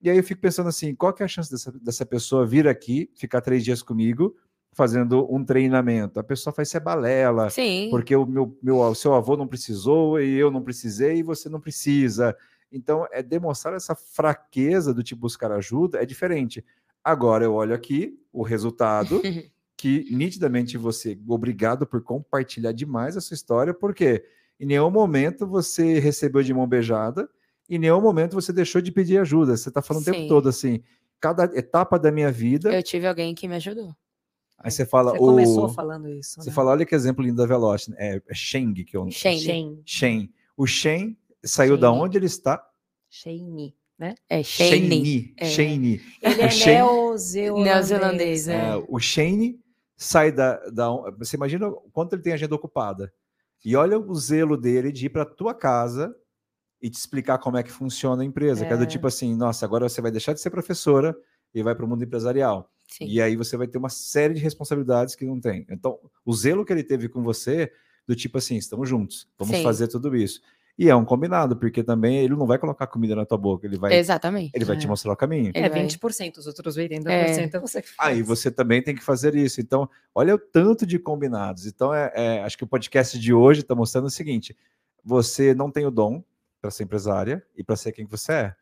[0.00, 2.68] E aí eu fico pensando assim: qual que é a chance dessa, dessa pessoa vir
[2.68, 4.36] aqui, ficar três dias comigo,
[4.72, 6.20] fazendo um treinamento?
[6.20, 7.88] A pessoa faz ser balela, Sim.
[7.90, 11.48] porque o meu, meu o seu avô não precisou e eu não precisei e você
[11.48, 12.36] não precisa.
[12.70, 16.64] Então, é demonstrar essa fraqueza do tipo buscar ajuda é diferente.
[17.02, 19.22] Agora eu olho aqui o resultado
[19.76, 24.24] que nitidamente você, obrigado por compartilhar demais a sua história, porque
[24.60, 27.28] em nenhum momento você recebeu de mão beijada,
[27.68, 29.56] em nenhum momento você deixou de pedir ajuda.
[29.56, 30.28] Você está falando o tempo Sim.
[30.28, 30.82] todo assim,
[31.20, 33.94] cada etapa da minha vida, Eu tive alguém que me ajudou.
[34.58, 36.40] aí você fala, Você o, começou falando isso.
[36.42, 36.54] você né?
[36.54, 39.40] fala, olha que exemplo lindo da Veloci, é, é Sheng que eu Shane.
[39.40, 39.82] Shane.
[39.84, 40.32] Shen.
[40.56, 42.64] O Shen saiu da onde ele está?
[43.10, 44.14] Shane, né?
[44.28, 44.70] É Shane.
[44.80, 45.34] Shane.
[45.36, 45.44] É.
[45.46, 46.00] Shane.
[46.22, 47.64] Ele é O Shane- neozelandês.
[47.66, 48.70] Neozelandês, é.
[48.70, 49.60] É, o Shane
[49.96, 50.88] sai da, da.
[51.18, 53.12] Você imagina o quanto ele tem agenda ocupada.
[53.64, 56.14] E olha o zelo dele de ir para tua casa
[56.80, 58.64] e te explicar como é que funciona a empresa.
[58.66, 58.86] Que é do É.
[58.86, 61.16] tipo assim: nossa, agora você vai deixar de ser professora
[61.54, 62.70] e vai para o mundo empresarial.
[62.88, 63.06] Sim.
[63.06, 65.66] E aí você vai ter uma série de responsabilidades que não tem.
[65.70, 67.70] Então, o zelo que ele teve com você,
[68.06, 69.62] do tipo assim, estamos juntos, vamos Sim.
[69.62, 70.40] fazer tudo isso.
[70.78, 73.76] E é um combinado, porque também ele não vai colocar comida na tua boca, ele
[73.76, 74.52] vai, Exatamente.
[74.54, 74.88] ele vai te É.
[74.88, 75.50] mostrar o caminho.
[75.52, 77.56] Ele É vai- 20%, os outros 80% É.
[77.56, 78.08] é você que faz.
[78.16, 79.60] Aí você também tem que fazer isso.
[79.60, 81.66] Então, olha o tanto de combinados.
[81.66, 84.56] Então, é, é, acho que o podcast de hoje está mostrando o seguinte:
[85.04, 86.22] você não tem o dom
[86.60, 88.54] para ser empresária e para ser quem você é.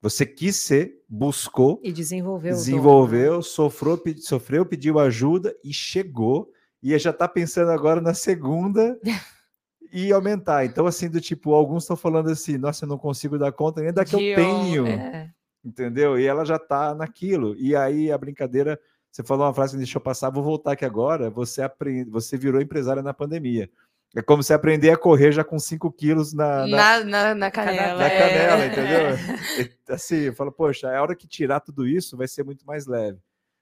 [0.00, 2.50] Você quis ser, buscou, E desenvolveu.
[2.50, 2.64] dom, né?
[2.64, 6.50] desenvolveu, sofreu, pe- sofreu, pediu ajuda e chegou.
[6.82, 8.98] E já está pensando agora na segunda
[9.92, 10.64] e aumentar.
[10.64, 13.92] Então, assim, do tipo, alguns estão falando assim, nossa, eu não consigo dar conta nem
[13.92, 15.30] da que eu tenho, É.
[15.64, 16.18] entendeu?
[16.18, 17.54] E ela já está naquilo.
[17.56, 18.80] E aí a brincadeira,
[19.10, 21.30] você falou uma frase que me deixou passar, vou voltar aqui agora.
[21.30, 23.70] Você aprende, você virou empresária na pandemia.
[24.14, 27.50] É como você aprender a correr já com 5 quilos na, na, Na, na, na
[27.50, 27.98] canela.
[27.98, 28.18] na é.
[28.18, 29.36] canela, entendeu?
[29.88, 32.86] E, Assim, eu falo, poxa, a hora que tirar tudo isso vai ser muito mais
[32.86, 33.18] leve.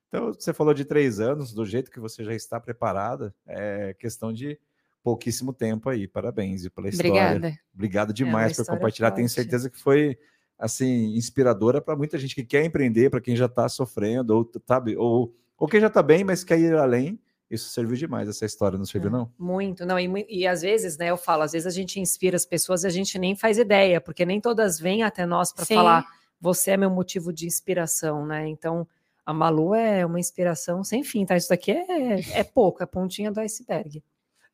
[0.08, 4.32] Então, você falou de três anos, do jeito que você já está preparada, é questão
[4.32, 4.58] de
[5.02, 6.08] pouquíssimo tempo aí.
[6.08, 7.10] Parabéns pela história.
[7.10, 7.58] Obrigada.
[7.72, 9.10] Obrigado demais por história compartilhar.
[9.12, 9.40] Tenho forte.
[9.40, 10.18] certeza que foi
[10.58, 14.96] assim inspiradora para muita gente que quer empreender, para quem já está sofrendo ou sabe,
[14.96, 17.20] ou ou quem já está bem, mas quer ir além.
[17.50, 19.12] Isso serviu demais essa história, não serviu É.
[19.12, 19.32] não?
[19.38, 22.46] Muito, não, e, e às vezes, né, eu falo, às vezes a gente inspira as
[22.46, 26.06] pessoas e a gente nem faz ideia, porque nem todas vêm até nós para falar,
[26.40, 28.46] você é meu motivo de inspiração, né?
[28.48, 28.86] Então,
[29.26, 31.36] a Malu é uma inspiração sem fim, tá?
[31.36, 34.02] Isso daqui é, é pouco, é pontinha do iceberg.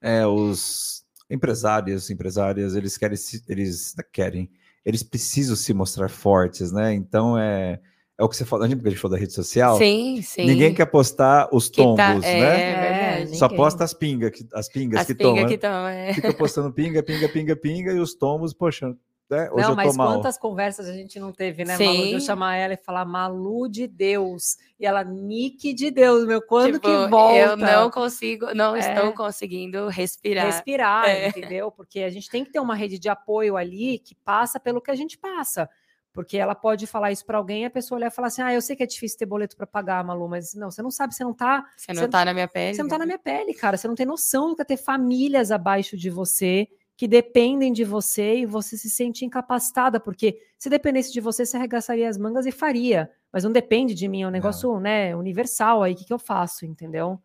[0.00, 4.50] É, os empresários, empresárias, eles querem, se- eles querem,
[4.84, 6.92] eles precisam se mostrar fortes, né?
[6.94, 7.80] Então é,
[8.18, 9.76] é o que você falou, lembra que a gente falou da rede social?
[9.76, 10.46] Sim, sim.
[10.46, 12.28] Ninguém quer postar os Que tombos, tá- né?
[12.28, 12.80] É, É,
[13.16, 13.36] verdade.
[13.38, 13.56] Só ninguém.
[13.58, 15.46] posta as pingas, que- as pingas As que pingas tomam.
[15.46, 15.58] que né?
[15.58, 16.14] tomam, é.
[16.14, 18.88] Fica postando pinga, pinga, pinga, pinga, pinga e os tombos, poxa,
[19.28, 19.50] né?
[19.50, 20.12] Hoje não, eu tô mas mal.
[20.14, 21.92] quantas conversas a gente não teve, né, Malu?
[22.06, 22.26] De eu Sim.
[22.26, 24.56] chamar ela e falar Malu de Deus.
[24.78, 27.36] E ela, Nick de Deus, meu, quando Tipo, que volta?
[27.36, 28.78] Eu não consigo, não É.
[28.78, 30.46] estou conseguindo respirar.
[30.46, 31.28] respirar, É.
[31.28, 31.70] entendeu?
[31.72, 34.90] Porque a gente tem que ter uma rede de apoio ali que passa pelo que
[34.90, 35.68] a gente passa.
[36.16, 38.54] Porque ela pode falar isso para alguém e a pessoa olhar e falar assim: ah,
[38.54, 41.14] eu sei que é difícil ter boleto para pagar, Malu, mas não, você não sabe,
[41.14, 41.66] você não tá.
[41.76, 42.74] Você não Você- tá na minha pele.
[42.74, 43.76] Você não tá na minha pele, cara.
[43.76, 46.66] Você não tem noção do que é ter famílias abaixo de você
[46.96, 51.58] que dependem de você e você se sente incapacitada, porque se dependesse de você, você
[51.58, 53.10] arregaçaria as mangas e faria.
[53.30, 56.18] Mas não depende de mim, é um negócio, né, universal aí, o que, que eu
[56.18, 57.20] faço, entendeu?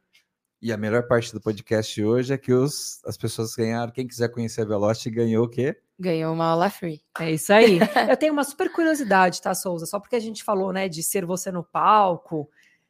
[0.62, 3.92] E a melhor parte do podcast hoje é que os, as pessoas ganharam.
[3.92, 5.76] Quem quiser conhecer a Velocity ganhou o quê?
[6.02, 7.00] Ganhou uma aula free.
[7.20, 7.78] É isso aí.
[8.10, 9.86] Eu tenho uma super curiosidade, tá, Souza?
[9.86, 12.50] Só porque a gente falou, né, de ser você no palco.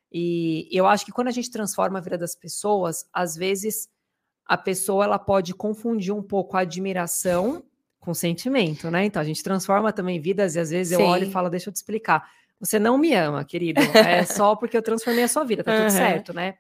[0.10, 3.90] E eu acho que quando a gente transforma a vida das pessoas, às vezes
[4.46, 7.64] a pessoa ela pode confundir um pouco a admiração
[8.00, 9.06] com sentimento, né?
[9.06, 11.32] Então a gente transforma também vidas e às vezes eu olho e Sim.
[11.32, 12.30] falo, deixa eu te explicar.
[12.60, 13.82] Você não me ama, querido.
[14.06, 15.98] É só porque eu transformei a sua vida, tá tudo Aham.
[15.98, 16.56] certo, né?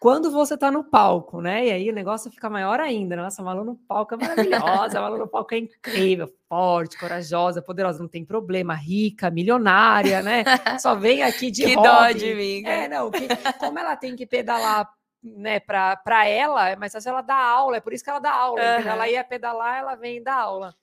[0.00, 1.66] Quando você tá no palco, né?
[1.66, 3.14] E aí o negócio fica maior ainda.
[3.14, 7.60] Nossa, a Malu no palco é maravilhosa, a Malu no palco é incrível, forte, corajosa,
[7.60, 10.42] poderosa, não tem problema, rica, milionária, né?
[10.80, 11.86] Só vem aqui de que hobby.
[11.86, 12.60] dó de mim.
[12.60, 12.88] É, cara.
[12.88, 13.28] não, que,
[13.58, 14.90] como ela tem que pedalar,
[15.22, 18.20] né, pra, pra ela, é mais fácil ela dar aula, é por isso que ela
[18.20, 18.58] dá aula.
[18.58, 18.88] Aham.
[18.88, 20.74] Ela ia pedalar, ela vem dar aula.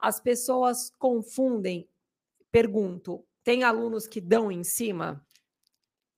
[0.00, 1.88] As pessoas confundem,
[2.50, 5.24] pergunto, tem alunos que dão em cima?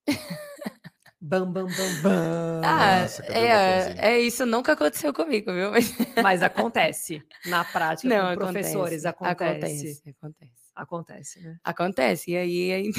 [1.24, 2.60] bam, bam, bam, bam.
[2.64, 5.70] Ah, Nossa, é, é isso nunca aconteceu comigo, viu?
[5.70, 9.43] Mas Mas acontece na prática não, com acontece, professores, acontece.
[9.43, 10.53] acontece, acontece.
[10.74, 11.56] Acontece, né?
[11.64, 12.93] Acontece, e aí, aí...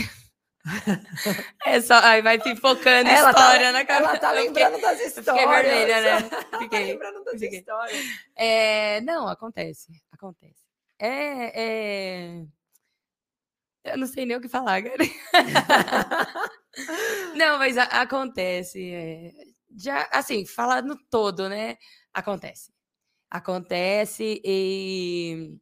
[1.66, 4.10] é só, aí vai pipocando Ela tá- história na cabeça.
[4.10, 5.44] Ela tá lembrando das fiquei, histórias.
[5.44, 6.30] eu fiquei vermelha, né?
[6.52, 6.86] Tá Fiquei.
[6.86, 7.60] lembrando das fiquei.
[7.60, 8.06] histórias.
[8.36, 10.66] É, não, acontece, acontece.
[10.98, 12.46] É, é...
[13.84, 14.96] Eu não sei nem o que falar, cara.
[17.36, 18.92] não, mas a- acontece.
[18.92, 19.32] é,
[19.78, 21.78] Já, assim, falar no todo, né?
[22.14, 22.72] Acontece.
[23.30, 25.58] Acontece e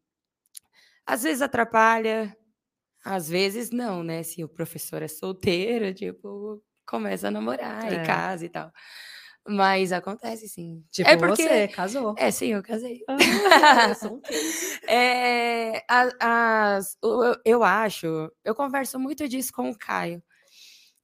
[1.06, 2.35] às vezes atrapalha,
[3.03, 4.24] às vezes não, né?
[4.24, 8.03] Se o professor é solteiro, tipo, começa a namorar É.
[8.03, 8.72] e casa e tal.
[9.45, 10.85] Mas acontece sim.
[10.90, 12.16] Tipo, é porque você casou.
[12.17, 13.01] é, sim, eu casei.
[13.09, 13.17] Ah,
[13.90, 14.22] eu.
[14.88, 20.24] É, as, o- eu, eu acho, eu converso muito disso com o Caio.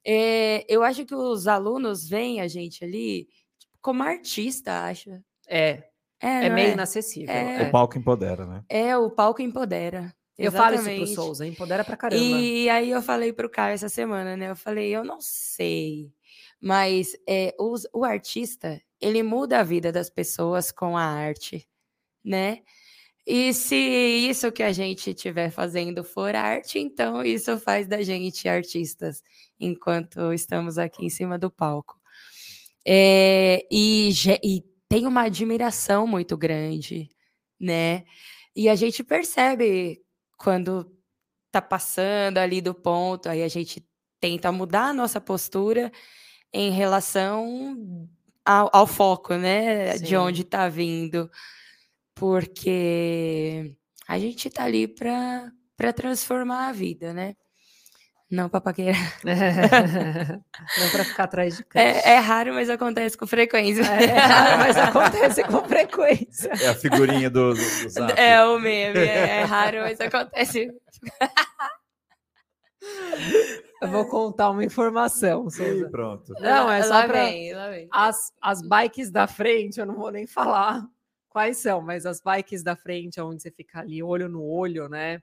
[0.06, 3.26] É, eu acho que os alunos veem a gente ali
[3.58, 5.10] tipo, como artista, acho.
[5.48, 5.84] É,
[6.22, 6.72] É, é meio é?
[6.72, 7.34] inacessível.
[7.34, 7.68] É.
[7.68, 8.64] O palco empodera, né?
[8.68, 10.14] É, o palco empodera.
[10.38, 11.14] Eu falo isso pro Exatamente.
[11.14, 12.24] Souza, empodera pra caramba.
[12.24, 14.50] E aí eu falei pro Caio essa semana, né?
[14.50, 16.10] Eu falei, eu não sei,
[16.60, 21.68] mas é, os- o artista, ele muda a vida das pessoas com a arte,
[22.24, 22.62] né?
[23.26, 28.48] E se isso que a gente estiver fazendo for arte, então isso faz da gente
[28.48, 29.22] artistas,
[29.58, 32.00] enquanto estamos aqui em cima do palco.
[32.86, 34.10] É, e,
[34.42, 37.10] e tem uma admiração muito grande,
[37.60, 38.04] né?
[38.56, 40.02] E a gente percebe
[40.38, 40.90] quando
[41.52, 43.86] tá passando ali do ponto, aí a gente
[44.18, 45.92] tenta mudar a nossa postura
[46.52, 48.08] em relação
[48.44, 49.98] ao, ao foco, né?
[49.98, 50.16] De Sim.
[50.16, 51.30] onde tá vindo.
[52.14, 53.74] Porque
[54.08, 57.34] a gente tá ali para para transformar a vida, né?
[58.30, 59.18] Não para paquerar.
[59.24, 61.98] Não para ficar atrás de câmera.
[61.98, 63.82] É, é raro, mas acontece com frequência.
[63.82, 66.52] É, é raro, mas acontece com frequência.
[66.62, 68.12] É a figurinha do, do, do zap.
[68.20, 70.68] É o meme, é, é raro, mas acontece.
[73.82, 75.88] Eu vou contar uma informação, E Souza.
[75.90, 76.32] pronto.
[76.40, 77.88] Não, é só lá pra- vem, lá vem.
[77.90, 80.84] As, as bikes da frente, eu não vou nem falar
[81.30, 85.22] quais são, mas as bikes da frente, onde você fica ali olho no olho, né?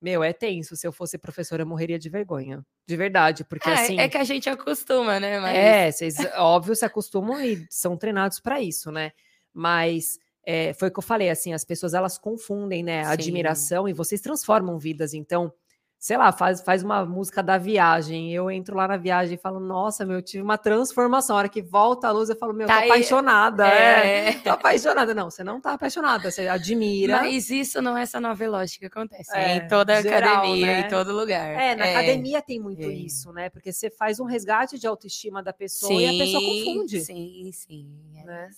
[0.00, 0.74] Meu, é tenso.
[0.76, 2.64] Se eu fosse professora, eu morreria de vergonha.
[2.88, 4.00] De verdade, porque É, assim.
[4.00, 5.38] é que a gente acostuma, né?
[5.38, 5.56] Mas...
[5.56, 9.12] É, vocês, óbvio, se acostumam e são treinados para isso, né?
[9.52, 13.04] Mas é, foi o que eu falei, assim, as pessoas elas confundem, né?
[13.04, 13.10] a.
[13.10, 15.12] Admiração e vocês transformam vidas.
[15.12, 15.52] Então,
[16.00, 18.32] sei lá, faz, faz uma música da viagem.
[18.32, 21.36] Eu entro lá na viagem e falo, nossa, meu, eu tive uma transformação.
[21.36, 23.68] A hora que volta a luz, eu falo, meu, Tá tô apaixonada.
[23.68, 24.30] É.
[24.30, 24.32] É.
[24.32, 25.12] Tô apaixonada.
[25.12, 27.18] Não, você não tá apaixonada, você admira.
[27.18, 29.30] Mas isso não é essa novela que acontece.
[29.36, 30.80] É, É, em toda geral, academia, né?
[30.80, 31.46] em todo lugar.
[31.50, 32.88] É, na academia tem muito é.
[32.88, 33.50] isso, né?
[33.50, 37.00] Porque você faz um resgate de autoestima da pessoa e a pessoa confunde.
[37.02, 37.86] Sim, sim.
[38.16, 38.50] é, Né?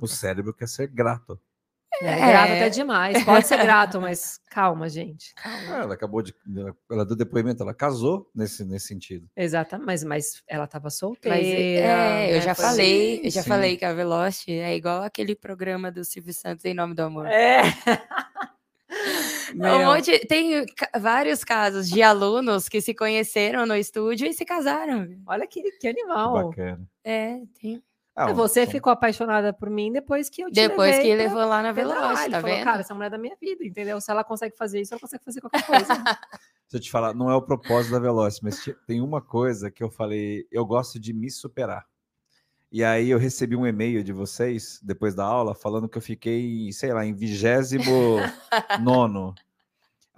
[0.00, 1.38] O cérebro quer ser grato.
[2.02, 2.16] É, É.
[2.28, 3.24] grato até demais.
[3.24, 5.34] Pode ser grato, mas calma, gente.
[5.34, 5.58] Calma.
[5.76, 6.34] Ah, Ela acabou de.
[6.90, 9.26] Ela deu depoimento, ela casou nesse, nesse sentido.
[9.36, 11.36] Exatamente, mas, mas ela estava solteira.
[11.36, 12.40] Mas, é, eu né?
[12.42, 13.48] já Foi- falei, eu já sim.
[13.48, 17.26] falei que a Veloci é igual aquele programa do Silvio Santos em nome do amor.
[17.26, 17.62] É.
[19.54, 20.64] Um monte, tem
[21.00, 25.08] vários casos de alunos que se conheceram no estúdio e se casaram.
[25.26, 26.48] Olha que, que Que animal.
[26.50, 26.86] bacana.
[27.02, 27.82] É, tem.
[28.20, 31.24] Ah, É, Você ficou apaixonada por mim depois que eu te Depois levei que pra-
[31.24, 32.30] levou lá na trabalho.
[32.32, 32.64] tá Falou, vendo?
[32.64, 34.00] Cara, essa mulher é da minha vida, entendeu?
[34.00, 35.86] Se ela consegue fazer isso, ela consegue fazer qualquer coisa.
[36.68, 39.82] Se eu te falar, não é o propósito da Veloci, mas tem uma coisa que
[39.82, 41.86] eu falei, eu gosto de me superar.
[42.70, 46.70] E aí eu recebi um e-mail de vocês, depois da aula, falando que eu fiquei,
[46.72, 48.16] sei lá, em vigésimo
[48.80, 49.34] nono.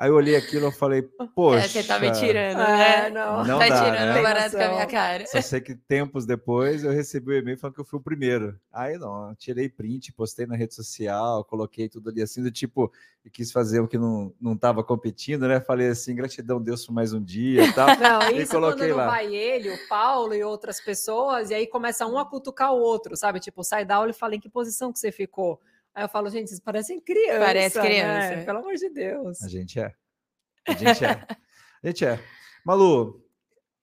[0.01, 1.03] Aí eu olhei aquilo e falei,
[1.35, 1.59] poxa...
[1.63, 3.11] É, você tá me tirando, É, né?
[3.11, 3.45] não.
[3.45, 4.23] Não tá dá, tirando né?
[4.23, 5.27] barato com a minha cara.
[5.27, 8.59] Só sei que tempos depois eu recebi o e-mail falando que eu fui o primeiro.
[8.73, 12.91] Aí não, tirei print, postei na rede social, coloquei tudo ali assim, do tipo,
[13.23, 15.61] e quis fazer o que não, não tava competindo, né?
[15.61, 17.89] Falei assim, gratidão Deus por mais um dia e tal.
[18.01, 19.07] Não, E isso quando coloquei não lá.
[19.07, 23.15] vai ele, o Paulo e outras pessoas, e aí começa um a cutucar o outro,
[23.19, 23.39] sabe?
[23.39, 25.61] Tipo, sai da aula e fala em que posição que você ficou.
[25.95, 27.39] Aí eu falo, gente, vocês parecem criança.
[27.41, 27.85] Parece né?
[27.85, 28.45] criança.
[28.45, 29.43] Pelo amor de Deus.
[29.43, 29.93] A gente é.
[30.69, 31.27] A gente é.
[31.83, 32.21] A gente é.
[32.65, 33.25] Malu,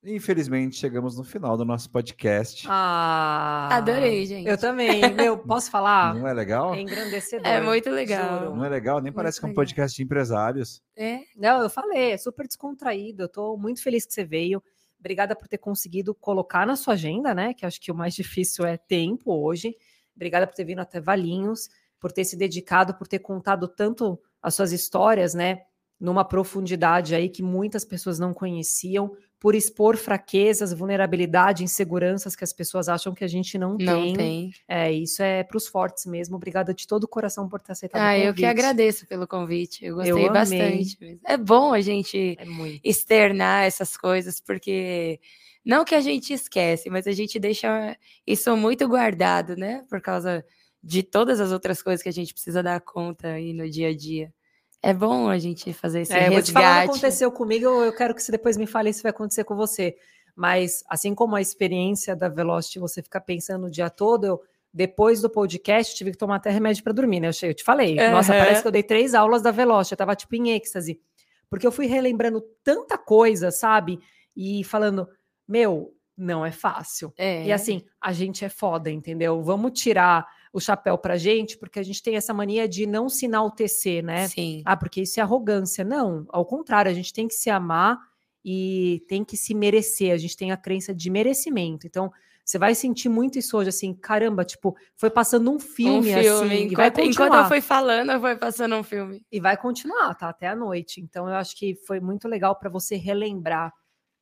[0.03, 2.65] infelizmente chegamos no final do nosso podcast.
[2.69, 4.47] Ah, Adorei, gente.
[4.47, 5.01] Eu também.
[5.13, 6.15] Meu, posso falar?
[6.15, 6.73] Não é legal?
[6.73, 7.47] É engrandecedor.
[7.47, 8.39] É muito legal.
[8.39, 8.55] juro.
[8.55, 8.97] Não é legal?
[8.97, 9.63] Nem Muito parece que é um legal.
[9.65, 10.81] podcast de empresários.
[10.95, 13.23] É, Não, eu falei, é super descontraído.
[13.23, 14.63] Eu tô muito feliz que você veio.
[14.99, 17.53] Obrigada por ter conseguido colocar na sua agenda, né?
[17.53, 19.75] Que acho que o mais difícil é tempo hoje.
[20.15, 21.69] Obrigada por ter vindo até Valinhos,
[21.99, 25.61] por ter se dedicado, por ter contado tanto as suas histórias, né?
[25.99, 32.51] Numa profundidade aí que muitas pessoas não conheciam, por expor fraquezas, vulnerabilidade, inseguranças que as
[32.53, 34.13] pessoas acham que a gente não, não tem.
[34.15, 34.51] tem.
[34.67, 36.35] É, isso é para os fortes mesmo.
[36.35, 38.37] Obrigada de todo o coração por ter aceitado o Ah, eu convite.
[38.39, 39.85] que agradeço pelo convite.
[39.85, 40.29] Eu gostei amei.
[40.29, 40.97] bastante.
[40.99, 41.19] mesmo.
[41.25, 42.45] É bom a gente É
[42.83, 45.19] externar essas coisas, porque
[45.65, 47.95] não que a gente esquece, mas a gente deixa
[48.25, 49.83] isso muito guardado, né?
[49.89, 50.43] Por causa
[50.87, 53.95] de todas as outras coisas que a gente precisa dar conta aí no dia a
[53.95, 54.33] dia.
[54.81, 56.89] É bom a gente fazer esse É, eu vou te falar o que resgate.
[56.91, 59.97] aconteceu comigo, eu quero que você depois me fale se vai acontecer com você.
[60.33, 64.41] Mas, assim como a experiência da Velocity, você fica pensando o dia todo, eu,
[64.73, 67.27] depois do podcast, tive que tomar até remédio para dormir, né?
[67.27, 67.95] Eu, eu te falei.
[68.09, 68.45] Nossa, Aham.
[68.45, 71.01] parece que eu dei três aulas da Velocity, eu tava tipo em êxtase.
[71.49, 73.99] Porque eu fui relembrando tanta coisa, sabe?
[74.33, 75.09] E falando,
[75.45, 77.13] meu, não é fácil.
[77.17, 77.43] É.
[77.43, 79.43] E assim, a gente é foda, entendeu?
[79.43, 80.25] Vamos tirar
[80.57, 84.27] o chapéu pra gente, porque a gente tem essa mania de não se enaltecer, né?
[84.27, 84.63] Sim.
[84.65, 85.85] Ah, porque isso é arrogância.
[85.85, 87.99] Não, ao contrário, a gente tem que se amar
[88.43, 90.11] e tem que se merecer.
[90.11, 91.85] A gente tem a crença de merecimento.
[91.85, 92.11] Então,
[92.43, 96.27] você vai sentir muito isso hoje, assim, caramba, tipo, foi passando um filme, um filme.
[96.27, 97.43] assim, e vai Enquanto, enquanto continuar.
[97.43, 99.23] eu fui falando, foi passando um filme.
[99.31, 100.29] E vai continuar, tá?
[100.29, 100.99] Até a noite.
[100.99, 103.71] Então, eu acho que foi muito legal para você relembrar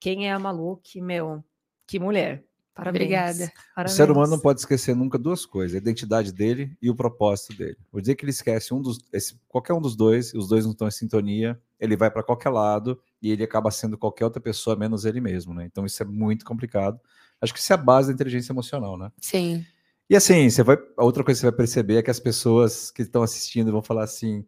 [0.01, 1.41] quem é a Malu, que, meu,
[1.87, 2.43] que mulher.
[2.75, 3.01] Parabéns.
[3.03, 3.45] Obrigada.
[3.71, 3.95] O Parabéns.
[3.95, 7.77] ser humano não pode esquecer nunca duas coisas: a identidade dele e o propósito dele.
[7.91, 10.73] Vou dizer que ele esquece um dos, esse- qualquer um dos dois, os dois não
[10.73, 14.75] estão em sintonia, ele vai para qualquer lado e ele acaba sendo qualquer outra pessoa
[14.75, 15.63] menos ele mesmo, né?
[15.65, 16.99] Então isso é muito complicado.
[17.41, 19.11] Acho que isso é a base da inteligência emocional, né?
[19.21, 19.65] Sim.
[20.09, 22.91] E assim, você vai, a outra coisa que você vai perceber é que as pessoas
[22.91, 24.45] que estão assistindo vão falar assim: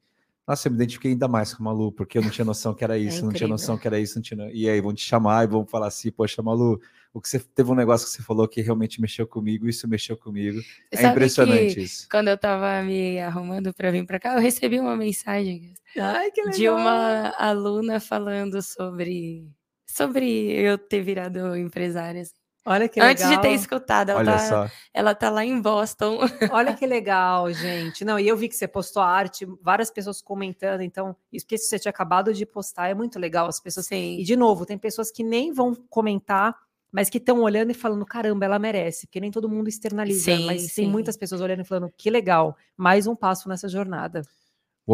[0.48, 2.84] Nossa, eu me identifiquei ainda mais com a Malu, porque eu não tinha noção que
[2.84, 4.50] era isso, não tinha noção que era isso, não tinha...
[4.54, 6.80] E aí vão te chamar e vão falar assim, poxa, Malu,
[7.14, 10.16] o que você teve um negócio que você falou que realmente mexeu comigo, isso mexeu
[10.16, 10.62] comigo.
[10.92, 12.08] É Sabe impressionante que isso.
[12.10, 16.50] Quando eu tava me arrumando para vir para cá, eu recebi uma mensagem Ai, que
[16.52, 19.52] de uma aluna falando sobre
[19.86, 22.22] sobre eu ter virado empresária.
[22.22, 22.34] assim.
[22.70, 23.42] Olha que Antes legal.
[23.42, 24.72] de ter escutado, ela Olha tá, só.
[24.94, 26.20] ela tá lá em Boston.
[26.52, 28.04] Olha que legal, gente.
[28.04, 31.80] Não, e eu vi que você postou arte, várias pessoas comentando, então, isso que você
[31.80, 33.48] tinha acabado de postar é muito legal.
[33.48, 33.86] As pessoas.
[33.86, 34.20] Sim.
[34.20, 36.54] E, de novo, tem pessoas que nem vão comentar,
[36.92, 40.46] mas que estão olhando e falando: caramba, ela merece, porque nem todo mundo externaliza, Sim,
[40.46, 40.92] mas tem sim.
[40.92, 44.24] muitas pessoas olhando e falando: que legal, mais um passo nessa jornada.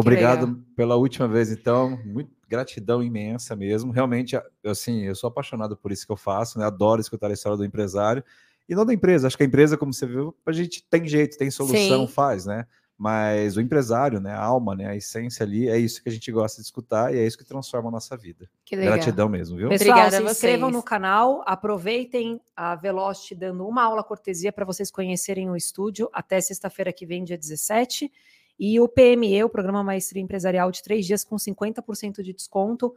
[0.00, 1.98] Obrigado pela última vez, então.
[2.04, 3.92] Muito gratidão imensa mesmo.
[3.92, 6.66] Realmente, eu, assim, eu sou apaixonado por isso que eu faço, né?
[6.66, 8.22] Adoro escutar a história do empresário.
[8.68, 11.36] E não da empresa, acho que a empresa, como você viu, a gente tem jeito,
[11.36, 12.12] tem solução, Sim.
[12.12, 12.66] faz, né?
[12.96, 14.32] Mas o empresário, né?
[14.32, 14.86] A alma, né?
[14.86, 17.44] A essência ali, é isso que a gente gosta de escutar e é isso que
[17.44, 18.48] transforma a nossa vida.
[18.64, 18.94] Que legal.
[18.94, 19.68] Gratidão mesmo, viu?
[19.68, 20.76] Pessoal, Obrigada se inscrevam vocês.
[20.76, 26.40] no canal, aproveitem a Velocity dando uma aula cortesia para vocês conhecerem o estúdio até
[26.40, 28.10] sexta-feira que vem, dia 17.
[28.58, 32.94] E o PME, o Programa Maestria Empresarial de três dias com 50% de desconto,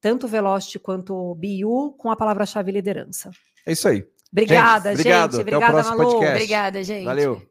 [0.00, 3.30] tanto o Velocity quanto o BU, com a palavra-chave liderança.
[3.66, 4.06] É isso aí.
[4.32, 5.36] Obrigada, gente.
[5.36, 6.10] o Obrigada, próximo Malu.
[6.10, 6.34] podcast.
[6.36, 7.04] Obrigada, gente.
[7.04, 7.42] Valeu.